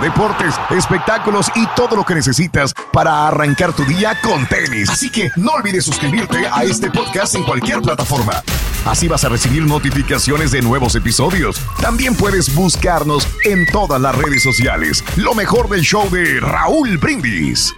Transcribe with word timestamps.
deportes, 0.00 0.54
espectáculos 0.70 1.50
y 1.54 1.66
todo 1.76 1.96
lo 1.96 2.04
que 2.04 2.14
necesitas 2.14 2.72
para 2.92 3.26
arrancar 3.28 3.72
tu 3.72 3.84
día 3.84 4.18
con 4.22 4.46
tenis. 4.46 4.90
Así 4.90 5.10
que 5.10 5.30
no 5.36 5.52
olvides 5.52 5.84
suscribirte 5.84 6.46
a 6.50 6.62
este 6.64 6.90
podcast 6.90 7.34
en 7.34 7.44
cualquier 7.44 7.80
plataforma. 7.82 8.42
Así 8.86 9.08
vas 9.08 9.24
a 9.24 9.28
recibir 9.28 9.62
notificaciones 9.64 10.50
de 10.50 10.62
nuevos 10.62 10.94
episodios. 10.94 11.60
También 11.80 12.14
puedes 12.14 12.54
buscarnos 12.54 13.26
en 13.44 13.66
todas 13.66 14.00
las 14.00 14.14
redes 14.14 14.42
sociales. 14.42 15.04
Lo 15.16 15.34
mejor 15.34 15.68
del 15.68 15.82
show 15.82 16.08
de 16.10 16.40
Raúl 16.40 16.96
Brindis. 16.98 17.74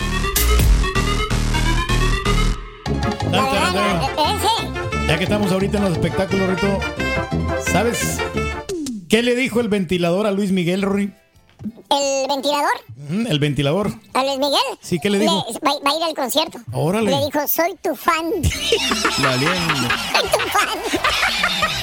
Ya 5.07 5.19
que 5.19 5.25
estamos 5.25 5.51
ahorita 5.51 5.79
en 5.79 5.85
los 5.85 5.93
espectáculos, 5.95 6.49
Rito, 6.51 6.79
¿sabes 7.73 8.19
qué 9.09 9.23
le 9.23 9.35
dijo 9.35 9.61
el 9.61 9.69
ventilador 9.69 10.27
a 10.27 10.31
Luis 10.31 10.53
Miguel, 10.53 10.83
Rory? 10.83 11.13
¿El 11.63 12.29
ventilador? 12.29 12.71
El 13.29 13.39
ventilador. 13.39 13.91
¿A 14.15 14.23
Luis 14.25 14.39
Miguel? 14.39 14.61
Sí, 14.81 14.99
¿qué 15.03 15.11
le 15.11 15.19
dijo? 15.19 15.45
va, 15.67 15.73
va 15.85 15.91
a 15.91 15.97
ir 15.99 16.03
al 16.05 16.15
concierto. 16.15 16.59
Órale. 16.73 17.11
Le 17.11 17.25
dijo, 17.27 17.47
soy 17.49 17.75
tu 17.83 17.95
fan. 17.97 18.31
La 19.23 19.33
soy 19.39 20.29
tu 20.31 20.39
fan. 20.49 20.69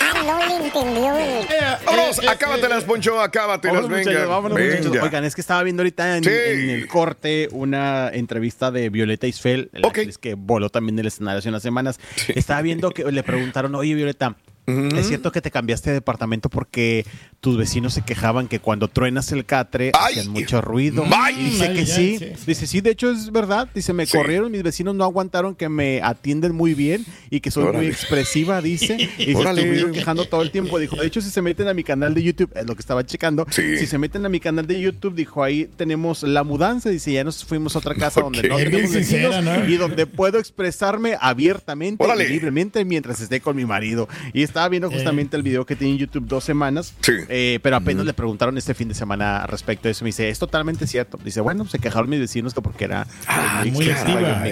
ah, 0.00 0.22
no 0.26 0.46
le 0.46 0.66
entendió. 0.66 1.16
el- 1.16 1.46
Vámonos, 1.84 2.18
acábatelas, 2.28 2.84
Poncho, 2.84 3.20
acábatelas, 3.20 3.76
Vámonos, 3.82 3.98
muchachos, 3.98 4.14
venga. 4.20 4.26
vámonos, 4.34 4.58
muchachos. 4.58 4.90
venga. 4.90 5.02
Oigan, 5.04 5.24
es 5.24 5.34
que 5.34 5.40
estaba 5.40 5.62
viendo 5.62 5.82
ahorita 5.82 6.16
en, 6.18 6.24
Sí. 6.24 6.30
en 6.30 6.70
el 6.70 6.86
corte 6.88 7.48
una 7.52 8.08
entrevista 8.12 8.70
de 8.70 8.88
Violeta 8.90 9.26
Isfel, 9.26 9.70
la 9.72 9.88
actriz 9.88 10.18
que 10.18 10.34
voló 10.34 10.68
también 10.70 10.96
del 10.96 11.06
escenario 11.06 11.38
hace 11.40 11.48
unas 11.48 11.62
semanas. 11.62 11.98
Estaba 12.28 12.62
viendo 12.62 12.90
que 12.90 13.04
le 13.10 13.22
preguntaron, 13.22 13.74
oye, 13.74 13.94
Violeta, 13.94 14.36
¿es 14.66 15.08
cierto 15.08 15.32
que 15.32 15.40
te 15.40 15.50
cambiaste 15.50 15.90
de 15.90 15.94
departamento 15.94 16.48
porque 16.48 17.04
tus 17.40 17.56
vecinos 17.56 17.94
se 17.94 18.02
quejaban 18.02 18.46
que 18.46 18.60
cuando 18.60 18.86
truenas 18.88 19.32
el 19.32 19.44
catre 19.44 19.90
Ay. 19.98 20.14
hacían 20.18 20.28
mucho 20.28 20.60
ruido? 20.60 21.04
Ay. 21.14 21.34
Y 21.38 21.44
dice 21.50 21.72
que 21.72 21.84
ya, 21.84 21.94
sí. 21.96 22.18
Dice, 22.46 22.66
sí, 22.66 22.80
de 22.80 22.90
hecho 22.90 23.10
es 23.10 23.32
verdad. 23.32 23.68
Dice, 23.74 23.92
me 23.92 24.06
Sí. 24.06 24.16
corrieron, 24.16 24.52
mis 24.52 24.62
vecinos 24.62 24.94
no 24.94 25.04
aguantaron 25.04 25.54
que 25.54 25.68
me 25.68 26.00
atienden 26.02 26.54
muy 26.54 26.74
bien 26.74 27.04
y 27.30 27.40
que 27.40 27.50
soy 27.50 27.64
Órale. 27.64 27.78
muy 27.78 27.86
expresiva, 27.88 28.60
dice. 28.62 28.96
Y 29.18 29.24
se 29.34 29.42
estuvieron 29.42 29.92
quejando 29.92 30.26
todo 30.26 30.42
el 30.42 30.50
tiempo. 30.50 30.78
Dijo, 30.78 30.96
de 30.96 31.06
hecho, 31.06 31.20
si 31.20 31.30
se 31.30 31.42
meten 31.42 31.66
a 31.68 31.74
mi 31.74 31.82
canal 31.84 32.14
de 32.14 32.22
YouTube, 32.22 32.50
es 32.54 32.66
lo 32.66 32.74
que 32.74 32.80
estaba 32.80 33.04
checando, 33.04 33.46
Sí. 33.50 33.78
si 33.78 33.86
se 33.86 33.98
meten 33.98 34.24
a 34.26 34.28
mi 34.28 34.38
canal 34.40 34.66
de 34.66 34.80
YouTube, 34.80 35.14
dijo, 35.14 35.42
ahí 35.42 35.68
tenemos 35.76 36.22
la 36.22 36.44
mudanza. 36.44 36.88
Dice, 36.90 37.12
ya 37.12 37.24
nos 37.24 37.44
fuimos 37.44 37.74
a 37.74 37.80
otra 37.80 37.94
casa 37.94 38.20
donde 38.20 38.48
no 38.48 38.56
tenemos 38.56 38.92
vecinos 38.92 39.06
sincera, 39.06 39.40
¿no? 39.42 39.68
y 39.68 39.76
donde 39.76 40.06
puedo 40.06 40.38
expresarme 40.38 41.16
abiertamente 41.20 42.02
Órale. 42.04 42.24
y 42.24 42.28
libremente 42.28 42.84
mientras 42.84 43.20
esté 43.20 43.40
con 43.40 43.56
mi 43.56 43.64
marido. 43.64 44.08
Y 44.32 44.42
estaba 44.52 44.68
viendo 44.68 44.90
justamente 44.90 45.36
el 45.36 45.42
video 45.42 45.64
que 45.66 45.74
tiene 45.76 45.94
en 45.94 45.98
YouTube 45.98 46.26
dos 46.26 46.44
semanas, 46.44 46.94
Sí. 47.00 47.12
eh, 47.28 47.58
pero 47.62 47.76
apenas 47.76 48.04
le 48.06 48.12
preguntaron 48.12 48.56
este 48.58 48.74
fin 48.74 48.88
de 48.88 48.94
semana 48.94 49.46
respecto 49.46 49.88
a 49.88 49.90
eso. 49.90 50.04
Me 50.04 50.08
dice, 50.08 50.28
es 50.28 50.38
totalmente 50.38 50.86
cierto. 50.86 51.18
Dice, 51.24 51.40
bueno, 51.40 51.66
se 51.66 51.78
quejaron 51.78 52.08
mis 52.10 52.20
vecinos 52.20 52.54
que 52.54 52.60
porque 52.62 52.84
era 52.84 53.06
Ay, 53.26 53.70
muy 53.70 53.90
activa. 53.90 54.46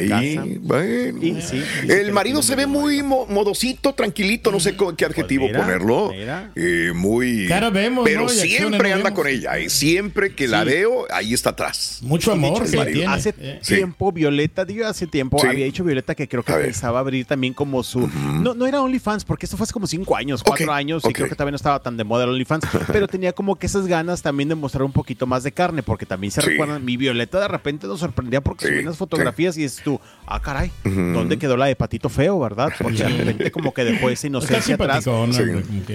bueno. 0.63 1.21
Sí, 1.41 1.63
El 1.89 2.13
marido 2.13 2.43
se 2.43 2.57
ve 2.57 2.67
muy 2.67 3.03
mo- 3.03 3.27
modosito, 3.27 3.93
tranquilito, 3.95 4.51
no 4.51 4.61
sé 4.61 4.77
co- 4.77 4.95
qué 4.97 5.05
adjetivo 5.05 5.47
mira, 5.47 5.61
ponerlo. 5.61 6.11
mira. 6.11 6.51
Eh, 6.57 6.93
muy. 6.95 7.47
Cara 7.49 7.71
vemos, 7.71 8.05
Pero 8.05 8.29
siempre 8.29 8.93
anda 8.93 9.05
vemos. 9.11 9.19
con 9.19 9.27
ella. 9.29 9.59
eh, 9.59 9.69
Siempre 9.71 10.35
que 10.35 10.49
la 10.49 10.65
veo, 10.65 11.07
ahí 11.13 11.33
está 11.35 11.51
atrás. 11.51 11.99
Mucho 12.03 12.33
amor 12.33 12.65
que 12.65 12.71
tiene. 12.87 13.07
Hace 13.07 13.35
Eh. 13.39 13.61
Tiempo, 13.67 14.13
Violeta, 14.13 14.65
digo, 14.65 14.87
hace 14.87 15.07
tiempo, 15.07 15.39
Sí. 15.41 15.47
había 15.47 15.65
dicho 15.65 15.85
Violeta 15.85 16.15
que 16.15 16.29
creo 16.29 16.43
que 16.43 16.53
A 16.53 16.57
ver. 16.57 16.67
pensaba 16.67 17.01
abrir 17.01 17.25
también 17.27 17.55
como 17.55 17.83
su. 17.83 18.09
no, 18.41 18.55
no 18.55 18.67
era 18.67 18.81
OnlyFans, 18.83 19.25
porque 19.25 19.47
esto 19.47 19.57
fue 19.57 19.67
como 19.73 19.87
cinco 19.91 20.17
años, 20.17 20.43
cuatro 20.43 20.73
años, 20.73 21.03
y 21.09 21.13
creo 21.13 21.29
que 21.29 21.35
todavía 21.35 21.51
no 21.53 21.57
estaba 21.57 21.81
tan 21.81 21.97
de 21.97 22.05
moda 22.05 22.25
el 22.25 22.31
OnlyFans, 22.31 22.65
pero 22.87 23.07
tenía 23.09 23.33
como 23.33 23.57
que 23.57 23.67
esas 23.67 23.87
ganas 23.87 24.23
también 24.23 24.49
de 24.49 24.55
mostrar 24.55 24.85
un 24.85 24.93
poquito 24.93 25.27
más 25.27 25.43
de 25.43 25.53
carne, 25.53 25.83
porque 25.83 26.07
también 26.07 26.31
se 26.31 26.41
Sí. 26.41 26.51
recuerdan, 26.51 26.85
mi 26.85 26.97
Violeta 26.97 27.41
de 27.41 27.49
repente 27.49 27.87
nos 27.87 28.01
sorprendía 28.01 28.41
porque 28.41 28.65
Sí, 28.67 28.69
subía 28.73 28.83
unas 28.83 28.97
fotografías 28.97 29.57
y 29.57 29.63
dices 29.63 29.83
tú, 29.85 30.01
ah, 30.27 30.41
caray, 30.41 30.71
¿dónde 30.85 31.37
quedó 31.39 31.57
la 31.57 31.67
de 31.67 31.77
Patito 31.77 32.09
Feo, 32.09 32.39
verdad? 32.41 32.71
Porque 32.81 33.03
de 33.05 33.09
repente 33.09 33.51
como 33.51 33.75
que 33.75 33.85
dejó 33.85 34.09
esa 34.11 34.27
inocencia 34.29 34.75
atrás. 34.77 35.05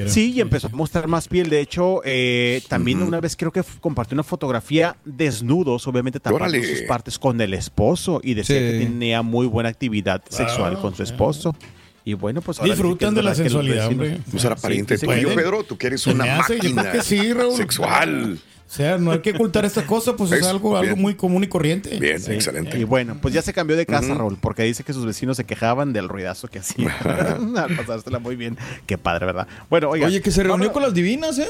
Sí. 0.07 0.33
y 0.33 0.41
empezó 0.41 0.67
a 0.67 0.69
mostrar 0.72 1.07
más 1.07 1.27
piel. 1.27 1.50
De 1.50 1.59
hecho, 1.59 2.01
eh, 2.03 2.62
también 2.67 3.01
una 3.01 3.19
vez 3.19 3.35
creo 3.35 3.51
que 3.51 3.63
compartió 3.79 4.16
una 4.16 4.23
fotografía 4.23 4.95
desnudos, 5.06 5.88
obviamente 5.88 6.19
tapando 6.19 6.57
sus 6.63 6.81
partes 6.88 7.17
con 7.17 7.39
el 7.41 7.53
esposo 7.53 8.19
y 8.23 8.33
decía 8.33 8.57
Sí. 8.57 8.62
que 8.79 8.85
tenía 8.85 9.22
muy 9.22 9.47
buena 9.47 9.69
actividad 9.69 10.22
sexual 10.29 10.79
con 10.79 10.95
su 10.95 11.03
esposo. 11.03 11.56
Y 12.05 12.13
bueno, 12.13 12.41
pues 12.41 12.59
ahora 12.59 12.71
Disfrutan 12.73 13.09
sí 13.09 13.13
es 13.13 13.16
de 13.16 13.23
la 13.23 13.35
sensualidad, 13.35 13.88
hombre. 13.88 14.19
No 14.31 14.39
será 14.39 14.55
Sí, 14.55 14.61
pariente 14.61 14.97
sí, 14.97 15.05
tuyo, 15.07 15.21
pueden. 15.23 15.35
Pedro. 15.39 15.63
Tú 15.63 15.77
que 15.77 15.88
eres 15.88 16.01
Se 16.01 16.11
una 16.11 16.39
hace, 16.39 16.55
máquina 16.57 16.91
que 16.91 17.01
sí, 17.01 17.33
Raúl. 17.33 17.57
sexual. 17.57 18.39
O 18.67 18.71
sea, 18.75 18.97
no 18.97 19.11
hay 19.11 19.19
que 19.19 19.31
ocultar 19.31 19.63
estas 19.66 19.83
cosas, 19.85 20.15
pues 20.17 20.31
es 20.31 20.44
algo, 20.45 20.75
algo 20.77 20.95
muy 20.95 21.15
común 21.15 21.44
y 21.44 21.47
corriente. 21.47 21.97
Bien, 21.99 22.19
Sí. 22.19 22.31
excelente. 22.33 22.79
Y 22.79 22.83
bueno, 22.83 23.17
pues 23.21 23.33
ya 23.33 23.41
se 23.41 23.53
cambió 23.53 23.75
de 23.75 23.85
casa, 23.85 24.13
Raúl, 24.15 24.38
porque 24.41 24.63
dice 24.63 24.83
que 24.83 24.91
sus 24.94 25.05
vecinos 25.05 25.38
se 25.38 25.44
quejaban 25.45 25.94
del 25.94 26.09
ruidazo 26.09 26.47
que 26.47 26.59
hacía. 26.59 26.95
Al 27.57 27.75
pasársela 27.75 28.19
muy 28.19 28.35
bien. 28.35 28.57
Qué 28.85 28.97
padre, 28.97 29.25
¿verdad? 29.27 29.47
Bueno, 29.69 29.89
oiga. 29.89 30.07
Oye, 30.07 30.21
que 30.21 30.31
se 30.31 30.44
reunió 30.44 30.71
con 30.71 30.81
las 30.83 30.94
divinas, 30.94 31.38
¿eh? 31.39 31.47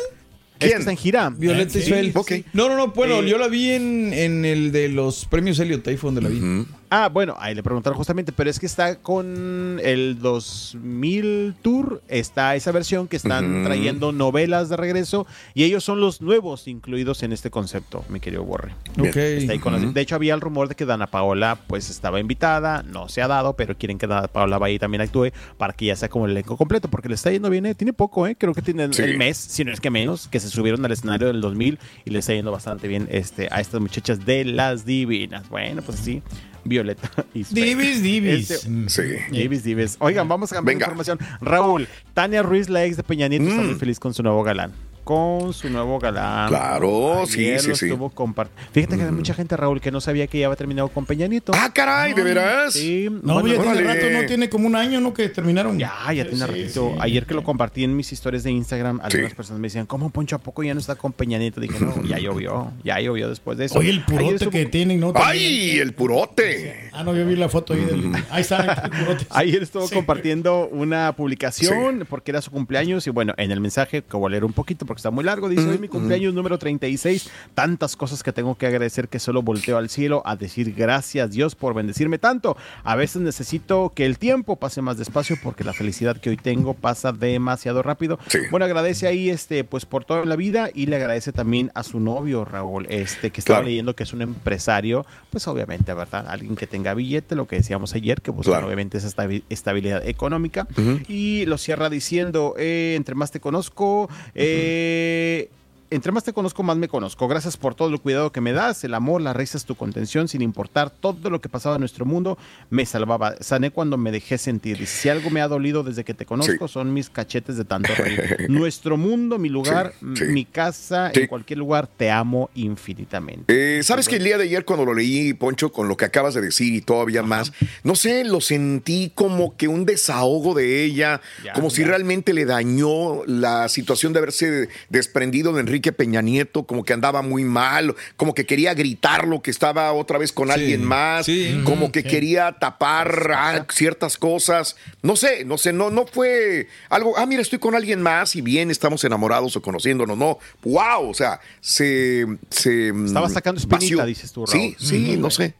Es 0.59 0.71
que 0.71 0.77
está 0.79 0.91
en 0.91 0.97
gira. 0.97 1.29
Violeta 1.31 1.71
sí, 1.73 1.79
Isfel. 1.79 2.11
ok. 2.15 2.31
No, 2.53 2.69
no, 2.69 2.77
no, 2.77 2.87
bueno, 2.93 3.19
Eh, 3.21 3.29
yo 3.29 3.37
la 3.37 3.49
vi 3.49 3.71
en, 3.71 4.13
en 4.13 4.45
el 4.45 4.71
de 4.71 4.87
los 4.87 5.25
premios 5.25 5.59
Elliot, 5.59 5.85
ahí 5.87 5.97
fue 5.97 6.09
donde 6.11 6.21
la 6.21 6.29
vi. 6.29 6.65
Ah, 6.97 7.09
bueno, 7.09 7.35
ahí 7.39 7.53
le 7.53 7.61
preguntaron 7.61 7.97
justamente, 7.97 8.31
pero 8.31 8.49
es 8.49 8.57
que 8.57 8.65
está 8.67 8.95
con 9.01 9.81
el 9.83 10.17
2000 10.19 11.53
Tour, 11.61 12.01
está 12.07 12.55
esa 12.55 12.71
versión 12.71 13.09
que 13.09 13.17
están 13.17 13.63
trayendo 13.65 14.13
novelas 14.13 14.69
de 14.69 14.77
regreso 14.77 15.27
y 15.53 15.63
ellos 15.65 15.83
son 15.83 15.99
los 15.99 16.21
nuevos 16.21 16.69
incluidos 16.69 17.21
en 17.23 17.33
este 17.33 17.49
concepto, 17.49 18.05
mi 18.07 18.21
querido 18.21 18.45
Borre. 18.45 18.75
Bien. 18.95 19.09
Ok. 19.09 19.15
Está 19.17 19.51
ahí 19.53 19.59
con 19.59 19.73
las- 19.73 19.93
de 19.93 19.99
hecho, 20.01 20.15
había 20.15 20.33
el 20.33 20.39
rumor 20.39 20.69
de 20.69 20.75
que 20.75 20.85
Dana 20.85 21.07
Paola 21.07 21.57
pues 21.67 21.89
estaba 21.89 22.19
invitada, 22.21 22.81
no 22.83 23.09
se 23.09 23.21
ha 23.21 23.27
dado, 23.27 23.57
pero 23.57 23.77
quieren 23.77 23.97
que 23.97 24.07
Dana 24.07 24.29
Paola 24.29 24.57
vaya 24.57 24.75
y 24.75 24.79
también 24.79 25.01
actúe 25.01 25.31
para 25.57 25.73
que 25.73 25.87
ya 25.87 25.95
sea 25.97 26.07
como 26.07 26.25
el 26.27 26.31
elenco 26.31 26.55
completo, 26.55 26.87
porque 26.89 27.09
le 27.09 27.15
está 27.15 27.29
yendo 27.29 27.49
bien, 27.49 27.65
eh, 27.65 27.75
tiene 27.75 27.91
poco, 27.91 28.25
¿eh? 28.25 28.37
creo 28.37 28.53
que 28.53 28.61
tiene 28.61 28.87
Sí. 28.93 29.01
el 29.01 29.17
mes, 29.17 29.35
si 29.37 29.65
no 29.65 29.73
es 29.73 29.81
que 29.81 29.89
menos, 29.89 30.29
que 30.29 30.39
se 30.39 30.47
subieron 30.49 30.85
al 30.85 30.91
escenario 30.93 31.27
del 31.27 31.41
2000 31.41 31.77
y 32.05 32.11
le 32.11 32.19
está 32.19 32.33
yendo 32.33 32.51
bastante 32.51 32.87
bien 32.87 33.09
este, 33.11 33.49
a 33.51 33.59
estas 33.59 33.81
muchachas 33.81 34.25
de 34.25 34.45
las 34.45 34.85
divinas. 34.85 35.49
Bueno, 35.49 35.81
pues 35.81 35.99
sí, 35.99 36.21
Violeta. 36.65 37.09
Divis, 37.33 38.01
divis. 38.03 38.51
Este- 38.51 38.69
Mm. 38.69 38.89
Sí. 38.89 39.01
Divis, 39.31 39.63
divis. 39.63 39.95
Oigan, 39.99 40.27
vamos 40.27 40.51
a 40.51 40.55
cambiar 40.55 40.75
Venga. 40.75 40.85
información. 40.87 41.19
Raúl, 41.39 41.87
Tania 42.13 42.41
Ruiz, 42.43 42.67
la 42.69 42.83
ex 42.83 42.97
de 42.97 43.03
Peña 43.03 43.27
Nieto, 43.27 43.45
está 43.45 43.61
Mm. 43.61 43.65
muy 43.67 43.75
feliz 43.75 43.99
con 43.99 44.13
su 44.13 44.23
nuevo 44.23 44.43
galán. 44.43 44.73
Con 45.05 45.53
su 45.53 45.69
nuevo 45.69 45.99
galán. 45.99 46.49
Claro, 46.49 47.23
sí, 47.27 47.41
Ayer 47.41 47.59
sí, 47.61 47.75
sí. 47.75 47.85
estuvo 47.85 48.09
compart- 48.11 48.49
Fíjate 48.71 48.97
que 48.97 49.03
hay 49.03 49.11
mucha 49.11 49.35
gente, 49.35 49.55
Raúl, 49.55 49.79
que 49.79 49.91
no 49.91 50.01
sabía 50.01 50.25
que 50.25 50.39
ya 50.39 50.47
había 50.47 50.55
terminado 50.57 50.87
con 50.89 51.05
Peña 51.05 51.27
Nieto. 51.27 51.51
Ah, 51.55 51.71
caray, 51.71 52.13
¿de 52.13 52.23
veras? 52.23 52.73
Sí, 52.73 53.07
No, 53.21 53.35
bueno, 53.35 53.49
ya 53.49 53.61
tiene 53.61 53.81
rato, 53.93 54.09
no 54.09 54.25
tiene 54.25 54.49
como 54.49 54.65
un 54.65 54.75
año, 54.75 54.99
¿no? 54.99 55.13
Que 55.13 55.29
terminaron. 55.29 55.77
ya, 55.77 55.93
ya 56.11 56.23
tiene 56.23 56.37
Sí, 56.37 56.41
ratito. 56.45 56.89
sí. 56.93 56.97
Ayer 56.99 57.25
que 57.27 57.35
lo 57.35 57.43
compartí 57.43 57.83
en 57.83 57.95
mis 57.95 58.11
historias 58.11 58.43
de 58.43 58.49
Instagram, 58.51 58.99
algunas 59.03 59.29
Sí. 59.29 59.35
personas 59.35 59.59
me 59.61 59.67
decían, 59.67 59.85
¿cómo 59.85 60.09
Poncho 60.09 60.35
a 60.37 60.39
poco 60.39 60.63
ya 60.63 60.73
no 60.73 60.79
está 60.79 60.95
con 60.95 61.13
Peña 61.13 61.37
Nieto? 61.37 61.61
Dije, 61.61 61.77
no, 61.79 62.01
ya 62.03 62.17
llovió, 62.17 62.73
ya 62.83 62.99
llovió 62.99 63.29
después 63.29 63.59
de 63.59 63.65
eso. 63.65 63.77
Oye, 63.77 63.91
el 63.91 64.03
purote 64.03 64.33
estuvo- 64.35 64.49
que 64.49 64.65
tienen, 64.65 64.99
¿no? 64.99 65.13
También. 65.13 65.37
¡Ay, 65.37 65.77
el 65.79 65.93
purote! 65.93 66.89
Ah, 66.93 67.03
no, 67.03 67.15
yo 67.15 67.27
vi 67.27 67.35
la 67.35 67.47
foto 67.47 67.73
ahí 67.73 67.81
del. 67.85 68.11
Ahí 68.31 68.41
está, 68.41 68.81
el 68.85 68.89
purote. 68.89 69.27
Ayer 69.29 69.61
estuvo 69.61 69.87
Sí. 69.87 69.93
compartiendo 69.93 70.67
una 70.71 71.13
publicación 71.15 72.07
porque 72.09 72.31
era 72.31 72.41
su 72.41 72.49
cumpleaños 72.49 73.05
y 73.05 73.11
bueno, 73.11 73.33
en 73.37 73.51
el 73.51 73.59
mensaje 73.61 74.01
que 74.01 74.17
voy 74.17 74.29
a 74.29 74.31
leer 74.31 74.45
un 74.45 74.53
poquito 74.53 74.85
porque 74.87 74.94
porque 74.95 74.99
está 74.99 75.11
muy 75.11 75.25
largo. 75.25 75.49
Dice, 75.49 75.67
hoy 75.67 75.77
mi 75.77 75.89
cumpleaños 75.89 76.33
número 76.33 76.57
36. 76.57 77.29
Tantas 77.53 77.97
cosas 77.97 78.23
que 78.23 78.31
tengo 78.31 78.55
que 78.55 78.65
agradecer 78.65 79.09
que 79.09 79.19
solo 79.19 79.41
volteo 79.41 79.77
al 79.77 79.89
cielo 79.89 80.21
a 80.25 80.37
decir 80.37 80.73
gracias 80.73 81.31
Dios 81.31 81.53
por 81.55 81.73
bendecirme 81.73 82.17
tanto. 82.17 82.55
A 82.85 82.95
veces 82.95 83.21
necesito 83.21 83.91
que 83.93 84.05
el 84.05 84.17
tiempo 84.17 84.55
pase 84.55 84.81
más 84.81 84.97
despacio 84.97 85.37
porque 85.43 85.65
la 85.65 85.73
felicidad 85.73 86.17
que 86.17 86.29
hoy 86.29 86.37
tengo 86.37 86.73
pasa 86.73 87.11
demasiado 87.11 87.83
rápido. 87.83 88.19
Sí. 88.27 88.39
Bueno, 88.51 88.65
agradece 88.65 89.05
ahí 89.07 89.29
este 89.29 89.63
pues 89.65 89.85
por 89.85 90.05
toda 90.05 90.23
la 90.23 90.37
vida 90.37 90.69
y 90.73 90.85
le 90.85 90.95
agradece 90.95 91.33
también 91.33 91.71
a 91.75 91.83
su 91.83 91.99
novio 91.99 92.45
Raúl, 92.45 92.85
este 92.89 93.31
que 93.31 93.41
estaba 93.41 93.57
Claro. 93.59 93.67
leyendo 93.67 93.95
que 93.95 94.03
es 94.03 94.13
un 94.13 94.21
empresario, 94.21 95.05
pues 95.29 95.45
obviamente, 95.47 95.93
¿verdad? 95.93 96.25
Alguien 96.29 96.55
que 96.55 96.67
tenga 96.67 96.93
billete, 96.93 97.35
lo 97.35 97.47
que 97.47 97.57
decíamos 97.57 97.93
ayer, 97.95 98.21
que 98.21 98.31
busca 98.31 98.51
Claro. 98.53 98.67
obviamente 98.67 98.97
esa 98.97 99.07
estabi- 99.09 99.43
estabilidad 99.49 100.07
económica. 100.07 100.67
Y 101.09 101.45
lo 101.47 101.57
cierra 101.57 101.89
diciendo, 101.89 102.55
eh, 102.57 102.93
entre 102.95 103.15
más 103.15 103.31
te 103.31 103.39
conozco, 103.41 104.09
eh, 104.33 104.84
ー 104.85 105.64
entre 105.91 106.11
más 106.11 106.23
te 106.23 106.33
conozco, 106.33 106.63
más 106.63 106.77
me 106.77 106.87
conozco. 106.87 107.27
Gracias 107.27 107.57
por 107.57 107.75
todo 107.75 107.89
el 107.89 107.99
cuidado 107.99 108.31
que 108.31 108.41
me 108.41 108.53
das, 108.53 108.83
el 108.83 108.93
amor, 108.93 109.21
las 109.21 109.35
risas, 109.35 109.65
tu 109.65 109.75
contención, 109.75 110.27
sin 110.27 110.41
importar 110.41 110.89
todo 110.89 111.29
lo 111.29 111.41
que 111.41 111.49
pasaba 111.49 111.75
en 111.75 111.81
nuestro 111.81 112.05
mundo, 112.05 112.37
me 112.69 112.85
salvaba. 112.85 113.35
Sané 113.39 113.71
cuando 113.71 113.97
me 113.97 114.11
dejé 114.11 114.37
sentir. 114.37 114.85
Si 114.87 115.09
algo 115.09 115.29
me 115.29 115.41
ha 115.41 115.47
dolido 115.47 115.83
desde 115.83 116.03
que 116.03 116.13
te 116.13 116.25
conozco, 116.25 116.67
Sí. 116.67 116.73
son 116.73 116.93
mis 116.93 117.09
cachetes 117.09 117.57
de 117.57 117.65
tanto 117.65 117.93
reír. 117.95 118.45
Nuestro 118.49 118.97
mundo, 118.97 119.37
mi 119.37 119.49
lugar, 119.49 119.93
Sí, 119.99 120.05
sí. 120.15 120.23
mi 120.25 120.45
casa, 120.45 121.11
en 121.13 121.27
cualquier 121.27 121.59
lugar, 121.59 121.87
te 121.87 122.09
amo 122.11 122.49
infinitamente. 122.55 123.79
Eh, 123.79 123.83
Sabes 123.83 124.07
que 124.07 124.15
el 124.17 124.23
día 124.23 124.37
de 124.37 124.45
ayer 124.45 124.65
cuando 124.65 124.85
lo 124.85 124.93
leí, 124.93 125.33
Poncho, 125.33 125.71
con 125.71 125.87
lo 125.87 125.97
que 125.97 126.05
acabas 126.05 126.33
de 126.33 126.41
decir 126.41 126.73
y 126.73 126.81
todavía 126.81 127.23
más, 127.23 127.51
no 127.83 127.95
sé, 127.95 128.23
lo 128.23 128.41
sentí 128.41 129.11
como 129.13 129.55
que 129.55 129.67
un 129.67 129.85
desahogo 129.85 130.53
de 130.53 130.83
ella, 130.83 131.21
Ya, 131.43 131.53
como 131.53 131.69
si 131.69 131.83
realmente 131.83 132.33
le 132.33 132.45
dañó 132.45 133.25
la 133.25 133.67
situación 133.69 134.13
de 134.13 134.19
haberse 134.19 134.69
desprendido 134.89 135.53
de 135.53 135.61
Enrique 135.61 135.74
Peña 135.79 136.21
Nieto, 136.21 136.63
como 136.65 136.83
que 136.83 136.93
andaba 136.93 137.21
muy 137.21 137.43
mal, 137.43 137.95
como 138.17 138.33
que 138.33 138.45
quería 138.45 138.73
gritarlo, 138.73 139.41
que 139.41 139.51
estaba 139.51 139.91
otra 139.93 140.17
vez 140.17 140.31
con 140.31 140.47
Sí, 140.47 140.53
alguien 140.53 140.83
más, 140.83 141.25
sí. 141.25 141.61
como 141.65 141.91
que 141.91 142.01
sí. 142.01 142.07
quería 142.07 142.51
tapar 142.59 143.31
ah, 143.35 143.65
ciertas 143.71 144.17
cosas. 144.17 144.75
No 145.01 145.15
sé, 145.15 145.45
no 145.45 145.57
sé, 145.57 145.73
no, 145.73 145.89
no 145.89 146.05
fue 146.05 146.67
algo, 146.89 147.17
ah, 147.17 147.25
mira, 147.25 147.41
estoy 147.41 147.59
con 147.59 147.75
alguien 147.75 148.01
más 148.01 148.35
y 148.35 148.41
bien, 148.41 148.71
estamos 148.71 149.03
enamorados 149.03 149.55
o 149.55 149.61
conociéndonos, 149.61 150.17
no. 150.17 150.39
Wow, 150.63 151.09
o 151.09 151.13
sea, 151.13 151.39
se... 151.61 152.25
se 152.49 152.89
Estaba 152.89 153.27
mm, 153.27 153.33
sacando 153.33 153.59
espinita, 153.59 153.95
vació. 153.97 154.05
dices 154.05 154.31
tú, 154.31 154.45
Raúl. 154.45 154.59
Sí, 154.59 154.75
sí, 154.79 155.17
no 155.17 155.29
sé. 155.29 155.53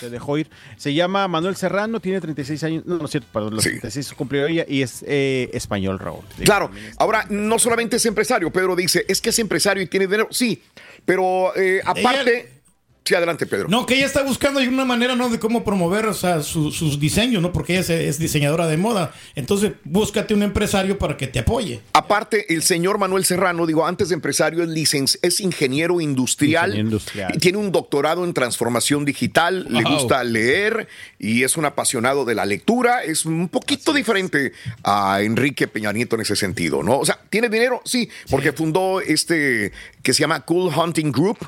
Se 0.00 0.10
dejó 0.10 0.38
ir. 0.38 0.48
Se 0.76 0.92
llama 0.94 1.26
Manuel 1.28 1.56
Serrano, 1.56 2.00
tiene 2.00 2.20
36 2.20 2.62
años. 2.64 2.86
No, 2.86 2.98
no 2.98 3.04
es 3.04 3.10
cierto, 3.10 3.28
perdón, 3.32 3.54
los 3.54 3.64
Sí. 3.64 3.70
36 3.70 4.12
cumplió 4.14 4.46
ella 4.46 4.64
y 4.68 4.82
es 4.82 5.04
eh, 5.06 5.50
español, 5.52 5.98
Raúl. 5.98 6.24
Claro, 6.44 6.70
ahora 6.98 7.26
no 7.30 7.58
solamente 7.58 7.96
es 7.96 8.06
empresario, 8.06 8.50
Pedro 8.50 8.76
dice, 8.76 9.04
es 9.08 9.20
que 9.20 9.30
es 9.30 9.38
empresario 9.38 9.82
y 9.82 9.86
tiene 9.86 10.06
dinero, 10.06 10.28
sí, 10.30 10.62
pero 11.04 11.54
eh, 11.56 11.80
aparte... 11.84 12.51
Sí, 13.04 13.16
adelante, 13.16 13.46
Pedro. 13.46 13.66
No, 13.68 13.84
que 13.84 13.94
ella 13.96 14.06
está 14.06 14.22
buscando 14.22 14.60
ahí 14.60 14.68
una 14.68 14.84
manera, 14.84 15.16
¿no? 15.16 15.28
De 15.28 15.40
cómo 15.40 15.64
promover, 15.64 16.06
o 16.06 16.14
sea, 16.14 16.40
su- 16.40 16.70
sus 16.70 17.00
diseños, 17.00 17.42
¿no? 17.42 17.52
Porque 17.52 17.72
ella 17.72 17.80
es, 17.80 17.90
es 17.90 18.18
diseñadora 18.20 18.68
de 18.68 18.76
moda. 18.76 19.12
Entonces, 19.34 19.72
búscate 19.82 20.34
un 20.34 20.42
empresario 20.44 20.98
para 20.98 21.16
que 21.16 21.26
te 21.26 21.40
apoye. 21.40 21.80
Aparte, 21.94 22.54
el 22.54 22.62
señor 22.62 22.98
Manuel 22.98 23.24
Serrano, 23.24 23.66
digo, 23.66 23.84
antes 23.86 24.10
de 24.10 24.14
empresario, 24.14 24.62
es, 24.62 24.68
licen- 24.68 25.18
es 25.20 25.40
ingeniero 25.40 26.00
industrial, 26.00 26.70
Ingeniero 26.70 26.88
industrial. 26.90 27.32
y 27.34 27.38
tiene 27.38 27.58
un 27.58 27.72
doctorado 27.72 28.24
en 28.24 28.32
transformación 28.34 29.04
digital, 29.04 29.66
le 29.68 29.82
gusta 29.82 30.22
leer 30.22 30.86
y 31.18 31.42
es 31.42 31.56
un 31.56 31.64
apasionado 31.64 32.24
de 32.24 32.36
la 32.36 32.46
lectura. 32.46 33.02
Es 33.02 33.26
un 33.26 33.48
poquito 33.48 33.92
diferente 33.92 34.52
a 34.84 35.22
Enrique 35.22 35.66
Peña 35.66 35.92
Nieto 35.92 36.14
en 36.14 36.22
ese 36.22 36.36
sentido, 36.36 36.84
¿no? 36.84 36.98
O 36.98 37.04
sea, 37.04 37.18
¿tiene 37.30 37.48
dinero? 37.48 37.82
Sí, 37.84 38.08
porque 38.30 38.52
fundó 38.52 39.00
este 39.00 39.72
que 40.04 40.14
se 40.14 40.20
llama 40.20 40.40
Cool 40.42 40.72
Hunting 40.72 41.10
Group 41.10 41.38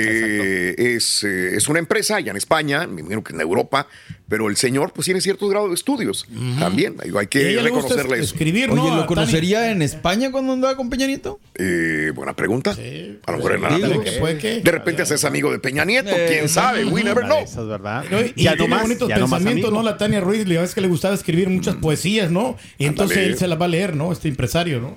que 0.00 0.74
es, 0.96 1.22
eh, 1.24 1.56
es 1.56 1.68
una 1.68 1.78
empresa 1.78 2.16
allá 2.16 2.30
en 2.30 2.36
España, 2.36 2.86
me 2.86 3.00
imagino 3.00 3.22
que 3.22 3.32
en 3.32 3.40
Europa, 3.40 3.86
pero 4.28 4.48
el 4.48 4.56
señor 4.56 4.92
pues 4.92 5.04
tiene 5.04 5.20
cierto 5.20 5.46
grado 5.48 5.68
de 5.68 5.74
estudios 5.74 6.26
también, 6.58 6.96
hay, 7.00 7.10
hay 7.10 7.14
Y 7.14 7.18
a 7.18 7.28
que 7.28 7.60
reconocerle 7.62 8.16
es- 8.16 8.24
eso. 8.24 8.34
escribir, 8.34 8.70
Oye, 8.70 8.80
¿no? 8.82 8.96
¿lo 8.96 9.06
conocería 9.06 9.70
en 9.70 9.82
España 9.82 10.32
cuando 10.32 10.52
andaba 10.54 10.76
con 10.76 10.90
Peña 10.90 11.06
Nieto? 11.06 11.38
Eh, 11.54 12.10
buena 12.14 12.34
pregunta. 12.34 12.74
Sí, 12.74 13.18
a 13.24 13.30
lo 13.32 13.36
mejor 13.38 13.52
en 13.54 13.60
pues, 13.60 13.72
nada. 13.72 13.88
digo 13.88 14.02
que 14.02 14.12
puede 14.12 14.38
que- 14.38 14.60
De 14.60 14.70
repente 14.70 15.06
se 15.06 15.14
es 15.14 15.24
amigo 15.24 15.52
de 15.52 15.58
Peña 15.60 15.84
Nieto, 15.84 16.10
Eh, 16.10 16.26
quién 16.28 16.48
sabe, 16.48 16.84
we 16.84 17.04
never 17.04 17.24
know. 17.24 17.42
Eso 17.44 17.62
es 17.62 17.68
verdad. 17.68 18.04
No, 18.10 18.20
y 18.20 18.42
ya 18.42 18.52
no 18.52 18.56
tiene 18.56 18.70
más, 18.74 18.82
bonitos 18.82 19.08
ya 19.08 19.16
no 19.18 19.28
más 19.28 19.38
pensamientos. 19.40 19.72
¿no? 19.72 19.82
La 19.82 19.96
Tania 19.96 20.20
Ruiz, 20.20 20.46
le 20.46 20.58
ves 20.58 20.74
que 20.74 20.80
le 20.80 20.88
gustaba 20.88 21.14
escribir 21.14 21.48
muchas 21.48 21.76
poesías, 21.76 22.30
¿no? 22.30 22.56
Y 22.78 22.86
entonces 22.86 23.18
él 23.18 23.38
se 23.38 23.46
las 23.46 23.60
va 23.60 23.66
a 23.66 23.68
leer, 23.68 23.94
¿no? 23.94 24.12
Este 24.12 24.28
empresario, 24.28 24.80
¿no? 24.80 24.96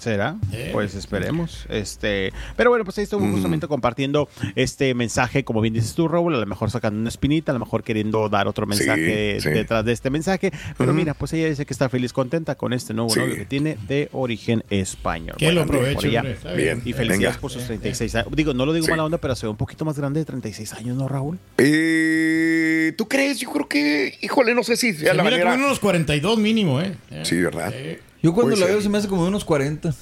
¿Será? 0.00 0.36
Pues 0.72 0.94
esperemos. 0.94 1.66
Este, 1.68 2.32
pero 2.56 2.70
bueno, 2.70 2.84
pues 2.84 2.96
ahí 2.98 3.04
estuvo 3.04 3.20
justamente 3.30 3.68
compartiendo 3.68 4.28
este 4.56 4.94
mensaje, 4.94 5.44
como 5.44 5.60
bien 5.60 5.74
dices 5.74 5.94
tú, 5.94 6.08
Raúl, 6.08 6.34
a 6.34 6.38
lo 6.38 6.46
mejor 6.46 6.70
sacando 6.70 6.98
una 6.98 7.08
espinita, 7.10 7.52
a 7.52 7.54
lo 7.54 7.58
mejor 7.60 7.82
queriendo 7.84 8.28
dar 8.30 8.48
otro 8.48 8.66
mensaje 8.66 9.38
sí. 9.40 9.48
detrás 9.50 9.84
de 9.84 9.92
este 9.92 10.08
mensaje. 10.10 10.50
Pero 10.78 10.92
mira, 10.94 11.12
pues 11.14 11.32
ella 11.34 11.48
dice 11.48 11.66
que 11.66 11.72
está 11.74 11.88
feliz, 11.88 12.12
contenta 12.12 12.54
con 12.54 12.72
este 12.72 12.94
nuevo 12.94 13.10
Sí. 13.10 13.20
novio 13.20 13.34
que 13.36 13.44
tiene 13.44 13.76
de 13.86 14.08
origen 14.12 14.64
español. 14.70 15.36
Que 15.38 15.52
lo 15.52 15.64
Bueno, 15.66 15.66
por 15.66 15.86
aproveche, 15.88 16.08
Bien. 16.56 16.82
Y 16.84 16.92
felicidades 16.94 17.18
Venga. 17.18 17.40
por 17.40 17.50
sus 17.50 17.64
36 17.66 18.14
años. 18.14 18.28
Digo, 18.34 18.54
no 18.54 18.64
lo 18.66 18.72
digo 18.72 18.86
mala 18.88 19.04
onda, 19.04 19.18
pero 19.18 19.36
se 19.36 19.46
ve 19.46 19.50
un 19.50 19.56
poquito 19.56 19.84
más 19.84 19.98
grande 19.98 20.20
de 20.20 20.24
36 20.24 20.72
años, 20.74 20.96
¿no, 20.96 21.08
Raúl? 21.08 21.38
Eh, 21.58 22.92
¿Tú 22.96 23.06
crees? 23.08 23.38
Yo 23.38 23.50
creo 23.52 23.68
que, 23.68 24.14
híjole, 24.22 24.54
no 24.54 24.62
sé 24.62 24.76
si 24.76 24.92
sea 24.94 25.10
Se 25.10 25.16
la 25.16 25.22
mira 25.22 25.36
manera. 25.44 25.54
unos 25.54 25.78
42 25.78 26.38
mínimo, 26.38 26.80
¿eh? 26.80 26.94
Sí, 27.22 27.36
¿verdad? 27.40 27.72
Yo 28.22 28.32
cuando 28.34 28.56
la 28.56 28.66
veo 28.66 28.80
se 28.80 28.88
me 28.88 28.98
hace 28.98 29.08
como 29.08 29.22
de 29.22 29.28
unos 29.28 29.44
40. 29.44 29.94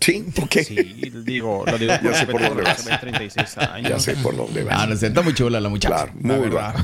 Sí, 0.00 0.24
ok. 0.42 0.56
Sí, 0.66 0.76
digo, 1.24 1.64
lo 1.66 1.78
digo 1.78 1.92
Ya 2.02 2.14
sé 2.14 2.26
por 2.26 2.42
dónde 2.42 2.62
vas. 2.62 2.82
se 2.82 2.90
ve 2.90 2.98
36 2.98 3.58
años. 3.58 3.90
Ya 3.90 3.98
sé 3.98 4.14
por 4.16 4.36
dónde 4.36 4.66
Ah, 4.70 4.78
va. 4.80 4.86
no 4.88 4.96
sé, 4.96 5.06
está 5.06 5.22
muy 5.22 5.32
chula 5.34 5.60
la 5.60 5.68
muchacha. 5.68 5.94
Claro, 5.96 6.12
la 6.22 6.34
muy 6.36 6.48
verdad. 6.48 6.74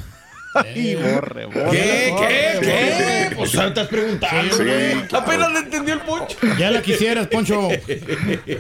Y 0.75 0.95
borre, 0.97 1.47
borre, 1.47 1.71
¿Qué? 1.71 2.15
¿Qué? 2.19 2.59
¿Qué? 2.61 3.37
Pues 3.37 3.55
estás 3.55 3.89
preguntando, 3.89 4.55
Sí, 4.57 4.63
güey. 4.65 5.07
claro. 5.09 5.25
Apenas 5.27 5.53
le 5.53 5.59
entendió 5.61 5.95
el 5.95 6.01
poncho. 6.01 6.37
Ya 6.59 6.71
la 6.71 6.83
quisieras, 6.83 7.27
Poncho. 7.29 7.69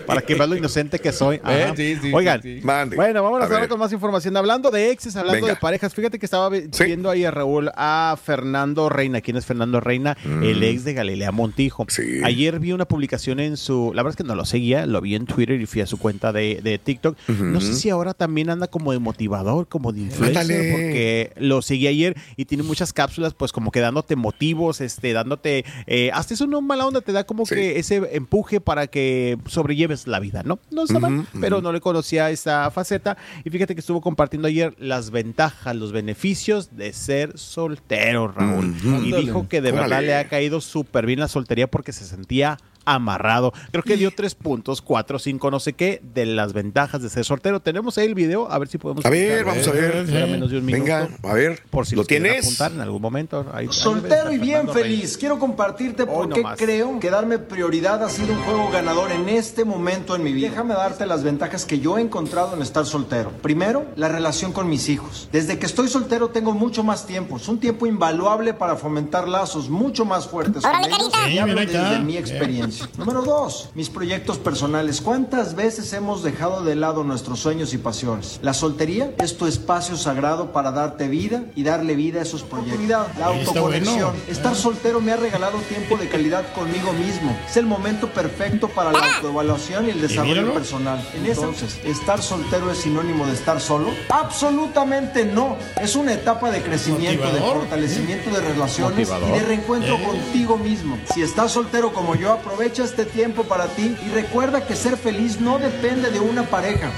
Para 0.07 0.21
que 0.23 0.35
veas 0.35 0.49
lo 0.49 0.57
inocente 0.57 0.99
que 0.99 1.13
soy. 1.13 1.41
Ajá. 1.43 1.71
Eh, 1.71 1.73
sí, 1.77 1.97
sí, 2.01 2.11
Oigan, 2.15 2.41
sí, 2.43 2.61
sí. 2.61 2.65
Mande. 2.67 2.97
bueno, 2.97 3.23
vámonos 3.23 3.43
A 3.45 3.47
ahora 3.49 3.61
ver. 3.61 3.69
con 3.69 3.79
más 3.79 3.93
información. 3.93 4.37
Hablando 4.37 4.71
de 4.71 4.91
exes, 4.91 5.17
hablando 5.17 5.43
Venga. 5.47 5.55
de 5.55 5.61
parejas, 5.61 5.95
fíjate 5.95 6.19
que 6.19 6.27
estaba 6.27 6.51
Sí. 6.71 6.85
viendo 6.85 7.11
ahí 7.11 7.25
a 7.25 7.31
Raúl 7.31 7.71
a 7.75 8.17
Fernando 8.23 8.89
Reina. 8.89 9.21
¿Quién 9.21 9.37
es 9.37 9.45
Fernando 9.47 9.81
Reina? 9.81 10.17
El 10.43 10.63
ex 10.63 10.85
de 10.85 10.95
Galilea 10.95 11.33
Montijo. 11.33 11.85
Mm. 11.85 11.91
Sí. 11.91 12.21
Ayer 12.25 12.59
vi 12.61 12.73
una 12.73 12.85
publicación 12.87 13.41
en 13.41 13.57
su. 13.57 13.93
La 13.95 14.03
verdad 14.03 14.19
es 14.19 14.25
que 14.25 14.29
no 14.29 14.35
lo 14.35 14.45
seguía, 14.45 14.87
lo 14.87 15.01
vi 15.01 15.15
en 15.15 15.27
Twitter 15.27 15.61
y 15.61 15.67
fui 15.67 15.81
a 15.83 15.87
su 15.87 15.99
cuenta 15.99 16.33
de, 16.33 16.61
de 16.63 16.79
TikTok. 16.79 17.17
No 17.29 17.61
sé 17.61 17.75
si 17.75 17.91
ahora 17.91 18.15
también 18.15 18.51
anda 18.51 18.67
como 18.69 18.93
de 18.93 18.99
motivador, 18.99 19.67
como 19.69 19.93
de 19.93 20.01
influencer, 20.01 20.39
Ándale. 20.43 20.73
porque 20.73 21.33
lo 21.37 21.63
seguí 21.63 21.80
ayer 21.89 22.17
y 22.37 22.45
tiene 22.45 22.63
muchas 22.65 22.93
cápsulas, 22.93 23.35
pues 23.35 23.53
como 23.53 23.71
que 23.71 23.81
dándote 23.81 24.17
motivos, 24.17 24.81
este, 24.81 25.13
dándote. 25.13 25.65
Eh, 25.87 26.11
hasta 26.13 26.35
eso 26.35 26.47
no 26.47 26.61
mala 26.61 26.87
onda, 26.87 27.01
te 27.01 27.13
da 27.13 27.25
como 27.25 27.47
Sí. 27.47 27.55
que 27.55 27.79
ese 27.79 28.03
empuje 28.13 28.61
para 28.61 28.87
que 28.87 29.39
sobrelleves 29.47 30.07
la 30.07 30.21
vida, 30.21 30.43
¿no? 30.45 30.59
No 30.71 30.85
está 30.85 30.99
mal, 30.99 31.27
pero 31.41 31.61
no 31.61 31.73
le 31.73 31.81
conocía 31.81 32.31
esa 32.31 32.71
faceta. 32.71 33.17
Y 33.45 33.51
fíjate 33.51 33.75
que 33.75 33.81
estuvo 33.81 34.01
compartiendo 34.01 34.49
ayer 34.49 34.75
las 34.79 35.11
ventajas, 35.11 35.75
los 35.77 35.93
beneficios 35.93 36.77
de 36.77 36.93
ser 36.93 37.39
soltero, 37.39 38.29
Raúl. 38.29 38.75
Y 38.85 38.89
Ándale. 38.89 39.21
dijo 39.25 39.49
que 39.49 39.61
de 39.61 39.73
verdad 39.73 40.03
le 40.03 40.15
ha 40.15 40.29
caído 40.29 40.61
súper 40.61 41.07
bien 41.07 41.21
la 41.21 41.29
soltería 41.29 41.67
porque 41.71 41.93
se 41.93 42.05
sentía 42.05 42.59
amarrado. 42.85 43.53
Creo 43.71 43.83
que 43.83 43.97
dio 43.97 44.11
tres 44.11 44.35
puntos, 44.35 44.83
cuatro, 44.83 45.19
cinco, 45.19 45.51
no 45.51 45.61
sé 45.61 45.73
qué, 45.75 46.01
de 46.15 46.27
las 46.27 46.53
ventajas 46.53 47.03
de 47.03 47.09
ser 47.09 47.25
soltero. 47.25 47.61
Tenemos 47.61 47.97
ahí 47.99 48.07
el 48.07 48.15
video, 48.15 48.51
a 48.51 48.59
ver 48.59 48.69
si 48.69 48.79
podemos. 48.79 49.05
A 49.05 49.11
ver, 49.11 49.45
vamos 49.45 49.67
a 49.69 49.73
ver. 49.73 50.07
Menos 50.29 50.51
de 50.51 50.59
un 50.59 50.65
minuto. 50.65 50.85
Venga, 50.85 51.09
a 51.23 51.33
ver. 51.35 51.63
Por 51.71 51.87
si 51.87 51.97
¿Lo 51.97 52.05
tienes? 52.05 52.45
apuntar 52.45 52.73
en 52.73 52.81
algún 52.81 53.03
momento. 53.03 53.47
Ahí- 53.53 53.69
Soltero 53.71 54.33
y 54.33 54.39
bien 54.39 54.67
Reyes. 54.67 54.73
feliz. 54.83 55.17
Quiero 55.19 55.39
compartirte 55.39 56.07
por 56.07 56.27
Hoy 56.27 56.33
qué 56.33 56.43
nomás. 56.43 56.59
creo 56.59 56.99
que 57.01 57.11
darme 57.11 57.39
prioridad 57.39 58.03
ha 58.03 58.09
sido 58.09 58.33
un 58.33 58.41
juego 58.43 58.71
ganador 58.71 59.13
en 59.13 59.29
este 59.29 59.65
momento 59.65 60.17
en 60.17 60.23
mi 60.23 60.33
vida. 60.33 60.51
Déjame 60.51 60.75
darte 60.75 61.07
las 61.07 61.23
ventajas 61.23 61.65
que 61.65 61.81
yo 61.81 61.99
he 61.99 62.01
encontrado 62.01 62.55
en 62.57 62.63
estar 62.63 62.87
soltero. 62.87 63.31
Primero, 63.43 63.87
la 63.97 64.09
relación 64.09 64.53
con 64.53 64.69
mis 64.69 64.89
hijos. 64.89 65.29
Desde 65.33 65.59
que 65.59 65.67
estoy 65.67 65.89
soltero 65.89 66.29
tengo 66.31 66.53
mucho 66.53 66.83
más 66.83 67.07
tiempo. 67.07 67.37
Es 67.37 67.49
un 67.49 67.59
tiempo 67.61 67.87
invaluable 67.87 68.55
para 68.55 68.77
fomentar 68.77 69.29
lazos 69.29 69.69
mucho 69.69 70.05
más 70.05 70.27
fuertes 70.29 70.63
con 70.63 70.75
ellos. 70.85 71.11
carita. 71.13 71.31
Y 71.31 71.39
hablo 71.39 71.61
desde 71.61 71.99
mi 72.01 72.17
experiencia. 72.17 72.70
Número 72.99 73.23
dos, 73.23 73.71
mis 73.75 73.89
proyectos 73.89 74.39
personales. 74.39 75.01
¿Cuántas 75.01 75.55
veces 75.55 75.93
hemos 75.93 76.23
dejado 76.23 76.63
de 76.63 76.75
lado 76.77 77.05
nuestros 77.05 77.41
sueños 77.41 77.73
y 77.75 77.79
pasiones? 77.79 78.39
La 78.43 78.55
soltería 78.55 79.13
es 79.19 79.37
tu 79.37 79.47
espacio 79.47 79.97
sagrado 79.97 80.53
para 80.53 80.71
darte 80.71 81.09
vida 81.09 81.45
y 81.55 81.63
darle 81.63 81.95
vida 81.95 82.21
a 82.21 82.23
esos 82.23 82.43
proyectos. 82.43 82.81
La 83.19 83.27
autoconexión. 83.27 84.15
Estar 84.29 84.55
soltero 84.55 85.01
me 85.01 85.13
ha 85.13 85.17
regalado 85.17 85.59
tiempo 85.69 85.97
de 85.97 86.09
calidad 86.09 86.45
conmigo 86.55 86.93
mismo. 86.93 87.37
Es 87.49 87.57
el 87.57 87.67
momento 87.67 88.09
perfecto 88.13 88.69
para 88.69 88.93
la 88.93 89.17
autoevaluación 89.17 89.87
y 89.87 89.91
el 89.91 90.01
desarrollo 90.01 90.53
personal. 90.55 91.05
Entonces, 91.15 91.79
¿estar 91.85 92.23
soltero 92.23 92.71
es 92.71 92.79
sinónimo 92.79 93.27
de 93.27 93.33
estar 93.35 93.61
solo? 93.61 93.89
Absolutamente 94.09 95.25
no. 95.25 95.57
Es 95.81 95.97
una 95.97 96.13
etapa 96.15 96.51
de 96.51 96.63
crecimiento, 96.63 97.25
Motivador. 97.25 97.55
de 97.55 97.61
fortalecimiento 97.61 98.31
de 98.31 98.41
relaciones 98.41 99.09
Motivador. 99.09 99.29
y 99.29 99.33
de 99.33 99.47
reencuentro 99.47 99.95
Eh. 99.97 100.05
contigo 100.05 100.57
mismo. 100.59 100.99
Si 101.15 101.23
estás 101.23 101.53
soltero 101.53 101.93
como 101.93 102.15
yo, 102.15 102.33
aprovecha 102.33 102.60
Aprovecha 102.61 102.85
este 102.85 103.07
tiempo 103.07 103.45
para 103.45 103.69
ti 103.69 103.97
y 104.07 104.11
recuerda 104.11 104.67
que 104.67 104.77
ser 104.77 104.99
feliz 104.99 105.41
no 105.41 105.59
depende 105.59 106.11
de 106.11 106.21
una 106.21 106.43
pareja. 106.43 106.93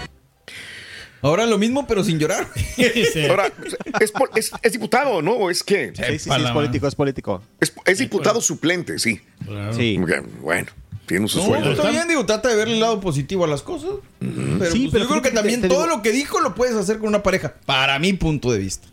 Ahora 1.21 1.47
lo 1.47 1.57
mismo, 1.57 1.87
pero 1.87 2.03
sin 2.03 2.19
llorar. 2.19 2.49
Ahora, 3.31 3.47
es, 4.01 4.11
po- 4.11 4.29
es- 4.35 4.51
es 4.61 4.73
diputado, 4.73 5.23
¿no? 5.23 5.35
¿O 5.35 5.51
es 5.51 5.63
que 5.63 5.93
Sí, 5.95 6.03
sí, 6.19 6.19
sí, 6.19 6.31
es 6.37 6.51
político, 6.51 6.89
es 6.89 6.97
político. 6.97 7.43
Es, 7.61 7.73
es 7.85 7.99
diputado 7.99 8.41
suplente, 8.41 8.99
sí. 8.99 9.21
Sí. 9.77 10.01
Bueno, 10.41 10.67
tiene 11.07 11.29
su 11.29 11.39
No, 11.39 11.45
sueldo. 11.45 11.71
está 11.75 11.91
bien, 11.91 12.09
digo, 12.09 12.27
trata 12.27 12.49
de 12.49 12.57
verle 12.57 12.75
el 12.75 12.81
lado 12.81 12.99
positivo 13.01 13.45
a 13.45 13.47
las 13.47 13.63
cosas. 13.63 13.91
Pero, 14.19 14.69
Sí, 14.73 14.89
pues, 14.89 14.93
pero 14.95 15.05
yo 15.05 15.11
creo 15.11 15.23
que 15.23 15.31
también 15.31 15.61
te 15.61 15.69
todo 15.69 15.85
digo- 15.85 15.95
lo 15.99 16.03
que 16.03 16.11
dijo 16.11 16.41
lo 16.41 16.57
puedes 16.57 16.75
hacer 16.75 16.99
con 16.99 17.07
una 17.07 17.23
pareja, 17.23 17.55
para 17.67 18.01
mi 18.01 18.15
punto 18.15 18.51
de 18.51 18.59
vista. 18.59 18.89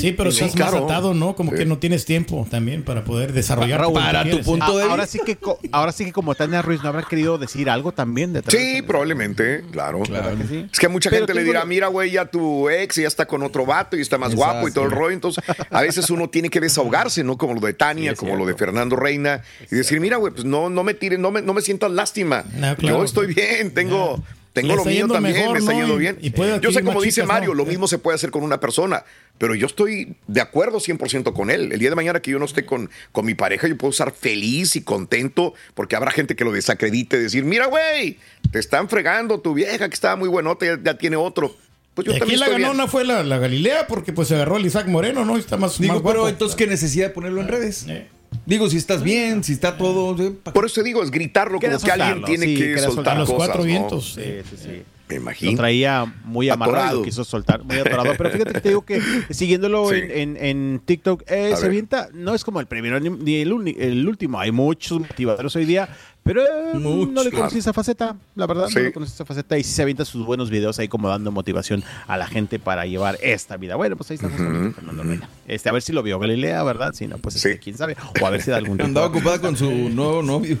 Sí, 0.00 0.12
pero 0.12 0.30
sí, 0.32 0.44
estás 0.44 0.56
claro. 0.56 0.72
más 0.82 0.84
atado, 0.84 1.14
¿no? 1.14 1.34
Como 1.36 1.50
Sí. 1.52 1.58
que 1.58 1.64
no 1.66 1.78
tienes 1.78 2.04
tiempo 2.04 2.46
también 2.50 2.82
para 2.82 3.04
poder 3.04 3.32
desarrollar 3.32 3.80
Raúl, 3.80 3.94
para 3.94 4.28
tu 4.28 4.40
punto 4.40 4.76
de 4.78 4.84
Ah, 4.84 4.90
ahora 4.90 5.04
vista. 5.04 5.18
sí 5.18 5.24
que 5.24 5.38
ahora 5.72 5.92
sí 5.92 6.04
que 6.04 6.12
como 6.12 6.34
Tania 6.34 6.62
Ruiz 6.62 6.82
no 6.82 6.88
habrá 6.88 7.02
querido 7.02 7.38
decir 7.38 7.68
algo 7.70 7.92
también 7.92 8.32
detrás. 8.32 8.54
Sí, 8.60 8.82
probablemente, 8.82 9.64
claro. 9.70 10.00
¿Verdad 10.08 10.36
que 10.36 10.46
sí? 10.46 10.66
Es 10.72 10.78
que 10.78 10.88
mucha 10.88 11.10
Pero 11.10 11.26
gente 11.26 11.34
le 11.34 11.44
dirá, 11.44 11.64
mira, 11.64 11.88
güey, 11.88 12.10
ya 12.12 12.26
tu 12.26 12.68
ex 12.70 12.96
ya 12.96 13.08
está 13.08 13.26
con 13.26 13.42
otro 13.42 13.66
vato 13.66 13.96
y 13.96 14.00
está 14.00 14.18
más 14.18 14.34
guapo 14.34 14.68
y 14.68 14.72
todo 14.72 14.84
el 14.84 14.90
rollo. 14.90 15.12
Entonces, 15.14 15.44
a 15.70 15.82
veces 15.82 16.08
uno 16.10 16.28
tiene 16.30 16.48
que 16.50 16.60
desahogarse, 16.60 17.22
¿no? 17.24 17.36
Como 17.36 17.54
lo 17.54 17.60
de 17.60 17.74
Tania, 17.74 18.14
como 18.14 18.36
lo 18.36 18.46
de. 18.46 18.54
Fernando 18.54 18.94
Reina. 18.96 19.42
y 19.70 19.74
decir, 19.76 19.98
mira, 19.98 20.18
güey, 20.18 20.32
pues 20.32 20.44
no, 20.44 20.70
no 20.70 20.84
me 20.84 20.94
tires, 20.94 21.18
no 21.18 21.30
me, 21.32 21.42
no 21.42 21.52
me 21.52 21.62
sientas 21.62 21.90
lástima. 21.90 22.44
No, 22.54 22.76
claro. 22.76 22.98
Yo 22.98 23.04
estoy 23.04 23.34
bien, 23.34 23.72
tengo... 23.74 24.22
Tengo 24.52 24.76
lo 24.76 24.84
mío 24.84 25.08
también, 25.08 25.34
mejor, 25.34 25.52
me 25.54 25.58
está 25.60 25.72
¿no? 25.72 25.78
yendo 25.78 25.96
bien. 25.96 26.18
y 26.20 26.30
puede 26.30 26.60
Yo 26.60 26.72
sé, 26.72 26.82
como 26.82 27.00
dice 27.00 27.22
chicas, 27.22 27.28
Mario, 27.28 27.50
¿no? 27.50 27.54
lo 27.54 27.64
mismo 27.64 27.88
se 27.88 27.98
puede 27.98 28.16
hacer 28.16 28.30
con 28.30 28.42
una 28.42 28.60
persona, 28.60 29.04
pero 29.38 29.54
yo 29.54 29.66
estoy 29.66 30.14
de 30.26 30.40
acuerdo 30.42 30.78
100% 30.78 31.32
con 31.32 31.50
él. 31.50 31.72
El 31.72 31.78
día 31.78 31.88
de 31.88 31.96
mañana 31.96 32.20
que 32.20 32.30
yo 32.32 32.38
no 32.38 32.44
esté 32.44 32.66
con, 32.66 32.90
con 33.12 33.24
mi 33.24 33.34
pareja, 33.34 33.66
yo 33.66 33.78
puedo 33.78 33.90
estar 33.92 34.12
feliz 34.12 34.76
y 34.76 34.82
contento 34.82 35.54
porque 35.74 35.96
habrá 35.96 36.10
gente 36.10 36.36
que 36.36 36.44
lo 36.44 36.52
desacredite, 36.52 37.18
decir, 37.18 37.44
mira, 37.44 37.66
güey, 37.66 38.18
te 38.50 38.58
están 38.58 38.88
fregando, 38.90 39.40
tu 39.40 39.54
vieja 39.54 39.88
que 39.88 39.94
estaba 39.94 40.16
muy 40.16 40.28
buenota 40.28 40.66
ya, 40.66 40.78
ya 40.82 40.98
tiene 40.98 41.16
otro. 41.16 41.56
Pues 41.94 42.06
yo 42.06 42.12
Y 42.12 42.16
aquí 42.16 42.36
la 42.36 42.48
ganona 42.48 42.86
fue 42.88 43.04
la, 43.04 43.22
la 43.22 43.38
Galilea 43.38 43.86
porque 43.86 44.12
pues 44.12 44.28
se 44.28 44.34
agarró 44.34 44.56
al 44.56 44.66
Isaac 44.66 44.86
Moreno, 44.86 45.24
¿no? 45.24 45.36
Y 45.36 45.40
Está 45.40 45.56
más, 45.56 45.78
Digo, 45.78 45.94
más 45.94 46.02
pero 46.02 46.20
guapo. 46.20 46.28
entonces, 46.28 46.56
¿qué 46.56 46.66
necesidad 46.66 47.08
de 47.08 47.14
ponerlo 47.14 47.40
en 47.40 47.48
redes? 47.48 47.86
Eh. 47.88 48.06
Digo, 48.44 48.68
si 48.68 48.76
estás 48.76 49.02
bien, 49.02 49.44
si 49.44 49.52
está 49.52 49.76
todo. 49.76 50.20
¿eh? 50.22 50.32
Por 50.52 50.64
eso 50.66 50.76
te 50.80 50.82
digo, 50.84 51.02
es 51.02 51.10
gritarlo 51.10 51.60
como 51.60 51.78
que 51.78 51.90
alguien 51.92 52.24
tiene 52.24 52.46
sí, 52.46 52.56
que 52.56 52.78
soltar 52.78 52.92
soltar 52.94 53.16
a 53.16 53.20
los 53.20 53.28
cosas, 53.30 53.46
cuatro 53.46 53.62
¿no? 53.62 53.66
vientos. 53.66 54.14
Sí, 54.14 54.22
sí, 54.50 54.56
sí. 54.60 54.82
Me 55.08 55.16
Lo 55.16 55.22
imagino. 55.24 55.56
traía 55.58 56.14
muy 56.24 56.48
amarrado, 56.48 56.76
Atorado. 56.78 56.98
lo 57.00 57.04
quiso 57.04 57.22
soltar, 57.24 57.62
muy 57.64 57.76
atorado. 57.80 58.14
Pero 58.16 58.30
fíjate 58.30 58.52
que 58.54 58.60
te 58.62 58.68
digo 58.70 58.82
que 58.84 59.00
siguiéndolo 59.30 59.90
Sí. 59.90 59.96
en, 59.96 60.10
en- 60.10 60.36
en 60.44 60.80
TikTok, 60.84 61.22
eh, 61.30 61.52
se 61.56 61.66
avienta, 61.66 62.08
no 62.14 62.34
es 62.34 62.42
como 62.44 62.60
el 62.60 62.66
primero 62.66 62.98
ni, 62.98 63.10
ni 63.10 63.36
el, 63.36 63.52
uni- 63.52 63.76
el 63.78 64.08
último. 64.08 64.40
Hay 64.40 64.52
muchos 64.52 65.00
motivadores 65.00 65.54
hoy 65.54 65.66
día, 65.66 65.88
pero 66.24 66.42
eh, 66.42 66.74
no 66.74 67.22
le 67.24 67.30
conocí 67.32 67.58
esa 67.58 67.72
faceta, 67.72 68.16
la 68.36 68.46
verdad, 68.46 68.66
Sí. 68.68 68.74
no 68.76 68.80
le 68.82 68.92
conocí 68.92 69.12
esa 69.12 69.24
faceta. 69.24 69.58
Y 69.58 69.64
sí 69.64 69.72
se 69.72 69.82
avienta 69.82 70.04
sus 70.04 70.24
buenos 70.24 70.50
videos 70.50 70.78
ahí 70.78 70.88
como 70.88 71.08
dando 71.08 71.32
motivación 71.32 71.82
a 72.06 72.16
la 72.16 72.26
gente 72.26 72.58
para 72.58 72.86
llevar 72.86 73.18
esta 73.22 73.56
vida. 73.56 73.76
Bueno, 73.76 73.96
pues 73.96 74.10
ahí 74.10 74.16
está 74.16 74.28
justamente 74.28 74.74
Fernando 74.74 75.02
Reina. 75.02 75.28
Este, 75.48 75.68
a 75.68 75.72
ver 75.72 75.82
si 75.82 75.92
lo 75.92 76.02
vio 76.02 76.18
Galilea, 76.18 76.62
¿verdad? 76.62 76.92
Si 76.94 77.06
no, 77.06 77.18
pues 77.18 77.36
este, 77.36 77.54
Sí. 77.54 77.58
quién 77.58 77.76
sabe. 77.76 77.96
O 78.22 78.26
a 78.26 78.30
ver 78.30 78.40
si 78.42 78.50
da 78.50 78.56
algún 78.58 78.80
Andaba 78.82 79.06
ocupada 79.06 79.40
con 79.40 79.56
su 79.56 79.70
nuevo 79.90 80.22
novio. 80.22 80.58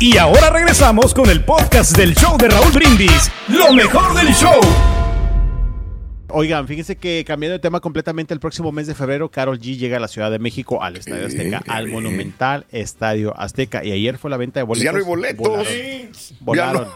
Y 0.00 0.18
ahora 0.18 0.50
regresamos 0.50 1.14
con 1.14 1.30
el 1.30 1.42
podcast 1.44 1.96
del 1.96 2.14
show 2.14 2.36
de 2.36 2.48
Raúl 2.48 2.70
Brindis. 2.72 3.30
Lo 3.48 3.72
mejor 3.72 4.14
del 4.14 4.28
show. 4.34 4.60
Oigan, 6.28 6.66
fíjense 6.66 6.96
que 6.96 7.24
cambiando 7.26 7.52
de 7.52 7.58
tema 7.60 7.80
completamente, 7.80 8.34
el 8.34 8.40
próximo 8.40 8.72
mes 8.72 8.86
de 8.86 8.94
febrero, 8.94 9.30
Carol 9.30 9.58
G 9.60 9.76
llega 9.76 9.96
a 9.98 10.00
la 10.00 10.08
Ciudad 10.08 10.30
de 10.30 10.38
México, 10.38 10.82
al 10.82 10.96
Estadio 10.96 11.26
Azteca, 11.26 11.62
al. 11.68 11.88
Monumental 11.88 12.66
Estadio 12.72 13.38
Azteca. 13.38 13.84
Y 13.84 13.92
ayer 13.92 14.18
fue 14.18 14.30
la 14.30 14.36
venta 14.36 14.60
de 14.60 14.66
Pues 14.66 14.78
boletos. 14.80 14.84
ya 14.84 14.92
no 14.92 14.98
hay 14.98 15.04
boletos. 15.04 15.46
Volaron. 16.40 16.82
Volaron. 16.82 16.88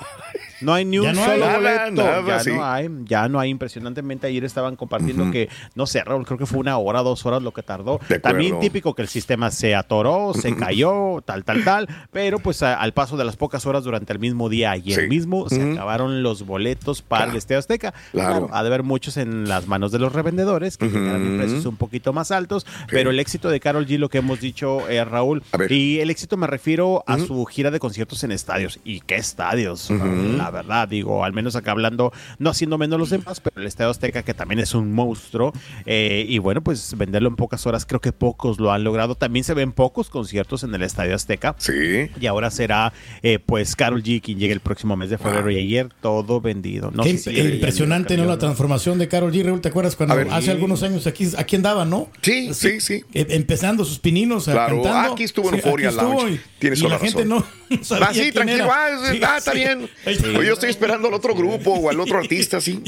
No. 0.61 0.73
hay 0.75 0.85
ni 0.85 0.99
un 0.99 1.13
no 1.13 1.25
solo 1.25 1.39
Nada, 1.47 1.57
boleto. 1.57 2.03
nada, 2.03 2.27
ya 2.27 2.41
sí. 2.41 2.51
no 2.53 2.65
hay, 2.65 2.89
ya 3.05 3.29
no 3.29 3.41
hay. 3.41 3.51
Impresionantemente 3.51 4.27
ayer 4.27 4.45
estaban 4.45 4.77
compartiendo 4.77 5.31
que, 5.31 5.49
no 5.75 5.87
sé, 5.87 6.03
Raúl, 6.05 6.25
creo 6.27 6.39
que 6.39 6.47
fue 6.47 6.59
una 6.59 6.77
hora, 6.79 7.03
dos 7.03 7.25
horas 7.27 7.43
lo 7.43 7.53
que 7.53 7.63
tardó. 7.63 8.01
También 8.23 8.61
típico 8.61 8.95
que 8.95 9.03
el 9.03 9.09
sistema 9.09 9.51
se 9.51 9.75
atoró, 9.75 10.33
se 10.35 10.55
cayó, 10.57 11.21
tal, 11.25 11.45
tal, 11.45 11.65
tal. 11.65 11.89
Pero 12.13 12.39
pues 12.39 12.63
a- 12.63 12.75
al 12.81 12.93
paso 12.93 13.17
de 13.17 13.25
las 13.25 13.37
pocas 13.37 13.67
horas 13.67 13.85
durante 13.85 14.13
el 14.13 14.19
mismo 14.19 14.49
día, 14.49 14.71
ayer 14.73 15.03
Sí. 15.03 15.07
mismo, 15.09 15.49
se 15.49 15.73
acabaron 15.73 16.23
los 16.23 16.45
boletos 16.47 17.03
para 17.03 17.21
Claro. 17.25 17.33
el 17.33 17.39
Estadio 17.39 17.59
Azteca. 17.59 17.95
Claro. 18.13 18.49
ha 18.53 18.63
de 18.63 18.69
haber 18.69 18.83
muchos 18.83 19.17
en 19.17 19.49
las 19.49 19.67
manos 19.67 19.93
de 19.93 19.99
los 19.99 20.13
revendedores 20.13 20.77
que 20.77 20.87
en 20.87 21.37
precios 21.39 21.67
un 21.67 21.77
poquito 21.77 22.13
más 22.13 22.31
altos, 22.31 22.67
pero 22.91 23.11
el 23.11 23.19
éxito 23.21 23.49
de 23.51 23.61
Carol 23.61 23.87
G, 23.87 23.99
lo 23.99 24.09
que 24.09 24.19
hemos 24.19 24.41
dicho, 24.41 24.89
eh, 24.89 25.05
Raúl, 25.05 25.43
y 25.69 25.99
el 25.99 26.11
éxito 26.11 26.37
me 26.37 26.47
refiero 26.47 27.03
a 27.07 27.19
su 27.19 27.45
gira 27.47 27.71
de 27.71 27.79
conciertos 27.79 28.23
en 28.25 28.33
estadios. 28.33 28.81
¿Y 28.85 29.01
qué 29.01 29.17
estadios? 29.17 29.89
Raúl? 29.91 30.41
La 30.51 30.57
verdad, 30.63 30.89
digo, 30.89 31.25
al 31.25 31.33
menos 31.33 31.55
acá 31.55 31.71
hablando, 31.71 32.13
no 32.41 32.51
haciendo 32.51 32.77
menos 32.77 32.99
los 32.99 33.11
demás, 33.11 33.39
pero 33.41 33.61
el 33.61 33.67
Estadio 33.69 33.91
Azteca, 33.91 34.23
que 34.25 34.35
también 34.35 34.59
es 34.59 34.75
un 34.75 34.93
monstruo, 34.93 35.53
eh, 35.87 36.25
y 36.29 36.39
bueno, 36.39 36.61
pues 36.61 36.97
venderlo 36.99 37.29
en 37.29 37.37
pocas 37.37 37.67
horas, 37.67 37.87
creo 37.87 38.01
que 38.01 38.13
pocos 38.13 38.59
lo 38.59 38.73
han 38.73 38.83
logrado. 38.83 39.15
También 39.15 39.45
se 39.45 39.55
ven 39.55 39.71
pocos 39.73 40.11
conciertos 40.11 40.65
en 40.65 40.75
el 40.75 40.83
Estadio 40.83 41.15
Azteca. 41.15 41.55
Sí. 41.59 42.11
Y 42.21 42.27
ahora 42.27 42.51
será, 42.51 42.93
eh, 43.23 43.39
pues, 43.39 43.77
Carol 43.77 44.03
G 44.03 44.21
quien 44.21 44.39
llegue 44.41 44.53
el 44.53 44.61
próximo 44.61 44.97
mes 44.97 45.11
de 45.11 45.19
febrero. 45.19 45.51
Y 45.51 45.57
ayer 45.59 45.89
todo 46.01 46.41
vendido. 46.41 46.91
No 46.93 47.05
Qué 47.05 47.17
si 47.17 47.31
impresionante, 47.39 48.17
¿no? 48.17 48.25
La 48.25 48.39
transformación 48.39 48.99
de 48.99 49.07
Carol 49.09 49.33
G. 49.33 49.45
Raúl, 49.45 49.61
¿te 49.61 49.69
acuerdas 49.69 49.95
cuando 49.95 50.17
ver. 50.17 50.29
hace 50.31 50.51
algunos 50.51 50.83
años 50.83 51.07
aquí, 51.07 51.29
aquí 51.39 51.57
andaba, 51.57 51.85
no? 51.85 52.09
Sí, 52.23 52.49
Así, 52.51 52.81
sí, 52.81 52.81
sí. 52.81 53.05
eh, 53.15 53.27
Empezando 53.31 53.85
sus 53.85 53.99
pininos 54.01 54.49
a 54.49 54.53
Claro, 54.53 54.83
cantando. 54.83 55.13
aquí 55.13 55.23
estuvo 55.25 55.49
en 55.51 55.55
Sí, 55.55 55.61
Euphoria 55.65 55.89
estuvo 55.91 56.13
Lounge. 56.23 56.33
y- 56.35 56.41
Tienes 56.59 56.79
y 56.79 56.83
toda 56.83 56.95
la 56.97 56.99
la 57.03 57.05
gente 57.11 57.25
razón. 57.25 57.45
no 57.71 57.85
sabía 57.85 58.07
Ah, 58.09 58.15
sí, 58.15 58.21
quién 58.21 58.35
tranquilo. 58.35 58.65
era. 58.65 58.75
Ah, 58.75 59.11
Sí, 59.13 59.21
ah, 59.23 59.29
sí. 59.31 59.39
está 59.39 59.53
bien. 59.53 59.89
Sí. 60.05 60.23
Yo 60.47 60.55
estoy 60.55 60.71
esperando 60.71 61.09
al 61.09 61.15
otro 61.15 61.35
grupo 61.35 61.73
o 61.73 61.91
al 61.91 61.99
otro 62.01 62.19
artista, 62.19 62.61
sí. 62.61 62.83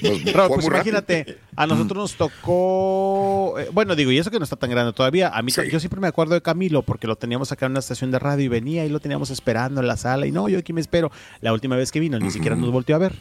Pues, 0.00 0.20
pues 0.22 0.34
rápido. 0.34 0.66
imagínate, 0.66 1.38
a 1.56 1.66
nosotros 1.66 1.96
nos 1.98 2.14
tocó, 2.14 3.58
eh, 3.58 3.68
bueno, 3.72 3.96
digo, 3.96 4.10
y 4.10 4.18
eso 4.18 4.30
que 4.30 4.38
no 4.38 4.44
está 4.44 4.56
tan 4.56 4.70
grande 4.70 4.92
todavía, 4.92 5.28
a 5.28 5.42
mí 5.42 5.50
Sí. 5.50 5.62
yo 5.70 5.80
siempre 5.80 6.00
me 6.00 6.08
acuerdo 6.08 6.34
de 6.34 6.42
Camilo 6.42 6.82
porque 6.82 7.06
lo 7.06 7.16
teníamos 7.16 7.50
acá 7.52 7.66
en 7.66 7.72
una 7.72 7.80
estación 7.80 8.10
de 8.10 8.18
radio 8.18 8.44
y 8.44 8.48
venía 8.48 8.84
y 8.84 8.88
lo 8.88 9.00
teníamos 9.00 9.30
esperando 9.30 9.80
en 9.80 9.86
la 9.86 9.96
sala 9.96 10.26
y 10.26 10.32
no, 10.32 10.48
yo 10.48 10.58
aquí 10.58 10.72
me 10.72 10.80
espero. 10.80 11.10
La 11.40 11.52
última 11.52 11.76
vez 11.76 11.90
que 11.92 12.00
vino 12.00 12.18
ni 12.18 12.30
siquiera 12.30 12.56
nos 12.56 12.70
volteó 12.70 12.96
a 12.96 12.98
ver. 12.98 13.12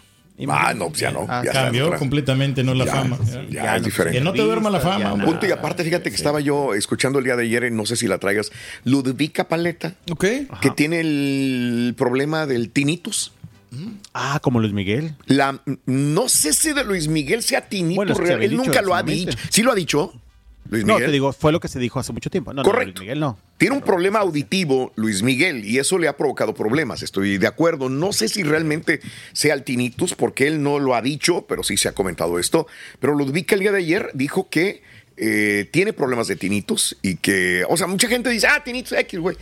Ah, 0.48 0.74
no, 0.74 0.88
pues 0.88 1.02
ya 1.02 1.12
no. 1.12 1.26
Ah, 1.28 1.42
ya 1.46 1.52
Cambió 1.52 1.94
completamente, 1.98 2.64
¿no? 2.64 2.74
La 2.74 2.86
Ya, 2.86 2.92
fama. 2.94 3.18
ya, 3.50 3.64
Ya 3.64 3.76
es 3.76 3.82
no- 3.82 3.86
diferente. 3.86 4.20
Que 4.20 4.24
no 4.24 4.32
te 4.32 4.42
duerma 4.42 4.70
la 4.70 4.80
fama. 4.80 5.14
Punto 5.26 5.46
y 5.46 5.52
aparte, 5.52 5.84
fíjate 5.84 6.10
que 6.10 6.16
estaba 6.16 6.40
yo 6.40 6.74
escuchando 6.76 7.20
el 7.20 7.26
día 7.26 7.36
de 7.36 7.44
ayer, 7.44 7.70
no 7.74 7.86
sé 7.86 7.98
si 7.98 8.08
la 8.08 8.20
traigas, 8.20 8.50
Ludvika 8.86 9.50
Paleta, 9.50 9.96
Ok. 10.10 10.26
que 10.62 10.70
tiene 10.76 11.02
el 11.02 11.94
problema 11.98 12.46
del 12.46 12.70
tinnitus. 12.70 13.34
Ah, 14.14 14.40
como 14.42 14.60
Luis 14.60 14.74
Miguel. 14.74 15.16
La, 15.26 15.62
no 15.86 16.30
sé 16.30 16.54
si 16.54 16.74
de 16.74 16.84
Luis 16.84 17.08
Miguel 17.08 17.44
sea 17.44 17.68
tinnitus 17.68 17.96
Bueno, 17.96 18.16
se 18.16 18.34
Él 18.46 18.56
nunca 18.56 18.82
lo 18.82 18.96
ha 18.96 19.04
dicho. 19.04 19.38
¿Sí 19.50 19.62
lo 19.62 19.72
ha 19.72 19.76
dicho? 19.76 20.14
Luis 20.70 20.86
No, 20.86 20.98
te 20.98 21.10
digo, 21.10 21.34
fue 21.34 21.52
lo 21.52 21.60
que 21.60 21.68
se 21.68 21.80
dijo 21.80 22.00
hace 22.00 22.14
mucho 22.14 22.30
tiempo. 22.30 22.54
No, 22.54 22.62
no, 22.62 22.70
Correcto. 22.70 23.00
Luis 23.00 23.02
Miguel 23.02 23.20
no. 23.20 23.38
Tiene 23.58 23.76
un 23.76 23.82
problema 23.82 24.20
auditivo, 24.20 24.94
Luis 24.96 25.24
Miguel, 25.24 25.66
y 25.66 25.80
eso 25.80 25.98
le 25.98 26.08
ha 26.08 26.16
provocado 26.16 26.54
problemas. 26.54 27.04
Estoy 27.04 27.38
de 27.38 27.48
acuerdo. 27.48 27.90
No 27.90 28.14
sé 28.14 28.30
si 28.30 28.44
realmente 28.44 29.02
sea 29.34 29.54
el 29.54 29.64
tinnitus, 29.64 30.16
porque 30.16 30.48
él 30.48 30.62
no 30.62 30.80
lo 30.80 30.96
ha 30.96 31.02
dicho, 31.02 31.46
pero 31.48 31.64
sí 31.64 31.76
se 31.76 31.90
ha 31.90 31.94
comentado 31.94 32.40
esto. 32.40 32.68
Pero 33.00 33.16
Ludvika 33.16 33.56
el 33.56 33.62
día 33.62 33.72
de 33.72 33.80
ayer 33.80 34.12
dijo 34.14 34.50
que 34.50 34.84
eh, 35.18 35.68
tiene 35.72 35.92
problemas 35.92 36.28
de 36.28 36.38
tinnitus 36.38 36.98
y 37.02 37.18
que, 37.18 37.66
o 37.68 37.76
sea, 37.76 37.88
mucha 37.88 38.08
gente 38.08 38.30
dice, 38.30 38.48
ah, 38.48 38.64
tinnitus 38.64 38.94
X, 38.94 39.20
güey. 39.20 39.36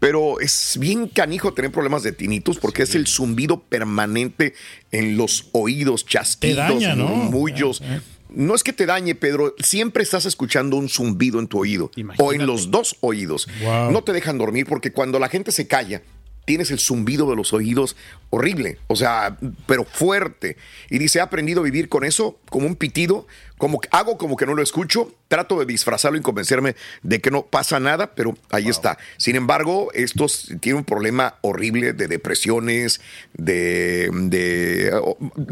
Pero 0.00 0.40
es 0.40 0.76
bien 0.78 1.08
canijo 1.08 1.54
tener 1.54 1.72
problemas 1.72 2.02
de 2.02 2.12
tinnitus 2.12 2.58
porque 2.58 2.82
es 2.82 2.94
el 2.94 3.06
zumbido 3.06 3.60
permanente 3.60 4.54
en 4.90 5.16
los 5.16 5.48
oídos, 5.52 6.04
chasquidos, 6.04 6.56
daña, 6.56 6.94
¿no? 6.94 7.06
murmullos. 7.06 7.82
No 8.28 8.54
es 8.54 8.64
que 8.64 8.72
te 8.72 8.84
dañe, 8.84 9.14
Pedro, 9.14 9.54
siempre 9.60 10.02
estás 10.02 10.26
escuchando 10.26 10.76
un 10.76 10.88
zumbido 10.88 11.38
en 11.38 11.46
tu 11.46 11.60
oído 11.60 11.90
o 12.18 12.32
en 12.32 12.46
los 12.46 12.70
dos 12.70 12.96
oídos. 13.00 13.48
Wow. 13.62 13.92
No 13.92 14.02
te 14.02 14.12
dejan 14.12 14.38
dormir 14.38 14.66
porque 14.66 14.92
cuando 14.92 15.18
la 15.18 15.28
gente 15.28 15.52
se 15.52 15.68
calla, 15.68 16.02
tienes 16.44 16.70
el 16.70 16.78
zumbido 16.78 17.28
de 17.30 17.36
los 17.36 17.52
oídos 17.52 17.96
horrible, 18.30 18.78
o 18.88 18.96
sea, 18.96 19.36
pero 19.66 19.84
fuerte. 19.84 20.56
Y 20.90 20.98
dice, 20.98 21.18
he 21.18 21.22
aprendido 21.22 21.60
a 21.60 21.64
vivir 21.64 21.88
con 21.88 22.04
eso, 22.04 22.38
como 22.50 22.66
un 22.66 22.76
pitido, 22.76 23.26
como 23.58 23.80
que- 23.80 23.88
hago 23.92 24.18
como 24.18 24.36
que 24.36 24.44
no 24.46 24.54
lo 24.54 24.62
escucho, 24.62 25.14
trato 25.28 25.58
de 25.58 25.66
disfrazarlo 25.66 26.18
y 26.18 26.22
convencerme 26.22 26.74
de 27.02 27.20
que 27.20 27.30
no 27.30 27.46
pasa 27.46 27.78
nada, 27.80 28.14
pero 28.14 28.36
ahí 28.50 28.68
está. 28.68 28.98
Sin 29.16 29.36
embargo, 29.36 29.90
estos 29.94 30.52
tienen 30.60 30.78
un 30.78 30.84
problema 30.84 31.36
horrible 31.42 31.92
de 31.92 32.08
depresiones, 32.08 33.00
de, 33.34 34.10
de 34.12 34.92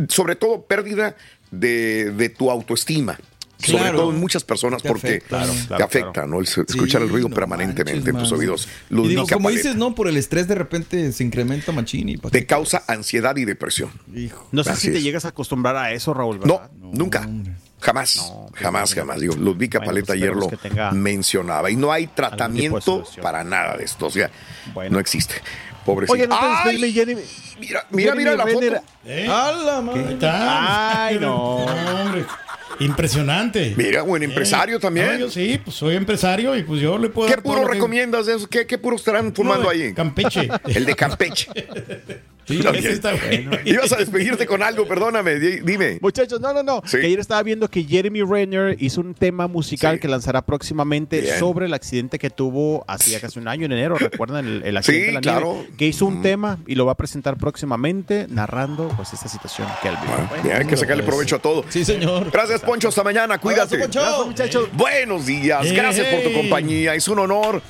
sobre 0.08 0.36
todo 0.36 0.62
pérdida 0.62 1.16
de, 1.50 2.10
de 2.10 2.28
tu 2.30 2.50
autoestima. 2.50 3.18
Sobre 3.62 3.82
Claro. 3.84 3.98
todo 3.98 4.10
en 4.12 4.18
muchas 4.20 4.44
personas 4.44 4.82
Te 4.82 4.88
porque 4.88 5.06
afecta. 5.08 5.28
Claro, 5.28 5.52
te 5.52 5.66
claro, 5.68 5.84
afecta, 5.84 6.12
claro. 6.12 6.28
¿no? 6.28 6.40
El 6.40 6.46
escuchar 6.46 7.02
el 7.02 7.08
ruido 7.08 7.28
no 7.28 7.34
permanentemente 7.34 8.12
manches, 8.12 8.14
en 8.14 8.18
tus 8.20 8.30
man. 8.32 8.40
oídos. 8.40 8.68
Y 8.90 9.08
digo, 9.08 9.26
como 9.26 9.44
Paleta. 9.44 9.62
dices, 9.62 9.76
no, 9.76 9.94
por 9.94 10.08
el 10.08 10.16
estrés 10.16 10.48
de 10.48 10.54
repente 10.54 11.12
se 11.12 11.24
incrementa 11.24 11.70
machini. 11.72 12.16
¿pa' 12.16 12.30
Te 12.30 12.44
causa 12.46 12.82
ansiedad 12.88 13.36
y 13.36 13.44
depresión. 13.44 13.90
Hijo. 14.14 14.48
No 14.52 14.64
sé 14.64 14.70
Así 14.70 14.86
si 14.88 14.92
te 14.92 14.98
es. 14.98 15.04
llegas 15.04 15.24
a 15.24 15.28
acostumbrar 15.28 15.76
a 15.76 15.92
eso, 15.92 16.12
Raúl, 16.12 16.40
No, 16.44 16.60
nunca. 16.80 17.28
Jamás, 17.80 18.32
jamás, 18.54 18.94
jamás. 18.94 19.18
Digo, 19.20 19.34
Ludvika 19.34 19.78
Bueno, 19.78 19.90
Paleta 19.90 20.06
pues 20.08 20.16
ayer 20.18 20.28
lo 20.34 20.42
esperemos 20.42 20.62
que 20.62 20.68
tenga 20.68 20.90
mencionaba. 20.92 21.68
Y 21.70 21.74
no 21.76 21.90
hay 21.90 22.06
tratamiento 22.06 23.04
para 23.20 23.42
nada 23.42 23.76
de 23.76 23.84
esto. 23.84 24.06
O 24.06 24.10
sea, 24.10 24.30
no 24.90 24.98
existe. 25.00 25.34
Pobrecito. 25.84 26.12
Oye, 26.12 26.28
no 26.28 26.38
te 26.38 26.70
¡Ay! 26.70 26.92
Jeremy. 26.92 27.22
Mira, 27.58 27.84
mira, 27.90 28.14
mira 28.14 28.36
la 28.36 28.44
Renner. 28.44 28.74
foto. 28.74 28.84
¿Eh? 29.04 29.26
¡A 29.28 29.50
la 29.50 29.80
madre! 29.80 30.04
¿Qué 30.10 30.14
tal? 30.14 30.46
Ay, 30.48 31.18
no. 31.20 31.34
hombre. 31.56 32.24
Impresionante. 32.84 33.74
Mira, 33.76 34.02
buen 34.02 34.22
empresario 34.22 34.78
también. 34.78 35.06
No, 35.12 35.18
yo 35.18 35.30
sí, 35.30 35.60
pues 35.64 35.76
soy 35.76 35.96
empresario 35.96 36.56
y 36.56 36.62
pues 36.62 36.80
yo 36.80 36.98
le 36.98 37.08
puedo 37.08 37.28
¿Qué 37.28 37.34
dar 37.36 37.42
puro 37.42 37.60
lo 37.62 37.66
que- 37.68 37.74
recomiendas 37.74 38.26
de 38.26 38.36
eso? 38.36 38.48
¿Qué, 38.48 38.66
qué 38.66 38.78
puro 38.78 38.96
estarán 38.96 39.34
fumando 39.34 39.64
No, 39.64 39.70
ahí? 39.70 39.92
Campeche. 39.94 40.48
El 40.66 40.84
de 40.84 40.94
Campeche. 40.94 41.48
Sí, 42.46 42.60
Está 42.86 43.12
bueno. 43.14 43.52
Ibas 43.64 43.92
a 43.92 43.96
despedirte 43.96 44.46
con 44.46 44.62
algo, 44.62 44.86
perdóname, 44.86 45.38
di- 45.38 45.60
dime. 45.60 45.98
Muchachos, 46.00 46.40
no, 46.40 46.52
no, 46.52 46.62
no. 46.62 46.82
Sí. 46.84 46.98
Que 46.98 47.06
ayer 47.06 47.20
estaba 47.20 47.42
viendo 47.42 47.68
que 47.68 47.84
Jeremy 47.84 48.22
Renner 48.22 48.76
hizo 48.80 49.00
un 49.00 49.14
tema 49.14 49.46
musical 49.46 49.94
Sí. 49.96 50.00
que 50.00 50.08
lanzará 50.08 50.42
próximamente 50.42 51.20
Bien. 51.20 51.38
sobre 51.38 51.66
el 51.66 51.74
accidente 51.74 52.18
que 52.18 52.30
tuvo 52.30 52.84
hacía 52.88 53.20
casi 53.20 53.38
un 53.38 53.48
año 53.48 53.66
en 53.66 53.72
enero. 53.72 53.96
¿Recuerdan 53.96 54.46
el, 54.46 54.62
el 54.64 54.76
accidente 54.76 55.02
Sí, 55.04 55.06
de 55.08 55.12
la 55.12 55.20
claro. 55.20 55.52
nieve? 55.54 55.68
Que 55.78 55.86
hizo 55.86 56.06
un 56.06 56.22
tema 56.22 56.58
y 56.66 56.74
lo 56.74 56.86
va 56.86 56.92
a 56.92 56.96
presentar 56.96 57.36
próximamente 57.36 58.26
narrando 58.28 58.88
pues 58.96 59.12
esta 59.12 59.28
situación 59.28 59.68
que 59.80 59.88
él 59.88 59.94
vivió. 60.02 60.16
Bueno, 60.28 60.42
Bien, 60.42 60.56
hay 60.56 60.66
que 60.66 60.76
sacarle 60.76 61.02
provecho 61.02 61.36
a 61.36 61.38
todo. 61.38 61.64
Sí, 61.68 61.84
señor. 61.84 62.30
Gracias, 62.30 62.60
Poncho. 62.60 62.88
Hasta 62.88 63.02
mañana. 63.04 63.38
Cuídate. 63.38 63.76
Abrazo, 63.76 64.00
Poncho. 64.00 64.26
muchachos. 64.26 64.68
Buenos 64.72 65.26
días. 65.26 65.70
Gracias 65.72 66.06
por 66.08 66.22
tu 66.22 66.32
compañía. 66.32 66.94
Es 66.94 67.06
un 67.08 67.18
honor 67.20 67.62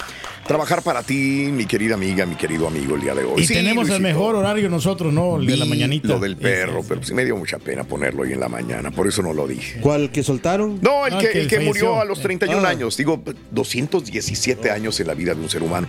trabajar 0.47 0.83
para 0.83 1.03
ti, 1.03 1.49
mi 1.53 1.67
querida 1.67 1.95
amiga, 1.95 2.27
mi 2.27 2.35
querido 2.37 2.67
amigo, 2.67 2.95
el 2.97 3.01
día 3.03 3.15
de 3.15 3.25
hoy. 3.25 3.43
Y 3.43 3.47
Sí, 3.47 3.55
tenemos 3.55 3.89
el 3.91 4.01
mejor 4.01 4.35
horario 4.35 4.69
nosotros, 4.69 5.13
¿no? 5.13 5.37
El 5.37 5.47
de 5.47 5.57
la 5.57 5.65
mañanita. 5.65 6.09
Lo 6.09 6.19
del 6.19 6.37
perro, 6.37 6.83
pero 6.87 7.03
sí 7.03 7.15
me 7.15 7.25
dio 7.25 7.37
mucha 7.37 7.59
pena 7.59 7.85
ponerlo 7.85 8.23
hoy 8.23 8.33
en 8.33 8.41
la 8.41 8.49
mañana, 8.49 8.91
por 8.91 9.07
eso 9.07 9.23
no 9.23 9.33
lo 9.33 9.47
dije. 9.47 9.81
¿Cuál 9.81 10.11
que 10.11 10.23
soltaron? 10.23 10.79
No, 10.83 11.07
el 11.07 11.15
Ah, 11.15 11.19
que, 11.19 11.29
que 11.31 11.41
el 11.43 11.49
que 11.49 11.61
murió 11.61 12.01
a 12.01 12.05
los 12.05 12.21
31 12.21 12.67
Ah. 12.67 12.71
años. 12.71 12.97
Digo, 12.97 13.23
217 13.51 14.71
años 14.71 14.99
en 15.01 15.07
la 15.07 15.15
vida 15.15 15.35
de 15.35 15.41
un 15.41 15.49
ser 15.49 15.63
humano. 15.63 15.89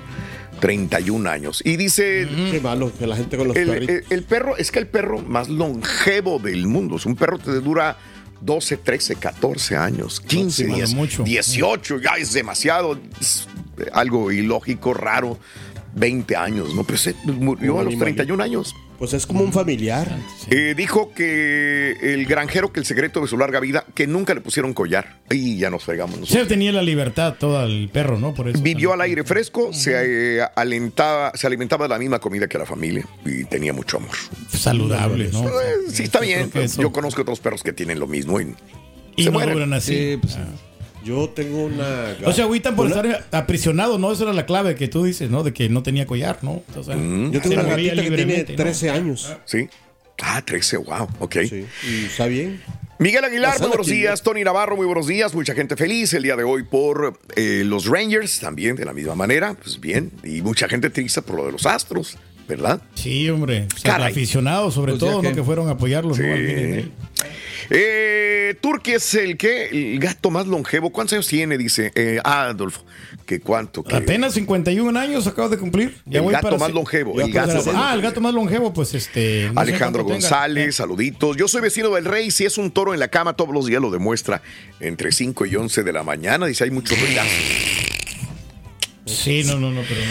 31 0.59 1.27
años. 1.29 1.61
Y 1.65 1.75
dice, 1.75 2.27
Qué 2.51 2.61
malo 2.61 2.91
que 2.97 3.05
la 3.07 3.15
gente 3.17 3.35
con 3.37 3.47
los 3.49 3.57
el, 3.57 3.69
el- 3.69 4.03
el 4.09 4.23
perro, 4.23 4.55
es 4.55 4.71
que 4.71 4.79
el 4.79 4.87
perro 4.87 5.19
más 5.19 5.49
longevo 5.49 6.39
del 6.39 6.67
mundo. 6.67 6.95
Es 6.95 7.05
un 7.05 7.15
perro 7.15 7.37
que 7.37 7.45
te 7.45 7.59
dura 7.59 7.97
12, 8.39 8.77
13, 8.77 9.15
14 9.15 9.75
años, 9.75 10.21
15, 10.21 10.63
Máximo, 10.67 10.75
10, 10.77 10.93
mucho. 10.93 11.23
18, 11.23 11.99
ya 11.99 12.11
es 12.17 12.31
demasiado. 12.33 12.97
Es 13.19 13.47
algo 13.93 14.31
ilógico, 14.31 14.93
raro. 14.93 15.37
20 15.95 16.35
años, 16.35 16.73
¿no? 16.73 16.83
Pero 16.83 16.97
se 16.97 17.13
murió 17.23 17.75
Un 17.75 17.81
a 17.81 17.83
los 17.83 17.93
animalito. 17.93 18.23
31 18.23 18.43
años. 18.43 18.75
Pues 18.97 19.13
es 19.13 19.27
como 19.27 19.43
un 19.43 19.53
familiar. 19.53 20.09
Eh, 20.49 20.73
dijo 20.75 21.11
que 21.13 21.95
el 22.01 22.25
granjero 22.25 22.73
que 22.73 22.79
el 22.79 22.85
secreto 22.87 23.21
de 23.21 23.27
su 23.27 23.37
larga 23.37 23.59
vida, 23.59 23.85
que 23.93 24.07
nunca 24.07 24.33
le 24.33 24.41
pusieron 24.41 24.73
collar. 24.73 25.19
Y 25.29 25.57
ya 25.59 25.69
nos 25.69 25.83
fregamos 25.83 26.17
nosotros. 26.19 26.41
él 26.41 26.47
tenía 26.47 26.71
la 26.71 26.81
libertad 26.81 27.35
todo 27.39 27.63
el 27.63 27.89
perro, 27.89 28.17
¿no? 28.17 28.33
Por 28.33 28.47
eso. 28.49 28.59
Vivió 28.63 28.93
al 28.93 29.01
aire 29.01 29.23
fresco, 29.23 29.71
se, 29.71 30.37
eh, 30.39 30.41
alentaba, 30.55 31.31
se 31.35 31.45
alimentaba 31.45 31.85
de 31.85 31.89
la 31.89 31.99
misma 31.99 32.17
comida 32.17 32.47
que 32.47 32.57
la 32.57 32.65
familia 32.65 33.05
y 33.23 33.43
tenía 33.43 33.71
mucho 33.71 33.97
amor. 33.97 34.15
Saludable, 34.49 35.29
¿no? 35.31 35.47
Eh, 35.47 35.53
sí, 35.91 36.03
está 36.03 36.21
bien. 36.21 36.49
Yo 36.79 36.91
conozco 36.91 37.21
otros 37.21 37.39
perros 37.39 37.61
que 37.61 37.71
tienen 37.73 37.99
lo 37.99 38.07
mismo. 38.07 38.41
Y, 38.41 38.55
Y 39.15 39.25
se 39.25 39.29
no 39.29 39.33
mueren. 39.37 39.73
así. 39.73 39.93
Sí, 40.13 40.17
pues, 40.19 40.37
Yo 41.03 41.29
tengo 41.29 41.65
una. 41.65 42.15
O 42.25 42.31
sea, 42.33 42.45
agüitan 42.45 42.75
por 42.75 42.85
una- 42.87 42.95
estar 43.01 43.25
aprisionado, 43.31 43.97
¿no? 43.97 44.11
Esa 44.11 44.23
era 44.23 44.33
la 44.33 44.45
clave 44.45 44.75
que 44.75 44.87
tú 44.87 45.03
dices, 45.03 45.29
¿no? 45.29 45.43
De 45.43 45.53
que 45.53 45.69
no 45.69 45.83
tenía 45.83 46.05
collar, 46.05 46.39
¿no? 46.41 46.63
O 46.75 46.83
sea, 46.83 46.95
Mm. 46.95 47.31
Yo 47.31 47.41
tengo 47.41 47.55
se 47.55 47.59
una 47.61 47.69
gatita 47.69 47.75
que 47.95 48.01
tiene 48.01 48.09
libremente, 48.17 48.51
¿no? 48.53 48.57
13 48.57 48.89
años. 48.89 49.33
¿Sí? 49.45 49.67
Ah, 50.21 50.41
13, 50.45 50.77
wow, 50.77 51.07
ok. 51.19 51.35
Sí. 51.49 51.65
Y 51.89 52.05
está 52.05 52.27
bien. 52.27 52.61
Miguel 52.99 53.23
Aguilar, 53.25 53.59
muy 53.59 53.67
buenos 53.69 53.87
días. 53.87 54.21
Tony 54.21 54.43
Navarro, 54.43 54.77
muy 54.77 54.85
buenos 54.85 55.07
días. 55.07 55.33
Mucha 55.33 55.53
gente 55.55 55.75
feliz 55.75 56.13
el 56.13 56.23
día 56.23 56.35
de 56.37 56.43
hoy 56.43 56.63
por 56.63 57.19
eh, 57.35 57.63
los 57.65 57.87
Rangers, 57.87 58.39
también 58.39 58.75
de 58.75 58.85
la 58.85 58.93
misma 58.93 59.15
manera. 59.15 59.55
Pues 59.55 59.79
bien, 59.81 60.11
y 60.23 60.41
mucha 60.41 60.69
gente 60.69 60.89
triste 60.89 61.21
por 61.21 61.35
lo 61.35 61.45
de 61.47 61.51
los 61.51 61.65
Astros, 61.65 62.17
¿verdad? 62.47 62.81
Sí, 62.95 63.29
hombre. 63.29 63.67
O 63.75 63.79
sea, 63.79 63.95
aficionados, 63.95 64.73
sobre 64.73 64.93
Pues 64.93 64.99
todo, 64.99 65.21
¿no? 65.21 65.29
que- 65.29 65.35
Que 65.35 65.43
fueron 65.43 65.67
a 65.69 65.71
apoyarlos, 65.71 66.17
Sí. 66.17 66.23
Eh, 67.69 68.55
Turki 68.61 68.91
es 68.91 69.13
el 69.15 69.37
que 69.37 69.67
el 69.69 69.99
gato 69.99 70.29
más 70.29 70.47
longevo. 70.47 70.91
¿Cuántos 70.91 71.13
años 71.13 71.27
tiene? 71.27 71.57
Dice 71.57 71.91
eh, 71.95 72.19
Adolfo. 72.23 72.83
¿Que 73.25 73.39
cuánto? 73.39 73.83
Que 73.83 73.95
Apenas 73.95 74.33
51 74.33 74.99
años 74.99 75.25
acabo 75.27 75.47
de 75.47 75.57
cumplir. 75.57 75.95
Ya 76.05 76.19
El 76.19 76.25
voy 76.25 76.33
gato 76.33 76.47
para 76.49 76.57
más 76.57 76.73
longevo, 76.73 77.19
el 77.21 77.31
gato 77.31 77.55
más 77.55 77.67
Ah, 77.73 77.93
el 77.95 78.01
gato 78.01 78.19
más 78.19 78.33
longevo, 78.33 78.73
pues 78.73 78.93
este. 78.93 79.49
no 79.53 79.61
Alejandro 79.61 80.03
tenga. 80.03 80.15
González, 80.15 80.75
saluditos. 80.75 81.37
Yo 81.37 81.47
soy 81.47 81.61
vecino 81.61 81.89
del 81.91 82.03
Rey. 82.03 82.31
Si 82.31 82.43
es 82.43 82.57
un 82.57 82.69
toro 82.69 82.93
en 82.93 82.99
la 82.99 83.07
cama, 83.07 83.33
todos 83.33 83.53
los 83.53 83.65
días 83.65 83.81
lo 83.81 83.89
demuestra. 83.91 84.41
Entre 84.81 85.13
5 85.13 85.45
y 85.45 85.55
11 85.55 85.83
de 85.83 85.93
la 85.93 86.03
mañana. 86.03 86.45
Dice, 86.45 86.65
hay 86.65 86.71
muchos 86.71 86.99
ruidazos. 86.99 87.31
Sí, 89.23 89.43
no, 89.45 89.57
no, 89.57 89.71
no, 89.71 89.81
pero 89.87 90.01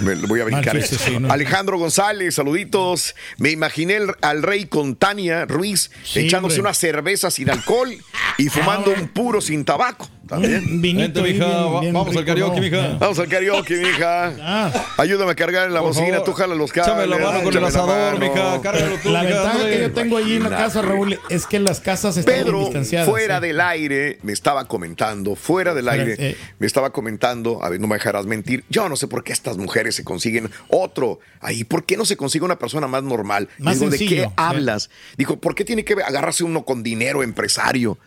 no. 0.00 0.02
Me 0.02 0.14
voy 0.26 0.40
a 0.40 0.44
brincar 0.44 0.82
sí, 0.82 1.18
no. 1.20 1.30
Alejandro 1.30 1.78
González, 1.78 2.34
saluditos. 2.34 3.14
Me 3.38 3.50
imaginé 3.50 3.96
el- 3.96 4.14
al 4.22 4.42
rey 4.42 4.64
con 4.66 4.96
Tania 4.96 5.44
Ruiz 5.44 5.90
Sí, 6.04 6.20
echándose 6.20 6.54
hombre. 6.56 6.60
una 6.70 6.74
cerveza 6.74 7.30
sin 7.30 7.50
alcohol 7.50 7.94
y 8.38 8.48
fumando 8.48 8.90
un 8.92 9.08
puro 9.08 9.40
sin 9.40 9.64
tabaco. 9.64 10.08
También. 10.28 10.80
Vinito 10.80 11.22
Vente, 11.22 11.32
mija, 11.34 11.46
bien- 11.46 11.74
va- 11.74 11.80
bien 11.80 11.92
vamos 11.94 12.16
al 12.16 12.24
karaoke, 12.24 12.56
¿no? 12.56 12.62
mija. 12.62 12.96
Vamos 12.98 13.18
al 13.18 13.28
karaoke, 13.28 13.74
mija. 13.76 14.32
Ah. 14.40 14.72
Ayúdame 14.98 15.32
a 15.32 15.34
cargar 15.34 15.66
en 15.66 15.74
la 15.74 15.80
Por 15.80 15.88
bocina, 15.90 16.08
favor, 16.18 16.24
tú 16.24 16.32
jala 16.32 16.54
los 16.54 16.72
cables. 16.72 16.94
échame 17.04 17.06
la 17.06 17.18
mano 17.30 17.42
con 17.42 17.56
el 17.56 17.64
asador, 17.64 18.18
mija, 18.18 18.60
cárgalo 18.62 18.96
tú, 19.02 19.10
La 19.10 19.22
mija, 19.24 19.42
ventaja 19.42 19.68
que 19.68 19.80
yo 19.80 19.92
tengo 19.92 20.16
allí 20.16 20.36
en 20.36 20.42
la 20.44 20.50
casa, 20.50 20.80
Raúl, 20.82 21.18
es 21.28 21.46
que 21.46 21.58
las 21.60 21.80
casas 21.80 22.16
están 22.16 22.34
Pedro, 22.34 22.60
distanciadas. 22.60 23.08
fuera 23.08 23.40
sí. 23.40 23.46
del 23.48 23.60
aire, 23.60 24.18
me 24.22 24.32
estaba 24.32 24.66
comentando, 24.68 25.34
fuera 25.36 25.74
del 25.74 25.88
aire, 25.88 26.14
eh. 26.18 26.36
me 26.58 26.66
estaba 26.66 26.90
comentando, 26.90 27.62
a 27.62 27.68
ver, 27.68 27.80
no 27.80 27.86
me 27.88 27.96
dejarás 27.96 28.24
mentir, 28.26 28.64
yo 28.70 28.88
no 28.88 28.96
sé 28.96 29.08
por 29.08 29.24
qué 29.24 29.32
estas 29.32 29.58
mujeres 29.58 29.94
se 29.96 30.04
consiguen 30.04 30.50
otro 30.68 31.18
ahí, 31.40 31.64
¿por 31.64 31.84
qué 31.84 31.96
no 31.96 32.04
se 32.04 32.16
consigue 32.16 32.44
una 32.44 32.58
persona 32.58 32.86
más 32.86 33.02
normal? 33.02 33.48
Más 33.58 33.78
Digo, 33.80 33.90
¿de 33.90 33.98
qué 33.98 34.22
sí. 34.24 34.30
hablas? 34.36 34.88
Dijo, 35.16 35.36
¿por 35.40 35.54
qué 35.54 35.64
tiene 35.64 35.84
que 35.84 35.94
agarrarse 35.94 36.44
uno 36.44 36.64
con 36.64 36.82
dinero, 36.82 37.22
empresario? 37.22 37.98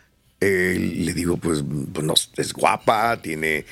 Eh, 0.41 0.77
le 0.79 1.13
digo, 1.13 1.37
pues, 1.37 1.63
pues, 1.93 2.05
no, 2.05 2.13
es 2.37 2.53
guapa, 2.53 3.19
tiene... 3.21 3.65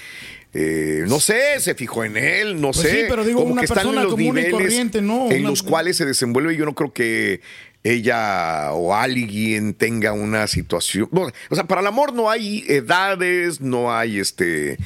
eh, 0.54 1.04
no 1.08 1.19
sé, 1.19 1.60
se 1.60 1.76
fijó 1.76 2.04
en 2.04 2.15
él, 2.17 2.62
no 2.62 2.71
Pues 2.71 2.88
sé. 2.88 2.91
sí, 2.91 2.97
pero 3.10 3.26
digo, 3.26 3.41
como 3.41 3.54
una 3.54 3.62
que 3.62 3.65
están 3.65 3.80
en 3.80 3.84
persona 3.86 4.04
los 4.04 4.12
común 4.13 4.26
y 4.28 4.32
niveles 4.41 4.52
corriente, 4.52 5.02
¿no? 5.02 5.30
en 5.32 5.41
Una- 5.41 5.49
los 5.49 5.63
cuales 5.63 5.97
se 5.97 6.06
desenvuelve. 6.06 6.56
Yo 6.56 6.65
no 6.65 6.73
creo 6.76 6.93
que 6.93 7.41
ella 7.84 8.71
o 8.71 8.95
alguien 8.95 9.73
tenga 9.73 10.13
una 10.13 10.47
situación. 10.47 11.10
bueno, 11.12 11.34
o 11.49 11.56
sea, 11.56 11.65
para 11.65 11.82
el 11.82 11.88
amor 11.88 12.13
no 12.13 12.30
hay 12.30 12.63
edades, 12.67 13.60
no 13.62 13.93
hay 13.93 14.19
este. 14.19 14.78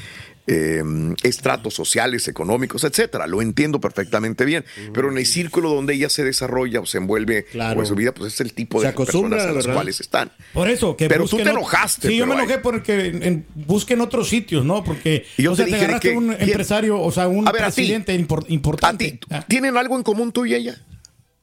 Eh, 0.47 0.81
estratos 1.23 1.73
sociales, 1.73 2.27
económicos, 2.27 2.83
etcétera. 2.83 3.27
Lo 3.27 3.41
entiendo 3.41 3.79
perfectamente 3.81 4.45
bien. 4.45 4.63
Pero 4.93 5.11
en 5.11 5.17
el 5.17 5.25
círculo 5.25 5.69
donde 5.73 5.93
ella 5.93 6.09
se 6.09 6.23
desarrolla 6.23 6.79
o 6.79 6.85
se 6.85 6.97
envuelve 6.97 7.43
Claro. 7.51 7.79
o 7.79 7.83
en 7.83 7.87
su 7.87 7.95
vida, 7.95 8.13
pues 8.13 8.33
es 8.33 8.41
el 8.41 8.53
tipo 8.53 8.81
de 8.81 8.91
personas 8.93 9.43
a 9.43 9.47
las 9.47 9.55
¿verdad? 9.65 9.73
cuales 9.73 9.99
están. 9.99 10.31
Por 10.53 10.69
eso, 10.69 10.95
que 10.95 11.07
Pero 11.09 11.27
tú 11.27 11.37
te 11.37 11.43
enojaste, 11.49 12.07
Sí, 12.07 12.17
yo 12.17 12.25
me 12.25 12.35
enojé 12.35 12.53
hay- 12.55 12.59
porque 12.63 13.07
en- 13.07 13.45
busquen 13.55 14.01
otros 14.01 14.29
sitios, 14.29 14.63
¿no? 14.65 14.83
Porque 14.83 15.25
Y 15.37 15.43
yo 15.43 15.51
o 15.51 15.55
sea, 15.55 15.65
te 15.65 15.71
te, 15.71 15.75
dije 15.75 15.87
de 15.87 15.93
agarraste 15.93 16.09
que- 16.11 16.17
un 16.17 16.27
¿quién? 16.35 16.49
empresario, 16.49 17.01
o 17.01 17.11
sea, 17.11 17.27
un 17.27 17.43
ver, 17.45 17.63
a 17.63 17.69
ti. 17.69 17.75
presidente 17.75 18.17
impor- 18.17 18.45
¿A 18.47 18.53
importante. 18.53 19.11
ti 19.11 19.19
tienen 19.47 19.75
algo 19.77 19.97
en 19.97 20.03
común 20.03 20.31
tú 20.31 20.45
y 20.45 20.55
ella? 20.55 20.77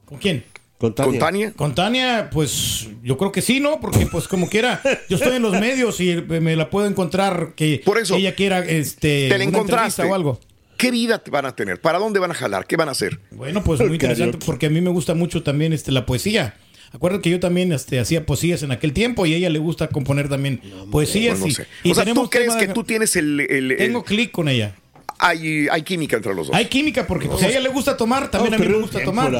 ¿Con 0.05 0.17
quién? 0.17 0.43
Con 0.77 0.93
Tania. 0.93 1.09
¿Con 1.11 1.19
Tania? 1.19 1.53
Con 1.53 1.75
Tania, 1.75 2.29
pues 2.31 2.89
yo 3.01 3.17
creo 3.17 3.31
que 3.31 3.41
sí, 3.41 3.59
¿no? 3.59 3.79
Porque 3.79 4.07
pues 4.11 4.27
como 4.27 4.49
quiera, 4.49 4.81
yo 5.09 5.15
estoy 5.17 5.37
en 5.37 5.41
los 5.41 5.53
medios 5.59 5.99
y 6.01 6.15
me 6.21 6.55
la 6.55 6.69
puedo 6.69 6.85
encontrar 6.87 7.53
que, 7.55 7.81
Por 7.85 7.97
eso, 7.97 8.15
que 8.15 8.21
ella 8.21 8.35
quiera 8.35 8.59
este, 8.59 9.29
Te 9.29 9.29
la 9.29 9.35
una 9.35 9.43
encontraste. 9.45 10.01
entrevista 10.01 10.05
o 10.11 10.15
algo. 10.15 10.39
¿Qué 10.77 10.91
vida 10.91 11.19
te 11.19 11.31
van 11.31 11.45
a 11.45 11.55
tener? 11.55 11.79
¿Para 11.79 11.99
dónde 11.99 12.19
van 12.19 12.31
a 12.31 12.33
jalar? 12.33 12.67
¿Qué 12.67 12.75
van 12.75 12.89
a 12.89 12.91
hacer? 12.91 13.19
Bueno, 13.31 13.63
pues 13.63 13.79
muy 13.79 13.93
interesante 13.93 14.37
porque 14.45 14.65
a 14.65 14.69
mí 14.69 14.81
me 14.81 14.89
gusta 14.89 15.13
mucho 15.15 15.41
también 15.41 15.71
este, 15.71 15.93
la 15.93 16.05
poesía. 16.05 16.55
Acuérdate 16.91 17.23
que 17.23 17.29
yo 17.29 17.39
también 17.39 17.71
este, 17.71 17.99
hacía 17.99 18.25
poesías 18.25 18.61
en 18.63 18.71
aquel 18.73 18.91
tiempo 18.91 19.25
y 19.25 19.33
a 19.33 19.37
ella 19.37 19.49
le 19.49 19.59
gusta 19.59 19.87
componer 19.87 20.27
también 20.27 20.61
poesías. 20.91 21.39
Bueno, 21.39 21.45
no 21.45 21.51
y, 21.51 21.55
sé. 21.55 21.67
y 21.83 21.91
o 21.91 21.95
sea, 21.95 22.05
¿tú 22.13 22.29
crees 22.29 22.53
que 22.55 22.67
tú 22.67 22.83
tienes 22.83 23.15
el... 23.15 23.39
el- 23.39 23.71
el- 23.71 23.77
Tengo 23.77 24.03
clic 24.03 24.31
con 24.31 24.49
ella. 24.49 24.75
hay, 25.19 25.67
hay 25.71 25.81
química 25.83 26.17
entre 26.17 26.33
los 26.35 26.47
dos. 26.47 26.55
Hay 26.55 26.65
química 26.65 27.07
porque 27.07 27.27
pues, 27.27 27.41
a 27.43 27.47
ella 27.47 27.61
le 27.61 27.69
gusta 27.69 27.95
tomar, 27.95 28.29
también 28.29 28.51
No, 28.51 28.57
a 28.57 28.59
mí 28.59 28.67
me 28.67 28.77
gusta 28.81 28.99
tiempo, 28.99 29.11
tomar. 29.11 29.31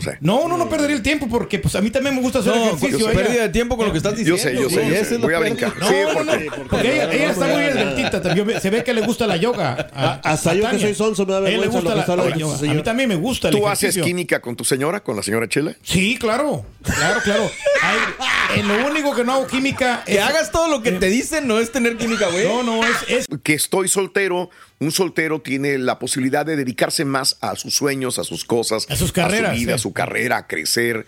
Sí. 0.00 0.08
No, 0.20 0.48
no, 0.48 0.56
no 0.56 0.68
perdería 0.68 0.96
el 0.96 1.02
tiempo 1.02 1.28
porque 1.28 1.58
pues 1.58 1.74
a 1.76 1.80
mí 1.80 1.90
también 1.90 2.14
me 2.14 2.20
gusta 2.22 2.38
hacer 2.40 2.54
No, 2.54 2.64
ejercicio. 2.64 2.98
pues, 2.98 3.14
ella- 3.14 3.22
pérdida 3.24 3.42
de 3.42 3.48
tiempo 3.50 3.76
con 3.76 3.86
lo 3.86 3.92
que 3.92 3.98
estás 3.98 4.14
Yo 4.14 4.34
diciendo. 4.34 4.42
sé, 4.42 4.54
yo 4.54 4.68
sé, 4.70 4.88
yo 4.88 4.94
esa 4.94 5.04
sé. 5.04 5.14
es 5.16 5.20
la 5.20 5.26
Voy 5.26 5.34
a 5.34 5.38
brincar. 5.38 5.72
No, 5.78 5.86
Sí, 5.88 5.94
no, 5.94 6.08
no, 6.08 6.14
porque- 6.32 6.50
porque 6.70 6.92
ella, 6.94 7.12
ella 7.12 7.30
está 7.30 7.46
muy 7.46 7.62
eldentita, 7.62 8.22
también 8.22 8.60
se 8.60 8.70
ve 8.70 8.82
que 8.82 8.94
le 8.94 9.02
gusta 9.02 9.26
la 9.26 9.36
yoga. 9.36 9.88
a- 9.94 10.20
hasta 10.24 10.50
a 10.50 10.54
yo 10.54 10.68
que 10.70 10.78
soy 10.80 10.94
sonso 10.94 11.24
me 11.26 11.32
da 11.32 11.38
A 11.38 11.42
ella 11.42 11.50
le 11.50 11.58
vergüenza 11.60 11.94
gusta 11.94 12.16
lo 12.16 12.24
que 12.24 12.30
la- 12.30 12.36
yoga. 12.36 12.70
A 12.70 12.74
mí 12.74 12.82
también 12.82 13.08
me 13.08 13.16
gusta 13.16 13.48
el 13.48 13.54
¿Tú 13.56 13.68
haces 13.68 13.82
ejercicio. 13.84 14.04
química 14.04 14.40
con 14.40 14.56
tu 14.56 14.64
señora, 14.64 15.02
con 15.02 15.14
la 15.16 15.22
señora 15.22 15.48
Chela? 15.48 15.76
Sí, 15.82 16.16
claro, 16.18 16.64
claro, 16.82 17.20
claro. 17.22 17.50
Hay- 17.82 18.60
en 18.60 18.68
lo 18.68 18.86
único 18.86 19.14
que 19.14 19.24
no 19.24 19.32
hago 19.32 19.46
química 19.46 20.02
Que 20.06 20.20
hagas 20.20 20.50
todo 20.50 20.68
lo 20.68 20.82
que 20.82 20.92
te 20.92 21.06
dicen 21.06 21.46
no 21.46 21.58
es 21.58 21.70
tener 21.72 21.96
química, 21.96 22.28
güey. 22.28 22.46
No, 22.46 22.62
no, 22.62 22.84
es, 22.84 22.96
es 23.08 23.26
Que 23.42 23.54
estoy 23.54 23.88
soltero, 23.88 24.50
un 24.78 24.90
soltero 24.92 25.40
tiene 25.40 25.78
la 25.78 25.98
posibilidad 25.98 26.44
de 26.44 26.56
dedicarse 26.56 27.04
más 27.04 27.36
a 27.40 27.54
sus 27.56 27.74
sueños, 27.74 28.18
a 28.18 28.24
sus 28.24 28.44
cosas, 28.44 28.86
A 28.90 28.96
sus 28.96 29.12
carreras, 29.12 29.52
a 29.52 29.54
su 29.54 29.60
vida, 29.60 29.72
sí. 29.72 29.74
a 29.74 29.78
su 29.82 29.92
carrera, 29.92 30.38
a 30.38 30.46
crecer. 30.46 31.04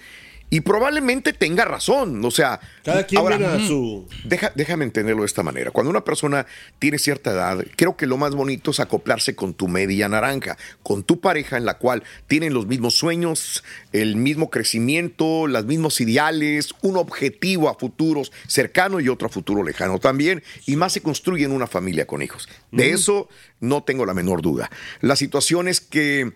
Y 0.51 0.61
probablemente 0.61 1.33
tenga 1.33 1.65
razón. 1.65 2.25
O 2.25 2.31
sea, 2.31 2.61
Cada 2.85 3.05
quien 3.07 3.19
ahora, 3.21 3.39
mira 3.39 3.59
su- 3.67 4.07
deja- 4.25 4.53
déjame 4.55 4.85
entenderlo 4.85 5.23
de 5.23 5.27
esta 5.27 5.43
manera. 5.43 5.73
Cuando 5.73 5.91
una 5.91 6.05
persona 6.05 6.47
tiene 6.79 6.99
cierta 6.99 7.33
edad, 7.33 7.65
creo 7.75 7.97
que 7.97 8.07
lo 8.07 8.19
más 8.19 8.37
bonito 8.37 8.71
es 8.71 8.79
acoplarse 8.79 9.35
con 9.35 9.55
tu 9.55 9.67
media 9.67 10.09
naranja, 10.09 10.57
con 10.85 11.03
tu 11.03 11.19
pareja 11.19 11.57
en 11.57 11.65
la 11.65 11.79
cual 11.79 12.05
tienen 12.29 12.55
los 12.55 12.67
mismos 12.69 12.95
sueños, 12.95 13.65
el 13.93 14.15
mismo 14.15 14.49
crecimiento, 14.49 15.49
los 15.49 15.65
mismos 15.65 16.01
ideales, 16.01 16.73
un 16.83 16.99
objetivo 16.99 17.69
a 17.69 17.75
futuros 17.75 18.31
cercano 18.47 19.01
y 19.01 19.09
otro 19.09 19.27
a 19.27 19.31
futuro 19.31 19.65
lejano 19.65 19.99
también, 19.99 20.45
y 20.67 20.77
más 20.77 20.93
se 20.93 21.01
construyen 21.01 21.51
una 21.51 21.67
familia 21.67 22.07
con 22.07 22.23
hijos. 22.23 22.49
De 22.71 22.91
eso 22.93 23.29
no 23.59 23.83
tengo 23.83 24.07
la 24.07 24.15
menor 24.15 24.41
duda. 24.41 24.71
La 25.01 25.17
situación 25.17 25.67
es 25.67 25.81
que 25.81 26.33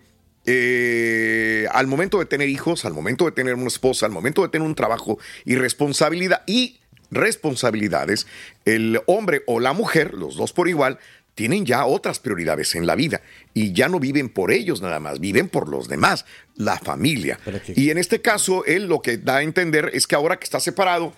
eh, 0.51 1.67
al 1.71 1.85
momento 1.85 2.17
de 2.17 2.25
tener 2.25 2.49
hijos, 2.49 2.83
al 2.83 2.93
momento 2.93 3.25
de 3.25 3.31
tener 3.31 3.53
una 3.53 3.67
esposa, 3.67 4.07
al 4.07 4.11
momento 4.11 4.41
de 4.41 4.49
tener 4.49 4.67
un 4.67 4.73
trabajo 4.73 5.19
y 5.45 5.55
responsabilidad 5.55 6.41
y 6.47 6.79
responsabilidades, 7.11 8.25
el 8.65 8.99
hombre 9.05 9.43
o 9.45 9.59
la 9.59 9.73
mujer, 9.73 10.15
los 10.15 10.35
dos 10.37 10.51
por 10.51 10.67
igual, 10.67 10.97
tienen 11.35 11.67
ya 11.67 11.85
otras 11.85 12.17
prioridades 12.17 12.73
en 12.73 12.87
la 12.87 12.95
vida 12.95 13.21
y 13.53 13.73
ya 13.73 13.89
no 13.89 13.99
viven 13.99 14.27
por 14.27 14.51
ellos 14.51 14.81
nada 14.81 14.99
más, 14.99 15.19
viven 15.19 15.49
por 15.49 15.69
los 15.69 15.87
demás, 15.87 16.25
la 16.55 16.79
familia. 16.79 17.39
Y 17.75 17.91
en 17.91 17.99
este 17.99 18.19
caso, 18.19 18.65
él 18.65 18.87
lo 18.87 19.03
que 19.03 19.17
da 19.17 19.37
a 19.37 19.43
entender 19.43 19.91
es 19.93 20.07
que 20.07 20.15
ahora 20.15 20.39
que 20.39 20.45
está 20.45 20.59
separado 20.59 21.13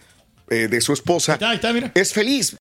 eh, 0.50 0.68
de 0.68 0.82
su 0.82 0.92
esposa, 0.92 1.40
es 1.94 2.12
feliz. 2.12 2.58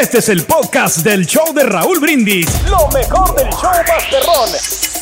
Este 0.00 0.18
es 0.18 0.28
el 0.28 0.44
podcast 0.44 0.98
del 0.98 1.26
show 1.26 1.52
de 1.52 1.64
Raúl 1.64 1.98
Brindis. 1.98 2.46
Lo 2.70 2.88
mejor 2.90 3.34
del 3.34 3.50
show 3.50 3.72
Masterrón. 3.88 4.93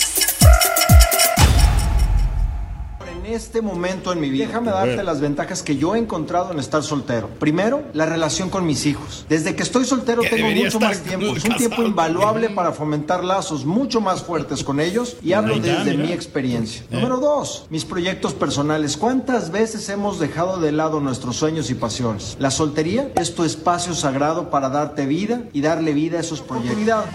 Este 3.33 3.61
momento 3.63 4.13
en 4.13 4.21
mi 4.21 4.31
vida, 4.31 4.47
déjame 4.47 4.71
darte 4.71 5.03
las 5.03 5.21
ventajas 5.21 5.63
que 5.63 5.77
yo 5.77 5.95
he 5.95 5.99
encontrado 5.99 6.53
en 6.53 6.59
estar 6.59 6.83
soltero. 6.83 7.29
Primero, 7.39 7.83
la 7.93 8.07
relación 8.07 8.51
con 8.51 8.67
mis 8.67 8.87
hijos. 8.87 9.25
Desde 9.29 9.55
que 9.57 9.63
estoy 9.63 9.85
soltero 9.85 10.23
Que 10.23 10.31
tengo 10.31 10.51
mucho 10.51 10.81
más 10.81 10.99
tiempo. 11.01 11.27
Es 11.27 11.45
un 11.45 11.51
casado. 11.51 11.57
tiempo 11.59 11.83
invaluable 11.83 12.51
para 12.51 12.73
fomentar 12.73 13.25
lazos 13.25 13.65
mucho 13.65 14.01
más 14.01 14.23
fuertes 14.23 14.63
con 14.65 14.81
ellos 14.81 15.17
y 15.23 15.33
hablo 15.33 15.59
desde 15.59 15.93
mira. 15.93 16.05
mi 16.07 16.13
experiencia. 16.13 16.83
Número 16.91 17.19
dos, 17.19 17.67
mis 17.71 17.85
proyectos 17.85 18.35
personales. 18.35 18.97
¿Cuántas 18.97 19.51
veces 19.51 19.89
hemos 19.89 20.19
dejado 20.19 20.59
de 20.59 20.73
lado 20.73 21.01
nuestros 21.01 21.37
sueños 21.37 21.71
y 21.71 21.75
pasiones? 21.75 22.37
La 22.39 22.51
soltería 22.51 23.11
es 23.17 23.35
tu 23.35 23.45
espacio 23.45 23.95
sagrado 23.95 24.51
para 24.51 24.69
darte 24.69 25.07
vida 25.07 25.43
y 25.53 25.61
darle 25.61 25.93
vida 25.93 26.19
a 26.19 26.21
esos 26.21 26.41
proyectos. 26.41 26.63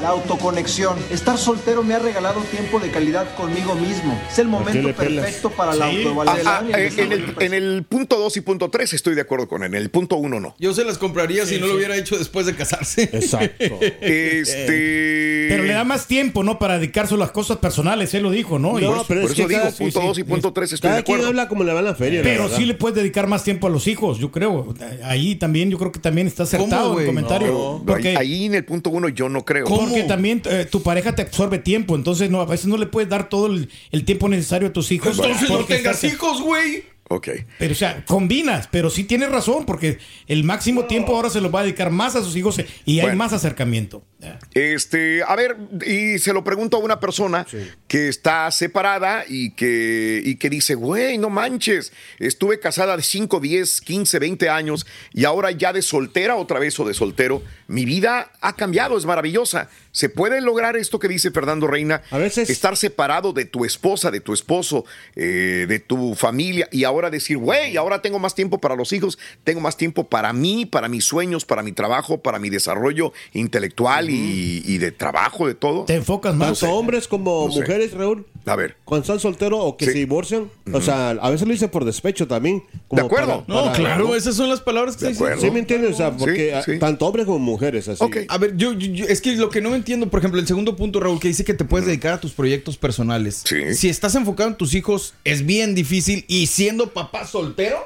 La 0.02 0.10
autoconexión. 0.10 0.98
Estar 1.10 1.38
soltero 1.38 1.84
me 1.84 1.94
ha 1.96 2.00
regalado 2.00 2.40
tiempo 2.52 2.80
de 2.80 2.92
calidad 2.92 3.26
conmigo 3.36 3.76
mismo. 3.76 4.20
Es 4.30 4.40
el 4.40 4.48
momento 4.48 4.94
perfecto 4.94 5.50
para 5.50 5.74
la 5.76 5.88
Sí. 5.90 6.04
Ah, 6.28 6.38
ah, 6.46 6.80
eh, 6.80 6.91
en, 6.98 7.12
el, 7.12 7.36
en 7.39 7.54
el 7.54 7.84
punto 7.84 8.17
2 8.17 8.38
y 8.38 8.41
punto 8.41 8.70
3 8.70 8.93
estoy 8.93 9.15
de 9.15 9.22
acuerdo 9.22 9.48
con 9.48 9.63
él. 9.63 9.74
En 9.74 9.82
el 9.82 9.89
punto 9.89 10.17
1 10.17 10.39
no. 10.39 10.56
Yo 10.60 10.74
se 10.74 10.84
las 10.84 10.98
compraría 10.98 11.46
si 11.46 11.60
no 11.60 11.67
lo 11.67 11.76
hubiera 11.76 11.96
hecho 11.96 12.17
después 12.17 12.46
de 12.46 12.56
casarse. 12.56 13.04
Exacto. 13.13 13.80
Este. 14.02 15.37
Pero 15.50 15.64
le 15.64 15.74
da 15.74 15.84
más 15.84 16.08
tiempo, 16.08 16.44
¿no? 16.44 16.60
Para 16.60 16.78
dedicarse 16.80 17.14
a 17.14 17.18
las 17.18 17.32
cosas 17.32 17.58
personales, 17.58 18.14
él 18.14 18.24
lo 18.24 18.32
dijo, 18.32 18.60
¿no? 18.60 18.80
No, 18.80 19.06
pero 19.08 19.22
es 19.22 19.34
que 19.34 19.46
cada- 19.48 19.72
punto 19.72 20.02
dos 20.02 20.18
y 20.18 20.24
punto 20.24 20.54
tres 20.54 20.74
estoy 20.74 20.88
Cada 20.90 20.98
de 20.98 21.04
quien 21.04 21.16
acuerdo. 21.16 21.30
habla 21.30 21.48
como 21.48 21.64
le 21.64 21.74
va 21.74 21.80
en 21.80 21.86
la 21.86 21.96
feria. 21.96 22.22
Pero 22.24 22.50
sí 22.50 22.66
le 22.66 22.74
puedes 22.74 22.96
dedicar 22.96 23.28
más 23.28 23.44
tiempo 23.44 23.68
a 23.68 23.70
los 23.70 23.88
hijos, 23.88 24.18
yo 24.20 24.32
creo. 24.32 24.74
Ahí 25.04 25.36
también, 25.36 25.70
yo 25.70 25.78
creo 25.78 25.92
que 25.92 26.00
también 26.00 26.28
está 26.28 26.44
acertado 26.44 27.00
el 27.00 27.06
comentario. 27.06 27.48
No, 27.48 27.84
porque, 27.86 28.10
ahí, 28.10 28.16
ahí 28.18 28.46
en 28.46 28.56
el 28.56 28.66
punto 28.66 28.90
1 28.90 29.10
yo 29.10 29.30
no 29.30 29.44
creo. 29.46 29.66
porque 29.66 30.04
también 30.04 30.42
eh, 30.46 30.66
tu 30.70 30.82
pareja 30.84 31.16
te 31.16 31.22
absorbe 31.24 31.60
tiempo, 31.60 31.96
entonces 31.96 32.30
no, 32.30 32.42
a 32.42 32.46
veces 32.46 32.68
no 32.68 32.78
le 32.78 32.86
puedes 32.88 33.10
dar 33.10 33.30
todo 33.30 33.48
el, 33.48 33.70
el 33.92 34.06
tiempo 34.06 34.28
necesario 34.30 34.70
a 34.70 34.74
tus 34.74 34.92
hijos. 34.92 35.18
Entonces 35.18 35.50
no 35.50 35.58
porque 35.58 35.76
tengas 35.76 36.04
hijos, 36.04 36.42
güey. 36.42 36.84
Ok. 37.10 37.30
Pero, 37.58 37.72
o 37.72 37.76
sea, 37.76 38.04
combinas, 38.06 38.68
pero 38.70 38.90
sí 38.90 39.06
tienes 39.06 39.30
razón, 39.30 39.66
porque 39.66 39.98
el 40.28 40.44
máximo 40.44 40.86
tiempo 40.86 41.16
ahora 41.16 41.30
se 41.30 41.40
lo 41.40 41.50
va 41.50 41.62
a 41.62 41.64
dedicar 41.64 41.90
más 41.90 42.18
a 42.18 42.22
sus 42.22 42.36
hijos 42.36 42.60
y 42.86 43.00
hay 43.00 43.06
Bueno. 43.06 43.18
más 43.18 43.32
acercamiento. 43.32 44.04
Este, 44.54 45.22
a 45.22 45.36
ver, 45.36 45.56
y 45.86 46.18
se 46.18 46.34
lo 46.34 46.44
pregunto 46.44 46.78
a 46.78 46.80
una 46.80 47.00
persona 47.00 47.46
que 47.88 48.08
está 48.08 48.50
separada 48.50 49.26
y 49.28 49.52
que, 49.52 50.22
y 50.26 50.36
que 50.38 50.50
dice, 50.50 50.74
güey, 50.74 51.20
no 51.20 51.30
manches, 51.30 51.94
estuve 52.18 52.60
casada 52.60 52.98
de 52.98 53.04
5, 53.04 53.40
10, 53.40 53.82
15, 53.82 54.20
20 54.20 54.50
años 54.50 54.88
y 55.14 55.26
ahora 55.26 55.52
ya 55.52 55.72
de 55.72 55.84
soltera 55.84 56.36
otra 56.36 56.60
vez 56.60 56.80
o 56.80 56.86
de 56.86 56.96
soltero, 56.96 57.44
mi 57.68 57.86
vida 57.86 58.32
ha 58.42 58.56
cambiado, 58.56 58.98
es 58.98 59.06
maravillosa. 59.06 59.70
¿Se 59.92 60.10
puede 60.10 60.42
lograr 60.42 60.78
esto 60.78 61.00
que 61.00 61.08
dice 61.08 61.32
Fernando 61.32 61.68
Reina? 61.68 62.04
A 62.12 62.18
veces. 62.18 62.50
Estar 62.50 62.78
separado 62.78 63.34
de 63.34 63.46
tu 63.46 63.66
esposa, 63.66 64.12
de 64.12 64.20
tu 64.20 64.34
esposo, 64.34 64.86
eh, 65.16 65.66
de 65.68 65.80
tu 65.80 66.16
familia 66.16 66.68
y 66.72 66.84
ahora 66.84 67.10
decir, 67.10 67.38
güey, 67.38 67.78
ahora 67.78 68.02
tengo 68.02 68.20
más 68.20 68.36
tiempo 68.36 68.60
para 68.60 68.76
los 68.76 68.94
hijos, 68.94 69.18
tengo 69.44 69.60
más 69.60 69.78
tiempo 69.78 70.08
para 70.08 70.34
mí, 70.34 70.66
para 70.66 70.88
mis 70.88 71.06
sueños, 71.06 71.46
para 71.46 71.64
mi 71.64 71.72
trabajo, 71.72 72.22
para 72.22 72.40
mi 72.40 72.50
desarrollo 72.50 73.12
intelectual 73.34 74.07
y, 74.10 74.63
y 74.65 74.78
de 74.78 74.91
trabajo, 74.91 75.48
de 75.48 75.56
todo. 75.56 75.86
Te 75.86 75.96
enfocas 75.96 76.36
más. 76.36 76.60
Tanto 76.60 76.76
hombres 76.76 77.08
como 77.08 77.48
No 77.48 77.52
sé. 77.54 77.60
mujeres, 77.62 77.93
Raúl. 77.93 78.26
A 78.46 78.56
ver. 78.56 78.78
Cuando 78.86 79.02
están 79.04 79.20
solteros 79.20 79.60
o 79.62 79.76
que 79.76 79.86
se 79.86 79.91
divorcian. 79.93 80.50
O 80.72 80.82
sea, 80.82 81.10
a 81.10 81.30
veces 81.30 81.46
lo 81.48 81.52
dicen 81.54 81.70
por 81.70 81.84
despecho 81.84 82.28
también. 82.28 82.63
como 82.88 83.02
De 83.02 83.06
acuerdo. 83.06 83.43
para- 83.46 83.60
No, 83.60 83.65
para- 83.65 83.76
claro, 83.78 84.15
esas 84.15 84.36
son 84.36 84.48
las 84.50 84.62
palabras 84.62 84.96
que 84.96 85.02
se 85.02 85.08
dicen. 85.12 85.39
¿Sí 85.41 85.52
me 85.52 85.60
entiendes? 85.60 85.91
O 85.93 85.98
sea, 85.98 86.15
porque 86.15 86.54
Sí, 86.65 86.80
tanto 86.80 87.06
hombres 87.08 87.26
como 87.26 87.39
mujeres 87.39 87.88
así. 87.89 88.04
A 88.30 88.38
ver, 88.38 88.56
yo, 88.56 88.72
yo- 88.74 88.91
yo- 88.93 89.06
es 89.06 89.20
que 89.22 89.36
lo 89.36 89.50
que 89.50 89.60
no 89.62 89.76
entiendo, 89.76 90.10
por 90.10 90.20
ejemplo, 90.20 90.39
el 90.39 90.48
segundo 90.48 90.76
punto, 90.78 91.00
Raúl, 91.00 91.20
que 91.20 91.28
dice 91.28 91.43
que 91.43 91.54
te 91.54 91.65
puedes 91.65 91.86
dedicar 91.88 92.13
a 92.13 92.20
tus 92.22 92.32
proyectos 92.32 92.78
personales. 92.78 93.43
Si 93.74 93.89
estás 93.89 94.15
enfocado 94.15 94.50
en 94.50 94.56
tus 94.56 94.74
hijos, 94.76 95.13
es 95.26 95.46
bien 95.46 95.76
difícil. 95.76 96.24
Y 96.30 96.48
siendo 96.48 96.93
papá 96.93 97.28
soltero, 97.28 97.80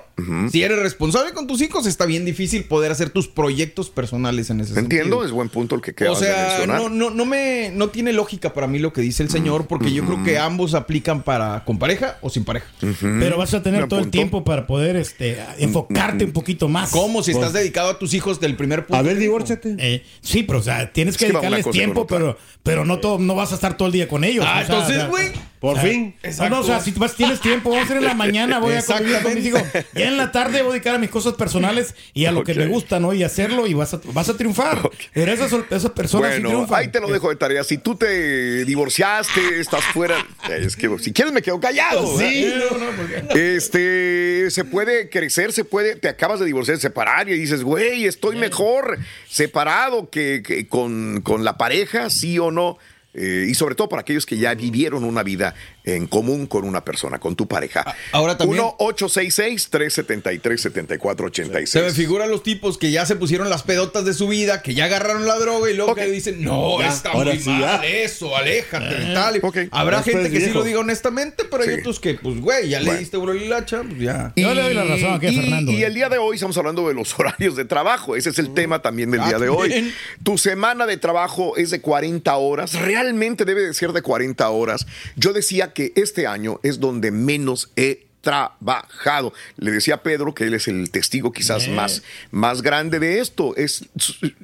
si 0.52 0.64
eres 0.64 0.80
responsable 0.80 1.32
con 1.34 1.48
tus 1.48 1.62
hijos, 1.62 1.86
está 1.88 2.06
bien 2.06 2.26
difícil 2.26 2.64
poder 2.66 2.92
hacer 2.92 3.10
tus 3.10 3.28
proyectos 3.28 3.90
personales 3.90 4.50
en 4.50 4.60
ese 4.62 4.78
Entiendo, 4.80 5.18
sentido. 5.18 5.26
es 5.26 5.32
buen 5.32 5.50
punto 5.50 5.76
el 5.76 5.82
que 5.82 5.92
O 5.92 5.94
acabas 5.94 6.20
de 6.20 6.26
sea, 6.28 6.68
no, 6.68 6.90
no, 6.90 7.10
no 7.10 7.26
me 7.26 7.72
no 7.74 7.90
tiene 7.90 8.14
lógica 8.14 8.54
para 8.54 8.68
mí 8.68 8.80
lo 8.80 8.94
que 8.94 9.02
dice 9.02 9.24
el 9.24 9.30
señor, 9.30 9.68
porque 9.68 9.92
yo 9.92 10.06
creo 10.06 10.24
que 10.24 10.38
ambos 10.38 10.74
aplican 10.74 11.24
para 11.24 11.64
con 11.66 11.80
pareja 11.80 12.18
o 12.22 12.30
sin 12.30 12.44
pareja. 12.44 12.68
Pero 13.00 13.38
vas 13.38 13.54
a 13.54 13.64
tener 13.64 13.88
todo 13.88 14.00
el 14.00 14.10
tiempo 14.10 14.44
para 14.44 14.68
poder 14.68 14.96
este, 14.96 15.38
enfocarte 15.58 16.26
un 16.26 16.32
poquito 16.32 16.68
más. 16.68 16.92
¿Cómo? 16.92 17.24
Si 17.24 17.32
estás 17.32 17.54
dedicado 17.54 17.90
a 17.90 18.00
tus 18.00 18.14
hijos 18.14 18.40
del 18.40 18.56
primer 18.56 18.86
punto. 18.86 18.98
A 18.98 19.02
ver, 19.02 19.18
divórciate. 19.18 19.76
Eh, 19.80 20.04
sí, 20.22 20.44
pero 20.44 20.60
o 20.60 20.64
sea, 20.64 20.92
tienes 20.92 21.18
que 21.18 21.26
Es 21.28 21.32
dedicarles 21.34 21.70
tiempo, 21.70 22.06
pero, 22.08 22.38
pero 22.64 22.86
no, 22.86 23.00
todo, 23.00 23.18
no 23.20 23.36
vas 23.36 23.52
a 23.52 23.56
estar 23.56 23.78
todo 23.78 23.88
el 23.88 23.92
día 23.94 24.08
con 24.08 24.24
ellos. 24.24 24.46
Ah, 24.48 24.62
o 24.64 24.66
sea, 24.66 24.76
entonces, 24.76 24.96
o 24.98 25.00
sea, 25.00 25.08
güey. 25.08 25.52
Por 25.60 25.78
o 25.78 25.82
sea, 25.82 25.90
fin. 25.92 26.16
No, 26.40 26.50
no, 26.50 26.60
o 26.62 26.64
sea, 26.64 26.80
si 26.80 26.92
tú 26.92 27.00
vas- 27.00 27.16
tienes 27.16 27.40
tiempo, 27.40 27.70
vamos 27.70 27.84
a 27.84 27.86
hacer 27.86 27.98
en 27.98 28.06
la 28.06 28.16
mañana, 28.16 28.58
voy 28.60 28.74
a 28.74 28.84
convivir 28.84 29.22
con 29.22 29.36
mis 29.36 29.46
hijos. 29.46 29.62
Ya 29.94 30.11
en 30.12 30.18
la 30.18 30.32
tarde 30.32 30.62
voy 30.62 30.70
a 30.70 30.74
dedicar 30.74 30.96
a 30.96 30.98
mis 31.00 31.10
cosas 31.10 31.34
personales 31.34 31.96
y 32.14 32.26
a 32.26 32.32
lo 32.32 32.44
que 32.44 32.54
me 32.54 32.68
gusta, 32.68 33.00
¿no? 33.00 33.14
Y 33.14 33.24
hacerlo 33.24 33.68
y 33.68 33.74
vas 33.74 33.94
a, 33.94 34.02
vas 34.14 34.30
a 34.30 34.38
triunfar. 34.38 34.90
Pero 35.14 35.32
esas, 35.32 35.52
esas 35.70 35.92
personas 35.92 36.36
sí 36.36 36.42
Bueno, 36.42 36.50
triunfan. 36.50 36.80
ahí 36.80 36.88
te 36.90 37.00
lo 37.00 37.08
dejo 37.08 37.30
de 37.30 37.36
tarea. 37.36 37.64
Si 37.64 37.78
tú 37.78 37.96
te 37.96 38.66
divorciaste, 38.66 39.60
estás 39.60 39.84
fuera. 39.86 40.16
Es 40.50 40.76
que 40.76 40.90
si 41.00 41.12
quieres 41.14 41.34
me 41.34 41.42
quedo 41.42 41.60
callado. 41.60 42.18
Sí, 42.20 42.54
no, 42.72 42.78
no, 42.78 42.92
porque- 42.96 43.56
Este, 43.58 44.50
se 44.52 44.64
puede 44.66 45.10
crecer, 45.10 45.52
se 45.54 45.64
puede, 45.66 45.96
te 45.96 46.08
acabas 46.10 46.40
de 46.40 46.46
divorciar, 46.46 46.78
separar 46.78 47.30
y 47.30 47.34
dices, 47.38 47.64
güey, 47.64 48.06
estoy 48.06 48.36
mejor 48.38 49.00
separado 49.30 50.10
que, 50.10 50.44
que 50.46 50.68
con, 50.68 51.22
con 51.22 51.44
la 51.44 51.58
pareja, 51.58 52.10
sí 52.10 52.38
o 52.40 52.52
no. 52.52 52.78
Eh, 53.14 53.48
y 53.50 53.56
sobre 53.56 53.76
todo 53.76 53.90
para 53.90 54.04
aquellos 54.04 54.26
que 54.26 54.38
ya 54.38 54.54
vivieron 54.56 55.04
una 55.04 55.22
vida 55.22 55.54
en 55.84 56.08
común 56.08 56.46
con 56.48 56.64
una 56.66 56.84
persona, 56.86 57.20
con 57.20 57.36
tu 57.36 57.48
pareja. 57.48 57.96
ahora 58.12 58.38
también- 58.38 58.62
1-866-373-7486. 58.80 61.70
Se 61.70 61.82
me 61.82 61.92
figuran 61.92 62.30
los 62.30 62.44
tipos 62.44 62.78
que 62.78 62.92
ya 62.92 63.06
se 63.06 63.16
pusieron 63.16 63.50
las 63.50 63.64
pedotas 63.64 64.06
de 64.06 64.14
su 64.14 64.28
vida, 64.28 64.62
que 64.62 64.74
ya 64.74 64.86
agarraron 64.86 65.28
la 65.28 65.38
droga 65.40 65.70
y 65.70 65.76
luego 65.76 65.96
que 65.96 66.06
dicen, 66.06 66.44
no, 66.44 66.80
Ya, 66.80 66.90
está 66.90 67.12
ahora 67.12 67.34
muy 67.34 67.44
sí, 67.44 67.50
mal 67.50 67.82
ya. 67.82 67.86
eso, 67.86 68.36
aléjate 68.36 68.96
Eh, 68.96 69.08
y 69.10 69.14
tal. 69.14 69.36
Y 69.38 69.42
Habrá 69.72 70.04
gente 70.04 70.30
que 70.30 70.42
sí 70.42 70.52
lo 70.52 70.64
diga 70.64 70.80
honestamente, 70.80 71.44
pero 71.50 71.64
hay 71.64 71.70
Sí. 71.70 71.76
otros 71.82 72.00
que, 72.00 72.16
pues, 72.16 72.40
güey, 72.40 72.70
ya 72.70 72.80
le 72.80 72.86
Bueno. 72.86 73.00
diste 73.00 73.18
bro 73.18 73.36
hilacha, 73.36 73.82
pues 73.84 74.00
ya. 74.00 74.32
Y- 74.36 74.42
Yo 74.44 74.54
le 74.54 74.62
doy 74.62 74.74
la 74.74 74.84
razón 74.84 75.14
aquí 75.16 75.28
a 75.28 75.32
y- 75.32 75.36
Fernando, 75.36 75.72
Y 75.72 75.84
eh. 75.84 75.88
el 75.88 75.94
día 75.94 76.10
de 76.10 76.18
hoy 76.18 76.36
estamos 76.36 76.58
hablando 76.58 76.88
de 76.88 76.94
los 76.94 77.14
horarios 77.20 77.56
de 77.56 77.66
trabajo. 77.66 78.16
Ese 78.16 78.30
es 78.30 78.40
el 78.40 78.54
tema 78.54 78.82
también 78.82 79.12
del 79.12 79.22
Ah, 79.22 79.28
día 79.28 79.40
de 79.40 79.50
hoy. 79.50 79.94
Tu 80.24 80.38
semana 80.38 80.86
de 80.86 80.98
trabajo 80.98 81.56
es 81.58 81.70
de 81.72 81.82
40 81.82 82.36
horas. 82.38 82.74
Realmente 82.74 83.46
debe 83.46 83.62
de 83.62 83.74
ser 83.74 83.92
de 83.94 84.02
40 84.02 84.50
horas. 84.50 84.86
Yo 85.16 85.34
decía 85.34 85.71
que 85.74 85.92
este 85.96 86.28
año 86.28 86.60
es 86.64 86.80
donde 86.80 87.12
menos 87.12 87.72
he 87.76 88.08
trabajado. 88.22 89.34
Le 89.58 89.72
decía 89.72 89.96
a 89.96 90.04
Pedro 90.04 90.34
que 90.34 90.44
él 90.46 90.54
es 90.54 90.68
el 90.68 90.92
testigo 90.92 91.32
quizás 91.32 91.68
Eh. 91.68 91.72
más, 91.72 92.04
más 92.32 92.62
grande 92.62 93.00
de 93.00 93.20
esto. 93.20 93.56
Es, 93.56 93.86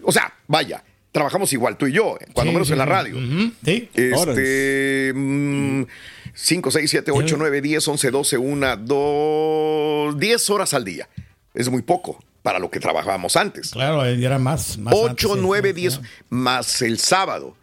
o 0.04 0.12
sea, 0.12 0.34
vaya, 0.48 0.84
trabajamos 1.12 1.54
igual 1.54 1.78
tú 1.78 1.86
y 1.88 1.94
yo, 1.94 2.18
cuando 2.34 2.52
Sí, 2.52 2.54
menos 2.56 2.68
sí, 2.68 2.74
en 2.74 2.80
la 2.80 2.86
radio. 2.86 3.16
Sí. 3.64 3.90
Este. 3.94 5.14
5, 6.34 6.70
6, 6.72 6.90
7, 6.92 7.12
8, 7.12 7.36
9, 7.38 7.62
10, 7.62 7.88
11, 7.88 8.12
12, 8.12 8.38
1, 8.38 8.78
2, 8.78 10.20
10 10.20 10.50
horas 10.52 10.74
al 10.74 10.84
día. 10.86 11.10
Es 11.54 11.70
muy 11.70 11.82
poco 11.82 12.24
para 12.44 12.60
lo 12.60 12.70
que 12.70 12.80
trabajábamos 12.80 13.36
antes. 13.36 13.72
Claro, 13.72 14.06
eh, 14.06 14.24
era 14.24 14.38
más. 14.38 14.78
más 14.78 14.94
8, 14.96 15.30
antes, 15.30 15.44
9, 15.44 15.70
sí, 15.70 15.76
10 15.82 15.98
claro. 15.98 16.10
más 16.30 16.82
el 16.84 17.00
sábado. 17.00 17.56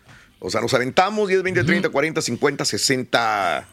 O 0.47 0.51
sea, 0.51 0.61
nos 0.61 0.73
aventamos 0.75 1.29
10, 1.29 1.43
20, 1.43 1.65
30, 1.65 1.89
40, 1.89 2.21
50, 2.21 2.65
60. 2.67 3.69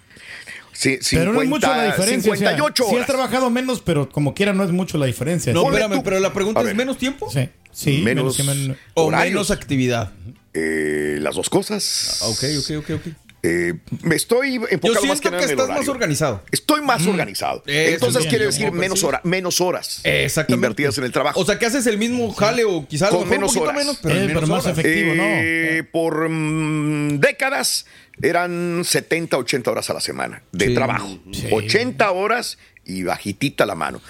Sí, 0.73 0.97
Pero 1.11 1.33
no 1.33 1.41
es 1.41 1.49
mucho 1.49 1.67
la 1.67 1.73
50, 1.91 1.95
diferencia. 1.97 2.31
o 2.31 2.35
sea, 2.37 2.49
58 2.51 2.85
sí 2.89 2.95
has 2.97 3.05
trabajado 3.05 3.49
menos, 3.49 3.81
pero 3.81 4.09
como 4.09 4.33
quiera 4.33 4.53
no 4.53 4.63
es 4.63 4.71
mucho 4.71 4.97
la 4.97 5.05
diferencia. 5.05 5.51
No, 5.53 5.61
Sí. 5.63 5.67
espérame, 5.67 6.01
pero 6.01 6.19
la 6.19 6.31
pregunta 6.33 6.61
es 6.61 6.73
menos 6.75 6.97
tiempo 6.97 7.29
Sí, 7.29 7.49
sí, 7.73 8.01
Menos 8.03 8.37
menos, 8.39 8.57
menos- 8.57 8.77
o 8.93 9.03
horarios. 9.03 9.33
menos 9.33 9.51
actividad. 9.51 10.11
Eh, 10.53 11.17
las 11.21 11.35
dos 11.35 11.49
cosas. 11.49 12.19
Ah, 12.21 12.27
Ok, 12.27 12.43
ok, 12.59 12.77
ok, 12.79 12.89
ok. 12.95 13.13
Eh, 13.43 13.73
me 14.03 14.15
estoy 14.15 14.59
Yo 14.59 14.67
enfocando 14.69 15.07
más 15.07 15.19
siento 15.19 15.21
que 15.21 15.21
que, 15.21 15.31
nada 15.31 15.43
en 15.43 15.49
el 15.49 15.51
estás 15.51 15.67
más 15.67 15.75
horario. 15.77 15.91
organizado. 15.93 16.43
Estoy 16.51 16.81
más 16.81 17.07
organizado. 17.07 17.63
Eso 17.65 17.93
Entonces 17.93 18.19
bien, 18.21 18.29
quiere 18.29 18.43
yo 18.45 18.51
decir 18.51 18.65
que 18.65 18.71
menos, 18.71 18.99
sí. 18.99 19.05
hora, 19.07 19.21
menos 19.23 19.59
horas 19.61 20.01
Exactamente. 20.03 20.53
invertidas 20.53 20.97
en 20.99 21.03
el 21.05 21.11
trabajo. 21.11 21.39
O 21.39 21.45
sea, 21.45 21.57
que 21.57 21.65
haces 21.65 21.87
el 21.87 21.97
mismo 21.97 22.31
jale 22.33 22.63
o 22.65 22.87
quizás 22.87 23.09
Con 23.09 23.21
mejor 23.21 23.31
menos 23.31 23.49
un 23.55 23.55
poquito 23.63 23.69
horas. 23.71 23.75
menos, 23.85 23.99
pero 24.01 24.15
Eh, 24.15 24.19
en 24.21 24.27
pero 24.27 24.41
menos 24.41 24.49
más 24.49 24.65
horas. 24.65 24.77
efectivo, 24.77 25.15
¿no? 25.15 25.23
Eh, 25.25 25.83
por 25.91 26.29
mm, 26.29 27.19
décadas 27.19 27.85
eran 28.21 28.83
70, 28.85 29.37
80 29.37 29.71
horas 29.71 29.89
a 29.89 29.93
la 29.95 30.01
semana 30.01 30.43
de 30.51 30.67
Sí. 30.67 30.73
trabajo. 30.75 31.07
Sí. 31.31 31.47
80 31.51 32.11
horas 32.11 32.59
y 32.85 33.03
bajitita 33.03 33.65
la 33.65 33.73
mano. 33.75 34.01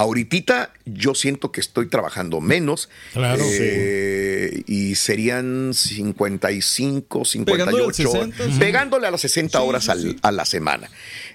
Ahorita 0.00 0.72
yo 0.86 1.14
siento 1.14 1.52
que 1.52 1.60
estoy 1.60 1.86
trabajando 1.88 2.40
menos. 2.40 2.88
Claro. 3.12 3.42
eh, 3.46 4.62
Y 4.66 4.94
serían 4.94 5.72
55, 5.74 7.22
Pegándole 7.44 7.84
al 7.84 7.94
58 7.94 8.10
horas. 8.10 8.24
60, 8.36 8.44
sí. 8.54 8.58
Pegándole 8.58 9.06
a 9.06 9.10
las 9.10 9.20
60 9.20 9.58
Sí, 9.58 9.64
horas 9.66 9.84
sí, 9.84 9.90
al- 9.90 10.00
sí. 10.02 10.16
a 10.22 10.32
la 10.32 10.44
semana. 10.44 10.88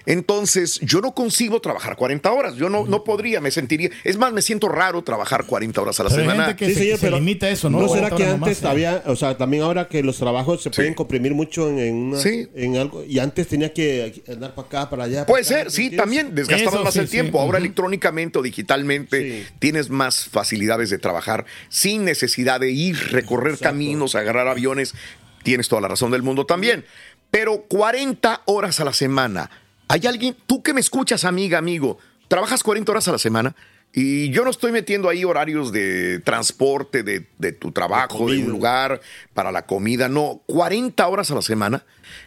Entonces, 0.06 0.78
yo 0.80 1.00
no 1.00 1.12
consigo 1.14 1.60
trabajar 1.60 1.96
40 1.96 2.30
horas. 2.32 2.54
Yo 2.54 2.68
no, 2.70 2.86
no 2.86 3.02
podría, 3.02 3.40
me 3.40 3.50
sentiría. 3.50 3.90
Es 4.04 4.16
más, 4.16 4.32
me 4.32 4.40
siento 4.40 4.68
raro 4.68 5.02
trabajar 5.02 5.46
40 5.46 5.80
horas 5.80 5.98
a 5.98 6.04
la 6.04 6.10
Pero 6.10 6.22
hay 6.22 6.28
semana. 6.28 6.44
gente 6.46 6.56
que 6.64 6.66
Sí, 6.68 6.74
se, 6.74 6.80
señor, 6.80 6.98
se 6.98 7.06
pero 7.06 7.16
limita 7.18 7.48
eso, 7.50 7.68
¿no? 7.68 7.80
¿No 7.80 7.88
será 7.88 8.08
que 8.10 8.24
antes 8.24 8.38
nomás, 8.38 8.62
eh. 8.62 8.68
había, 8.68 9.02
o 9.06 9.16
sea, 9.16 9.36
también 9.36 9.64
ahora 9.64 9.88
que 9.88 10.02
los 10.04 10.16
trabajos 10.16 10.62
se 10.62 10.70
pueden 10.70 10.94
comprimir 10.94 11.34
mucho 11.34 11.68
en, 11.68 11.78
en, 11.80 11.94
una- 11.96 12.18
Sí. 12.20 12.48
en 12.54 12.76
algo, 12.76 13.02
y 13.04 13.18
antes 13.18 13.48
tenía 13.48 13.72
que 13.74 14.22
andar 14.28 14.54
para 14.54 14.68
acá, 14.68 14.90
para 14.90 15.04
allá. 15.04 15.26
Puede 15.26 15.42
para 15.44 15.56
acá, 15.60 15.70
ser, 15.70 15.72
sí, 15.90 15.96
también 15.96 16.34
desgastamos 16.34 16.84
más 16.84 16.94
sí, 16.94 17.00
el 17.00 17.06
sí. 17.08 17.12
tiempo. 17.12 17.40
Ahora 17.40 17.58
electrónicamente 17.58 18.38
o 18.38 18.42
digitalmente 18.42 19.42
Sí. 19.42 19.46
tienes 19.58 19.90
más 19.90 20.24
facilidades 20.26 20.88
de 20.90 20.98
trabajar 20.98 21.46
sin 21.68 22.04
necesidad 22.04 22.60
de 22.60 22.70
ir, 22.70 22.96
recorrer 23.10 23.58
caminos, 23.58 24.14
agarrar 24.14 24.46
aviones. 24.46 24.94
Tienes 25.42 25.68
toda 25.68 25.80
la 25.82 25.88
razón 25.88 26.12
del 26.12 26.22
mundo 26.22 26.46
también. 26.46 26.84
Pero 27.30 27.62
40 27.68 28.42
horas 28.46 28.78
a 28.80 28.84
la 28.84 28.92
semana. 28.92 29.50
¿Hay 29.88 30.06
alguien, 30.06 30.36
tú 30.46 30.62
que 30.62 30.74
me 30.74 30.80
escuchas, 30.80 31.24
amiga, 31.24 31.58
amigo, 31.58 31.98
trabajas 32.28 32.62
40 32.62 32.90
horas 32.90 33.08
a 33.08 33.12
la 33.12 33.18
semana? 33.18 33.54
Y 33.92 34.28
yo 34.30 34.44
no 34.44 34.50
estoy 34.50 34.72
metiendo 34.72 35.08
ahí 35.08 35.24
horarios 35.24 35.72
de 35.72 36.18
transporte 36.18 37.02
de, 37.02 37.26
de 37.38 37.52
tu 37.52 37.72
trabajo, 37.72 38.30
de, 38.30 38.42
un 38.42 38.50
lugar 38.50 39.00
para 39.32 39.50
la 39.50 39.64
comida, 39.64 40.08
no, 40.08 40.42
40 40.46 41.06
horas 41.08 41.30
a 41.30 41.34
la 41.34 41.40
semana, 41.40 41.82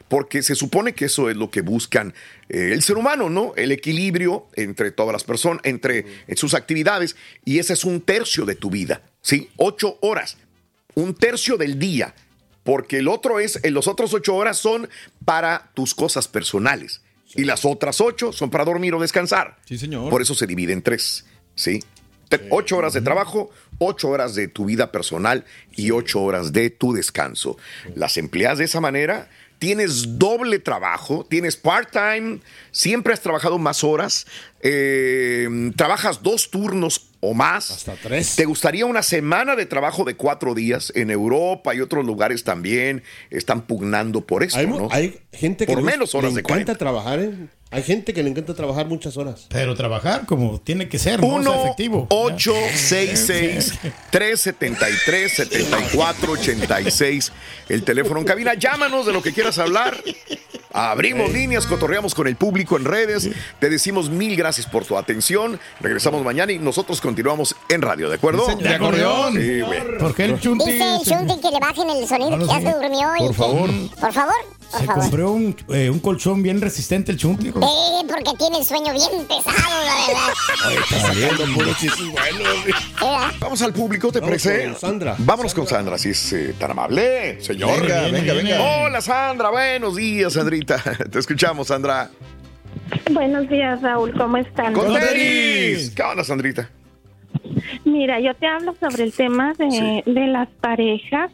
porque 0.07 0.41
se 0.41 0.55
supone 0.55 0.93
que 0.93 1.05
eso 1.05 1.29
es 1.29 1.37
lo 1.37 1.51
que 1.51 1.61
buscan 1.61 2.15
eh, 2.47 2.71
el 2.73 2.81
ser 2.81 2.97
humano, 2.97 3.29
¿no? 3.29 3.53
El 3.55 3.71
equilibrio 3.71 4.47
entre 4.55 4.91
todas 4.91 5.13
las 5.13 5.23
personas, 5.23 5.61
entre 5.63 6.05
en 6.27 6.37
sus 6.37 6.55
actividades, 6.55 7.15
y 7.45 7.59
ese 7.59 7.73
es 7.73 7.83
un 7.83 8.01
tercio 8.01 8.45
de 8.45 8.55
tu 8.55 8.71
vida, 8.71 9.03
¿sí? 9.21 9.51
Ocho 9.57 9.99
horas, 10.01 10.37
un 10.95 11.13
tercio 11.13 11.55
del 11.55 11.77
día, 11.77 12.15
porque 12.63 12.97
el 12.97 13.07
otro 13.07 13.39
es, 13.39 13.59
eh, 13.63 13.69
los 13.69 13.87
otros 13.87 14.11
ocho 14.15 14.35
horas 14.35 14.57
son 14.57 14.89
para 15.23 15.69
tus 15.75 15.93
cosas 15.93 16.27
personales. 16.27 17.01
Y 17.35 17.45
las 17.45 17.65
otras 17.65 18.01
ocho 18.01 18.33
son 18.33 18.49
para 18.49 18.65
dormir 18.65 18.93
o 18.95 18.99
descansar. 18.99 19.57
Sí, 19.65 19.77
señor. 19.77 20.09
Por 20.09 20.21
eso 20.21 20.33
se 20.33 20.47
divide 20.47 20.73
en 20.73 20.81
tres, 20.81 21.25
¿sí? 21.55 21.79
Ocho 22.51 22.77
horas 22.77 22.93
de 22.93 23.01
trabajo, 23.01 23.49
ocho 23.79 24.09
horas 24.09 24.35
de 24.35 24.47
tu 24.47 24.65
vida 24.65 24.91
personal 24.91 25.45
y 25.75 25.91
ocho 25.91 26.21
horas 26.21 26.53
de 26.53 26.69
tu 26.69 26.93
descanso. 26.93 27.57
Las 27.95 28.17
empleas 28.17 28.59
de 28.59 28.65
esa 28.65 28.79
manera, 28.79 29.29
tienes 29.57 30.19
doble 30.19 30.59
trabajo, 30.59 31.25
tienes 31.27 31.57
part-time, 31.57 32.39
siempre 32.71 33.13
has 33.13 33.21
trabajado 33.21 33.57
más 33.57 33.83
horas, 33.83 34.27
eh, 34.61 35.71
trabajas 35.75 36.21
dos 36.21 36.51
turnos 36.51 37.08
o 37.21 37.33
más. 37.33 37.71
Hasta 37.71 37.95
tres. 37.95 38.35
¿Te 38.35 38.45
gustaría 38.45 38.85
una 38.85 39.03
semana 39.03 39.55
de 39.55 39.65
trabajo 39.65 40.03
de 40.05 40.15
cuatro 40.15 40.55
días? 40.55 40.91
En 40.95 41.09
Europa 41.11 41.75
y 41.75 41.81
otros 41.81 42.05
lugares 42.05 42.43
también 42.43 43.03
están 43.29 43.61
pugnando 43.63 44.21
por 44.25 44.43
esto, 44.43 44.57
Hay, 44.59 44.67
¿no? 44.67 44.87
hay 44.91 45.19
gente 45.33 45.65
que 45.65 45.73
Por 45.73 45.83
le, 45.83 45.91
menos 45.91 46.15
horas 46.15 46.31
le 46.31 46.35
de 46.35 46.39
encanta 46.41 46.73
40. 46.73 46.77
trabajar, 46.77 47.19
¿eh? 47.19 47.31
Hay 47.71 47.83
gente 47.83 48.13
que 48.15 48.23
le 48.23 48.31
encanta 48.31 48.55
trabajar 48.55 48.87
muchas 48.87 49.15
horas. 49.15 49.45
Pero 49.49 49.75
trabajar 49.75 50.25
como 50.25 50.59
tiene 50.59 50.89
que 50.89 50.97
ser, 50.97 51.19
¿no? 51.21 51.27
O 51.27 51.43
sea, 51.43 51.51
1 51.51 51.63
efectivo. 51.65 52.07
866 52.09 53.73
373 54.09 55.31
7486 55.33 57.31
El 57.69 57.83
teléfono 57.83 58.19
en 58.21 58.25
cabina. 58.25 58.53
Llámanos 58.55 59.05
de 59.05 59.13
lo 59.13 59.21
que 59.21 59.33
quieras 59.33 59.59
hablar. 59.59 60.01
Abrimos 60.71 61.31
líneas, 61.33 61.65
cotorreamos 61.65 62.13
con 62.13 62.27
el 62.27 62.35
público 62.35 62.77
en 62.77 62.85
redes. 62.85 63.29
Te 63.59 63.69
decimos 63.69 64.09
mil 64.09 64.35
gracias 64.35 64.67
por 64.67 64.85
tu 64.85 64.97
atención. 64.97 65.59
Regresamos 65.79 66.23
mañana 66.23 66.51
y 66.51 66.59
nosotros 66.59 67.01
continuamos 67.01 67.55
en 67.69 67.81
radio, 67.81 68.09
¿de 68.09 68.15
acuerdo? 68.15 68.45
Sí. 68.49 68.63
De 68.63 68.75
acordeón. 68.75 69.33
Sí, 69.33 69.61
güey. 69.61 69.81
Porque 69.99 70.25
el 70.25 70.39
chunti 70.39 70.71
Dice 70.71 70.95
el 70.95 71.01
Chunti 71.01 71.41
que 71.41 71.51
le 71.51 71.59
bajen 71.59 71.89
el 71.89 72.07
sonido 72.07 72.37
que 72.37 72.45
ya 72.45 72.59
sí. 72.59 72.65
se 72.65 72.71
durmió. 72.73 73.15
y 73.15 73.19
Por 73.19 73.27
que- 73.29 73.33
favor. 73.33 73.69
Por 73.99 74.13
favor, 74.13 74.33
por 74.58 74.58
se 74.69 74.85
favor. 74.85 75.01
compró 75.01 75.31
un, 75.31 75.55
eh, 75.69 75.89
un 75.89 75.99
colchón 75.99 76.41
bien 76.43 76.61
resistente 76.61 77.11
el 77.11 77.17
chunti. 77.17 77.47
hijo. 77.47 77.59
Eh, 77.59 78.05
porque 78.07 78.37
tiene 78.37 78.59
el 78.59 78.63
sueño 78.65 78.93
bien 78.93 79.25
pesado, 79.27 79.85
la 79.85 80.07
verdad. 80.07 81.01
Saliendo 81.01 81.43
puros 81.55 81.77
chistes 81.77 82.07
buenos. 82.11 82.65
¿Verdad? 82.65 83.31
Vamos 83.39 83.61
al 83.61 83.73
público, 83.73 84.11
¿te 84.11 84.21
parece? 84.21 84.65
con 84.65 84.75
Sandra. 84.79 85.15
Vámonos 85.19 85.53
con 85.53 85.67
Sandra, 85.67 85.97
si 85.97 86.09
es 86.09 86.33
eh, 86.33 86.55
tan 86.59 86.71
amable, 86.71 87.41
señor. 87.41 87.81
Venga, 87.81 88.01
venga, 88.09 88.33
venga. 88.33 88.61
Hola, 88.61 89.01
Sandra. 89.01 89.49
Buenos 89.49 89.95
días, 89.95 90.33
Sandrita. 90.33 90.81
Te 91.11 91.19
escuchamos, 91.19 91.67
Sandra. 91.67 92.09
Buenos 93.11 93.47
días, 93.49 93.81
Raúl, 93.81 94.13
¿cómo 94.17 94.37
están? 94.37 94.73
Con 94.73 94.93
tenis. 94.93 95.09
tenis. 95.09 95.91
¿Qué 95.95 96.01
onda, 96.03 96.23
Sandrita? 96.23 96.69
Mira, 97.85 98.19
yo 98.19 98.33
te 98.35 98.47
hablo 98.47 98.75
sobre 98.79 99.03
el 99.03 99.13
tema 99.13 99.53
de, 99.57 99.71
Sí. 99.71 100.03
de 100.11 100.27
las 100.27 100.47
parejas. 100.61 101.31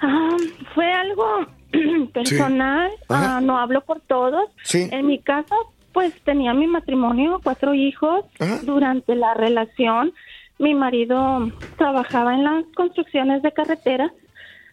Ah, 0.00 0.36
fue 0.74 0.90
algo 0.92 1.46
personal, 2.12 2.90
ah, 3.08 3.40
no 3.42 3.58
hablo 3.58 3.80
por 3.82 4.00
todos. 4.00 4.50
Sí. 4.62 4.88
En 4.90 5.06
mi 5.06 5.18
caso, 5.18 5.54
pues 5.92 6.12
tenía 6.24 6.54
mi 6.54 6.66
matrimonio, 6.66 7.40
cuatro 7.42 7.74
hijos. 7.74 8.24
Ajá. 8.38 8.60
Durante 8.62 9.14
la 9.14 9.34
relación, 9.34 10.12
mi 10.58 10.74
marido 10.74 11.50
trabajaba 11.76 12.34
en 12.34 12.44
las 12.44 12.64
construcciones 12.74 13.42
de 13.42 13.52
carretera. 13.52 14.12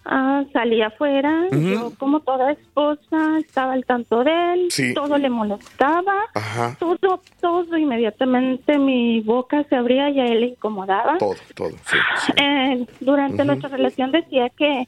Ah, 0.08 0.44
salía 0.54 0.88
afuera, 0.88 1.48
yo 1.52 1.92
como 1.98 2.20
toda 2.20 2.52
esposa 2.52 3.40
estaba 3.40 3.74
al 3.74 3.86
tanto 3.86 4.24
de 4.24 4.54
él, 4.54 4.68
Sí. 4.70 4.94
todo 4.94 5.18
le 5.18 5.32
molestaba, 5.32 6.14
Ajá. 6.36 6.76
todo, 6.80 7.22
todo, 7.42 7.76
inmediatamente 7.76 8.78
mi 8.78 9.22
boca 9.22 9.64
se 9.68 9.76
abría 9.76 10.12
y 10.12 10.20
a 10.20 10.26
él 10.26 10.42
le 10.42 10.48
incomodaba. 10.50 11.18
Todo, 11.18 11.34
todo. 11.56 11.72
Sí, 11.72 11.98
sí. 12.20 12.34
Eh, 12.40 12.86
durante 13.00 13.44
nuestra 13.46 13.70
relación 13.70 14.12
decía 14.12 14.50
que, 14.50 14.88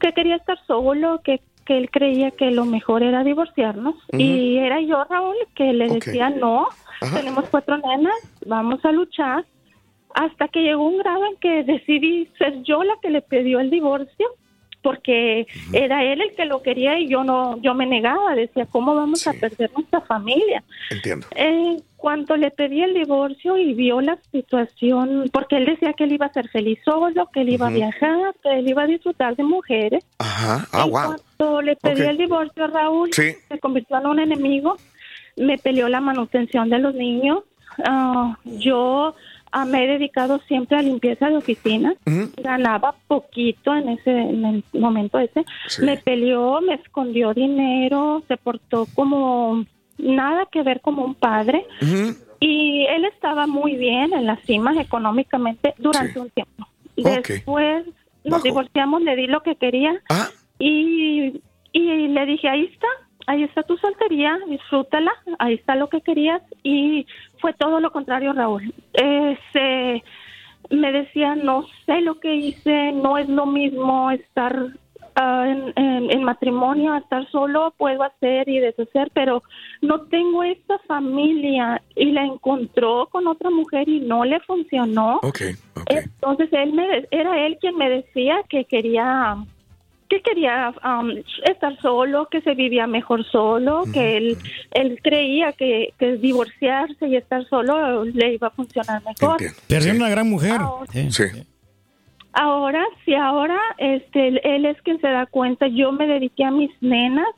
que 0.00 0.12
quería 0.12 0.36
estar 0.36 0.58
solo, 0.66 1.20
que, 1.22 1.40
que 1.64 1.78
él 1.78 1.90
creía 1.90 2.30
que 2.30 2.50
lo 2.50 2.64
mejor 2.64 3.02
era 3.02 3.24
divorciarnos. 3.24 3.94
Y 4.12 4.56
era 4.58 4.80
yo, 4.80 5.04
Raúl, 5.04 5.36
que 5.54 5.72
le 5.72 5.88
decía, 5.88 6.30
no, 6.30 6.68
Ajá. 7.00 7.16
tenemos 7.18 7.48
cuatro 7.50 7.78
nenas, 7.78 8.14
vamos 8.46 8.84
a 8.84 8.92
luchar. 8.92 9.44
Hasta 10.14 10.48
que 10.48 10.62
llegó 10.62 10.86
un 10.86 10.98
grado 10.98 11.26
en 11.26 11.36
que 11.36 11.64
decidí 11.64 12.26
ser 12.38 12.62
yo 12.62 12.84
la 12.84 12.94
que 13.02 13.10
le 13.10 13.20
pidió 13.22 13.58
el 13.58 13.70
divorcio 13.70 14.28
porque 14.84 15.46
era 15.72 16.04
él 16.04 16.20
el 16.20 16.34
que 16.36 16.44
lo 16.44 16.62
quería 16.62 16.98
y 17.00 17.08
yo 17.08 17.24
no 17.24 17.56
yo 17.62 17.74
me 17.74 17.86
negaba 17.86 18.34
decía 18.36 18.66
cómo 18.66 18.94
vamos 18.94 19.26
a 19.26 19.32
perder 19.32 19.70
nuestra 19.72 20.00
familia 20.02 20.62
Entiendo. 20.90 21.26
eh, 21.34 21.78
cuando 21.96 22.36
le 22.36 22.50
pedí 22.50 22.82
el 22.82 22.92
divorcio 22.92 23.56
y 23.56 23.72
vio 23.72 24.02
la 24.02 24.18
situación, 24.30 25.30
porque 25.32 25.56
él 25.56 25.64
decía 25.64 25.94
que 25.94 26.04
él 26.04 26.12
iba 26.12 26.26
a 26.26 26.32
ser 26.34 26.48
feliz 26.50 26.78
solo, 26.84 27.30
que 27.32 27.40
él 27.40 27.48
iba 27.48 27.68
a 27.68 27.70
viajar, 27.70 28.34
que 28.42 28.50
él 28.58 28.68
iba 28.68 28.82
a 28.82 28.86
disfrutar 28.86 29.34
de 29.36 29.42
mujeres. 29.42 30.04
Ajá. 30.18 30.66
Ah, 30.72 30.84
wow. 30.84 31.16
Cuando 31.38 31.62
le 31.62 31.76
pedí 31.76 32.02
el 32.02 32.18
divorcio 32.18 32.64
a 32.64 32.66
Raúl, 32.66 33.08
Sí. 33.10 33.32
se 33.48 33.58
convirtió 33.58 33.96
en 33.98 34.06
un 34.06 34.18
enemigo, 34.20 34.76
me 35.38 35.56
peleó 35.56 35.88
la 35.88 36.02
manutención 36.02 36.68
de 36.68 36.78
los 36.78 36.94
niños. 36.94 37.38
Ah, 37.86 38.36
yo 38.44 39.14
ah, 39.56 39.64
me 39.64 39.84
he 39.84 39.86
dedicado 39.86 40.40
siempre 40.48 40.76
a 40.76 40.82
limpieza 40.82 41.30
de 41.30 41.36
oficina. 41.38 41.94
Ujú. 42.06 42.30
Ganaba 42.42 42.94
poquito 43.06 43.74
en 43.74 43.88
ese 43.90 44.10
en 44.10 44.44
el 44.44 44.64
momento 44.72 45.18
ese. 45.18 45.44
Sí. 45.68 45.82
Me 45.82 45.96
peleó, 45.96 46.60
me 46.60 46.74
escondió 46.74 47.32
dinero, 47.32 48.22
se 48.28 48.36
portó 48.36 48.86
como 48.94 49.64
nada 49.96 50.46
que 50.52 50.62
ver 50.62 50.80
como 50.80 51.04
un 51.04 51.14
padre. 51.14 51.64
Y 52.40 52.84
él 52.86 53.04
estaba 53.06 53.46
muy 53.46 53.76
bien 53.76 54.12
en 54.12 54.26
la 54.26 54.36
cima 54.44 54.74
económicamente 54.80 55.72
durante 55.78 56.12
Sí. 56.14 56.18
un 56.18 56.30
tiempo. 56.30 56.66
Después 56.96 57.86
nos 58.24 58.32
Bajo. 58.32 58.42
divorciamos, 58.44 59.02
le 59.02 59.16
di 59.16 59.26
lo 59.26 59.42
que 59.42 59.56
quería 59.56 60.00
Ah, 60.10 60.28
y, 60.58 61.40
y 61.72 62.08
le 62.08 62.26
dije, 62.26 62.48
ahí 62.48 62.64
está, 62.72 62.86
ahí 63.26 63.42
está 63.44 63.62
tu 63.62 63.76
soltería, 63.78 64.38
disfrútala, 64.48 65.12
ahí 65.38 65.54
está 65.54 65.74
lo 65.74 65.88
que 65.88 66.00
querías. 66.00 66.40
Y 66.62 67.06
fue 67.44 67.52
todo 67.52 67.78
lo 67.78 67.92
contrario, 67.92 68.32
Raúl. 68.32 68.72
Eh, 68.94 69.38
se- 69.52 70.02
me 70.74 70.92
decía, 70.92 71.34
no 71.36 71.66
sé 71.84 72.00
lo 72.00 72.18
que 72.18 72.34
hice, 72.34 72.90
no 72.92 73.18
es 73.18 73.28
lo 73.28 73.44
mismo 73.44 74.10
estar 74.10 74.68
ah, 75.14 75.44
en, 75.46 75.74
en- 75.76 76.10
en 76.10 76.24
matrimonio, 76.24 76.94
estar 76.96 77.30
solo, 77.30 77.74
puedo 77.76 78.02
hacer 78.02 78.48
y 78.48 78.60
deshacer, 78.60 79.10
pero 79.12 79.42
no 79.82 80.00
tengo 80.06 80.42
esta 80.42 80.78
familia 80.88 81.82
y 81.94 82.12
la 82.12 82.24
encontró 82.24 83.08
con 83.12 83.26
otra 83.26 83.50
mujer 83.50 83.90
y 83.90 84.00
no 84.00 84.24
le 84.24 84.40
funcionó. 84.40 85.20
Entonces 85.90 86.48
él 86.50 86.72
me 86.72 87.06
era 87.10 87.46
él 87.46 87.58
quien 87.60 87.76
me 87.76 87.90
decía 87.90 88.36
que 88.48 88.64
quería 88.64 89.36
que 90.16 90.30
quería 90.30 90.72
um, 90.84 91.10
estar 91.44 91.76
solo, 91.80 92.26
que 92.30 92.40
se 92.40 92.54
vivía 92.54 92.86
mejor 92.86 93.24
solo, 93.24 93.84
que 93.92 94.16
él 94.16 94.36
él 94.72 94.98
creía 95.02 95.52
que, 95.52 95.92
que 95.98 96.16
divorciarse 96.16 97.06
y 97.08 97.16
estar 97.16 97.44
solo 97.48 98.04
le 98.04 98.34
iba 98.34 98.48
a 98.48 98.50
funcionar 98.50 99.02
mejor. 99.04 99.38
Perdió 99.68 99.92
una 99.94 100.08
gran 100.08 100.28
mujer. 100.28 100.60
Sí. 100.92 101.10
Sí. 101.10 101.24
Ahora, 102.32 102.84
sí, 103.04 103.14
ahora 103.14 103.58
este, 103.78 104.28
él- 104.28 104.40
él 104.42 104.64
es 104.66 104.80
quien 104.82 105.00
se 105.00 105.08
da 105.08 105.26
cuenta. 105.26 105.68
Yo 105.68 105.92
me 105.92 106.06
dediqué 106.06 106.44
a 106.44 106.50
mis 106.50 106.70
nenas. 106.80 107.28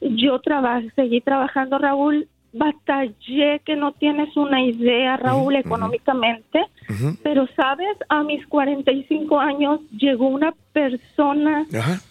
Yo 0.00 0.40
trabajé, 0.40 0.90
seguí 0.94 1.20
trabajando, 1.20 1.78
Raúl. 1.78 2.28
Batallé 2.52 3.60
que 3.64 3.76
no 3.76 3.92
tienes 3.92 4.36
una 4.36 4.62
idea, 4.62 5.16
Raúl, 5.16 5.56
económicamente. 5.56 6.66
Pero, 7.22 7.48
¿sabes? 7.56 7.96
A 8.08 8.22
mis 8.22 8.46
45 8.46 9.40
años 9.40 9.80
llegó 9.96 10.26
una 10.28 10.52
persona 10.72 11.66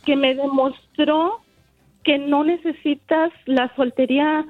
que 0.06 0.16
me 0.16 0.34
demostró 0.36 1.42
que 2.04 2.18
no 2.18 2.44
necesitas 2.44 3.32
la 3.46 3.74
soltería 3.76 4.46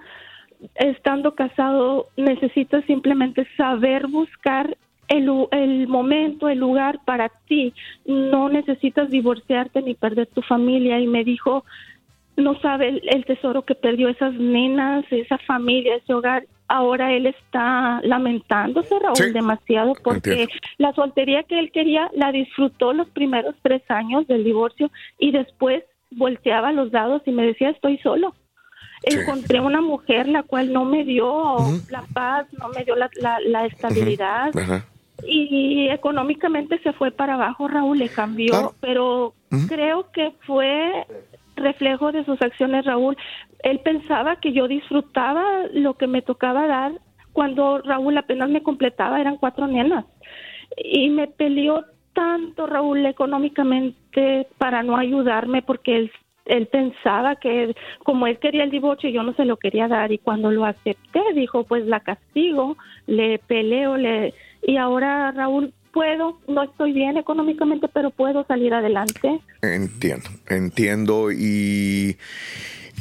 estando 0.76 1.36
casado, 1.36 2.08
necesitas 2.18 2.86
simplemente 2.86 3.48
saber 3.58 4.08
buscar 4.08 4.78
el, 5.08 5.30
el 5.52 5.88
momento, 5.88 6.48
el 6.48 6.60
lugar 6.60 7.00
para 7.06 7.30
ti. 7.48 7.74
No 8.06 8.48
necesitas 8.48 9.10
divorciarte 9.10 9.82
ni 9.82 9.94
perder 9.94 10.28
tu 10.28 10.42
familia. 10.42 11.00
Y 11.00 11.08
me 11.08 11.24
dijo, 11.24 11.66
no 12.38 12.60
sabe 12.62 12.90
el, 12.90 13.02
el 13.10 13.26
tesoro 13.26 13.64
que 13.64 13.76
perdió 13.76 14.10
esas 14.10 14.34
nenas, 14.34 15.06
esa 15.12 15.38
familia, 15.40 15.96
ese 15.96 16.14
hogar. 16.14 16.46
Ahora 16.68 17.12
él 17.12 17.26
está 17.26 18.00
lamentándose, 18.04 18.98
Raúl, 19.00 19.16
Sí. 19.18 19.32
demasiado 19.34 19.94
porque 20.04 20.32
Entiendo. 20.32 20.54
la 20.78 20.94
soltería 20.94 21.44
que 21.44 21.60
él 21.60 21.70
quería 21.74 22.10
la 22.16 22.32
disfrutó 22.32 22.94
los 22.94 23.10
primeros 23.10 23.56
tres 23.62 23.82
años 23.90 24.26
del 24.28 24.46
divorcio 24.46 24.90
y 25.20 25.32
después 25.32 25.84
volteaba 26.12 26.72
los 26.72 26.90
dados 26.92 27.22
y 27.26 27.32
me 27.32 27.46
decía, 27.46 27.70
estoy 27.72 27.98
solo. 27.98 28.34
Encontré 29.04 29.60
una 29.60 29.82
mujer 29.82 30.28
la 30.30 30.44
cual 30.44 30.72
no 30.72 30.86
me 30.86 31.04
dio 31.04 31.56
la 31.90 32.04
paz, 32.14 32.48
no 32.54 32.70
me 32.70 32.86
dio 32.86 32.96
la, 32.96 33.10
la- 33.20 33.40
la 33.42 33.66
estabilidad 33.66 34.52
y 35.28 35.88
económicamente 35.90 36.80
se 36.80 36.94
fue 36.94 37.12
para 37.12 37.34
abajo, 37.36 37.68
Raúl 37.68 38.00
le 38.00 38.10
cambió, 38.10 38.74
pero 38.80 39.34
creo 39.68 40.10
que 40.12 40.32
fue 40.46 41.06
reflejo 41.62 42.12
de 42.12 42.26
sus 42.26 42.42
acciones, 42.42 42.86
Raúl. 42.86 43.16
Él 43.64 43.80
pensaba 43.80 44.38
que 44.38 44.54
yo 44.54 44.68
disfrutaba 44.68 45.44
lo 45.74 45.96
que 45.96 46.08
me 46.08 46.22
tocaba 46.22 46.68
dar 46.68 46.94
cuando 47.34 47.80
Raúl 47.80 48.18
apenas 48.18 48.50
me 48.50 48.64
completaba, 48.64 49.22
eran 49.22 49.38
cuatro 49.38 49.68
nenas. 49.68 50.06
Y 50.78 51.10
me 51.10 51.28
peleó 51.28 51.86
tanto, 52.14 52.68
Raúl, 52.68 53.06
económicamente 53.06 54.48
para 54.58 54.84
no 54.84 54.98
ayudarme 54.98 55.62
porque 55.62 55.96
él, 55.96 56.12
él 56.46 56.68
pensaba 56.68 57.36
que 57.36 57.76
como 58.04 58.28
él 58.28 58.40
quería 58.40 58.64
el 58.64 58.72
divorcio, 58.72 59.10
yo 59.10 59.24
no 59.24 59.34
se 59.34 59.46
lo 59.46 59.58
quería 59.58 59.88
dar. 59.88 60.12
Y 60.12 60.18
cuando 60.18 60.52
lo 60.52 60.66
acepté, 60.66 61.22
dijo, 61.34 61.64
pues 61.64 61.86
la 61.86 62.02
castigo, 62.02 62.78
le 63.08 63.40
peleo, 63.40 63.98
le... 63.98 64.34
Y 64.64 64.78
ahora, 64.78 65.32
Raúl, 65.32 65.74
puedo, 65.94 66.40
no 66.48 66.64
estoy 66.64 66.94
bien 66.94 67.18
económicamente, 67.18 67.88
pero 67.88 68.12
puedo 68.12 68.46
salir 68.46 68.74
adelante. 68.74 69.40
Entiendo, 69.62 70.30
entiendo 70.50 71.32
y... 71.32 72.18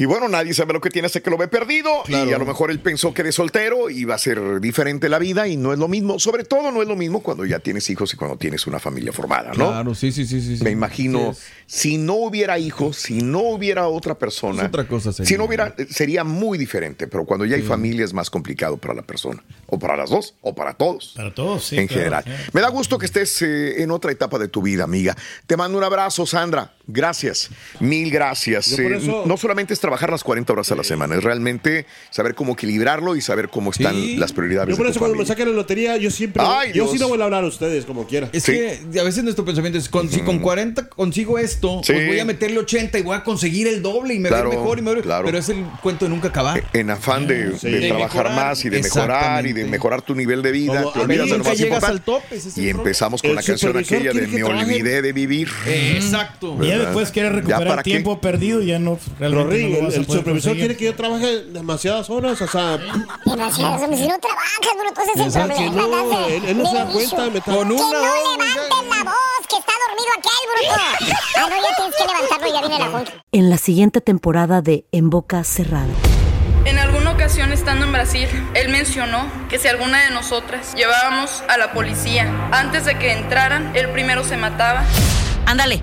Y 0.01 0.07
bueno, 0.07 0.29
nadie 0.29 0.55
sabe 0.55 0.73
lo 0.73 0.81
que 0.81 0.89
tiene 0.89 1.05
hasta 1.05 1.21
que 1.21 1.29
lo 1.29 1.37
ve 1.37 1.47
perdido. 1.47 1.91
Y 2.09 2.15
a 2.15 2.39
lo 2.39 2.47
mejor 2.47 2.71
él 2.71 2.81
pensó 2.81 3.13
que 3.13 3.23
de 3.23 3.33
soltero 3.33 3.91
iba 3.91 4.15
a 4.15 4.19
ser 4.19 4.59
diferente 4.59 5.11
la 5.11 5.19
vida 5.19 5.47
y 5.47 5.59
no 5.59 5.75
es 5.75 5.79
lo 5.79 5.89
mismo. 5.89 6.19
Sobre 6.19 6.45
todo 6.45 6.73
no 6.73 6.81
es 6.81 6.89
lo 6.89 6.97
mismo 6.97 7.21
cuando 7.23 7.45
ya 7.45 7.59
tienes 7.59 7.91
hijos 7.91 8.15
y 8.15 8.17
cuando 8.17 8.39
tienes 8.39 8.67
una 8.67 8.79
familia 8.79 9.13
formada, 9.13 9.51
¿no? 9.51 9.69
Claro, 9.69 9.95
sí, 9.95 10.11
sí, 10.11 10.25
sí, 10.25 10.41
sí. 10.41 10.57
sí. 10.57 10.65
Me 10.65 10.71
imagino, 10.71 11.37
si 11.67 11.99
no 11.99 12.15
hubiera 12.15 12.59
hijos, 12.59 12.97
si 12.97 13.21
no 13.21 13.41
hubiera 13.41 13.89
otra 13.89 14.19
persona, 14.19 14.63
Es 14.63 14.69
otra 14.69 14.89
cosa 14.89 15.13
sería. 15.13 15.29
si 15.29 15.37
no 15.37 15.45
hubiera, 15.45 15.75
sería 15.91 16.25
muy 16.25 16.57
diferente. 16.57 17.07
Pero 17.07 17.27
cuando 17.27 17.45
ya 17.45 17.57
hay 17.57 17.63
familia 17.63 18.03
es 18.03 18.15
más 18.15 18.31
complicado 18.31 18.79
para 18.79 18.95
la 18.95 19.03
persona, 19.03 19.45
o 19.67 19.79
para 19.79 19.99
las 19.99 20.09
dos, 20.09 20.35
o 20.41 20.55
para 20.55 20.73
todos. 20.73 21.13
Para 21.15 21.35
todos, 21.35 21.67
sí. 21.67 21.77
en 21.77 21.87
claro, 21.89 22.01
general. 22.01 22.25
sí. 22.25 22.51
Me 22.55 22.63
da 22.63 22.71
gusto 22.71 22.97
que 22.97 23.05
estés 23.05 23.43
eh, 23.43 23.83
en 23.83 23.91
otra 23.91 24.11
etapa 24.13 24.39
de 24.39 24.49
tu 24.49 24.63
vida, 24.63 24.83
amiga. 24.85 25.15
Te 25.47 25.59
mando 25.59 25.77
un 25.77 25.85
abrazo, 25.85 26.25
Sandra. 26.25 26.73
Gracias. 26.93 27.51
Mil 27.81 28.11
gracias. 28.11 28.79
Eh, 28.79 28.97
eso- 28.97 29.25
No 29.27 29.37
solamente 29.37 29.75
es 29.75 29.81
trabajar 29.81 30.11
las 30.11 30.25
40 30.25 30.53
horas 30.53 30.71
a 30.73 30.77
la 30.77 30.85
semana, 30.85 31.15
es 31.17 31.23
realmente 31.25 31.87
saber 32.11 32.35
cómo 32.35 32.53
equilibrarlo 32.55 33.17
y 33.17 33.21
saber 33.21 33.49
cómo 33.49 33.71
están 33.71 34.19
las 34.19 34.33
prioridades 34.33 34.71
Yo 34.71 34.77
por 34.77 34.87
de 34.87 34.91
eso 34.91 34.99
tu 34.99 35.01
cuando 35.01 35.15
me 35.17 35.25
familia. 35.25 35.35
saquen 35.35 35.49
la 35.51 35.55
lotería, 35.55 35.97
yo 35.97 36.11
siempre. 36.11 36.43
Ay, 36.45 36.69
yo 36.69 36.85
Dios. 36.85 36.93
sí 36.93 36.99
no 36.99 37.09
voy 37.09 37.21
a 37.21 37.25
hablar 37.25 37.45
a 37.45 37.47
ustedes 37.47 37.85
como 37.85 38.07
quiera. 38.07 38.29
Es 38.33 38.45
que 38.45 38.81
a 38.99 39.03
veces 39.03 39.23
nuestro 39.25 39.45
pensamiento 39.45 39.79
es, 39.79 39.89
con, 39.89 40.09
si 40.11 40.21
con 40.21 40.39
40 40.41 40.89
consigo 40.89 41.39
esto, 41.39 41.81
Sí. 41.85 41.93
pues 41.93 42.07
voy 42.07 42.19
a 42.21 42.25
meterle 42.25 42.59
80 42.59 42.99
y 42.99 43.03
voy 43.03 43.17
a 43.17 43.23
conseguir 43.25 43.67
el 43.69 43.83
doble 43.83 44.15
y 44.15 44.19
me 44.19 44.29
Claro, 44.29 44.51
ir 44.53 44.59
mejor 44.59 44.79
y 44.79 44.83
me 44.83 44.91
ir- 44.93 45.03
claro. 45.03 45.25
Pero 45.27 45.39
es 45.39 45.49
el 45.49 45.65
cuento 45.83 46.05
de 46.07 46.09
nunca 46.11 46.29
acabar. 46.29 46.63
En 46.73 46.91
afán 46.91 47.27
de, 47.27 47.57
Sí. 47.59 47.71
de 47.71 47.81
De 47.81 47.89
trabajar 47.89 48.25
mejorar, 48.25 48.37
más 48.49 48.65
y 48.65 48.69
de 48.71 48.83
mejorar 48.83 49.47
y 49.47 49.53
de 49.53 49.65
mejorar 49.65 50.03
tu 50.03 50.15
nivel 50.15 50.43
de 50.43 50.53
vida, 50.53 50.83
Como 50.83 50.93
te 50.93 50.99
olvidas 51.01 51.31
de 51.31 51.39
lo 51.39 51.45
más 51.45 51.59
llegas 51.59 51.83
importante. 51.83 51.93
al 51.93 52.03
tope, 52.03 52.37
ese 52.37 52.49
es 52.49 52.59
el 52.59 52.65
y 52.65 52.69
empezamos 52.71 53.21
con 53.23 53.31
El 53.31 53.37
la 53.37 53.43
canción 53.43 53.77
aquella 53.77 54.13
de 54.13 54.27
Me 54.27 54.43
olvidé 54.43 55.03
de 55.03 55.13
vivir. 55.13 55.49
Exacto. 55.67 56.57
Y 56.81 56.85
después 56.87 57.11
quiere 57.11 57.29
¿Ya 57.29 57.35
recuperar 57.37 57.69
para 57.69 57.83
qué? 57.83 57.91
tiempo 57.91 58.21
perdido, 58.21 58.63
ya 58.63 58.79
no. 58.79 58.99
Rick, 59.19 59.31
no 59.81 59.89
el, 59.89 59.93
supervisor 59.93 60.25
conseguir. 60.25 60.59
quiere 60.59 60.77
que 60.77 60.85
yo 60.87 60.95
trabaje 60.95 61.45
demasiadas 61.45 62.09
horas, 62.11 62.41
o 62.41 62.49
sea. 62.49 62.79
Demasiadas 63.27 63.83
horas. 63.83 63.99
Si 63.99 64.07
no 64.09 64.19
trabajas, 64.19 64.61
bruto, 64.79 65.01
ese 65.03 65.27
es 65.29 65.37
el 65.37 65.43
problema. 65.47 65.73
no, 65.77 65.89
¿no? 65.89 66.27
él- 66.29 66.45
él 66.47 66.59
no 66.59 66.67
se 66.71 66.75
da 66.77 66.87
cuenta, 66.87 67.17
me 67.31 67.39
está- 67.39 67.53
Que 67.53 67.57
Con 67.59 67.69
no 67.69 67.75
una 67.75 68.01
levantes 68.01 68.89
la 68.89 69.05
voz, 69.05 69.47
que 69.49 69.57
está 69.57 69.73
dormido 69.87 70.11
aquel, 70.19 70.43
bruto. 70.55 71.17
Ah, 71.37 71.49
no, 71.49 71.57
ya 71.57 71.77
tienes 71.77 71.97
que 71.97 72.05
levantarlo, 72.07 72.47
ya 72.53 72.61
viene 72.61 72.79
la 72.79 72.91
junta. 72.99 73.13
En 73.33 73.51
la 73.51 73.59
siguiente 73.59 74.01
temporada 74.01 74.63
de 74.63 74.85
En 74.93 75.11
Boca 75.11 75.43
Cerrada. 75.45 75.87
En 76.67 76.79
alguna 76.79 77.13
ocasión 77.13 77.53
estando 77.53 77.87
en 77.87 77.93
Brasil, 77.93 78.29
él 78.55 78.69
mencionó 78.69 79.25
que 79.49 79.59
si 79.59 79.67
alguna 79.69 80.05
de 80.05 80.11
nosotras 80.11 80.75
llevábamos 80.75 81.43
a 81.49 81.57
la 81.57 81.73
policía 81.73 82.31
antes 82.53 82.85
de 82.85 82.99
que 82.99 83.13
entraran, 83.13 83.73
él 83.75 83.89
primero 83.91 84.25
se 84.25 84.37
mataba. 84.37 84.85
Ándale, 85.47 85.83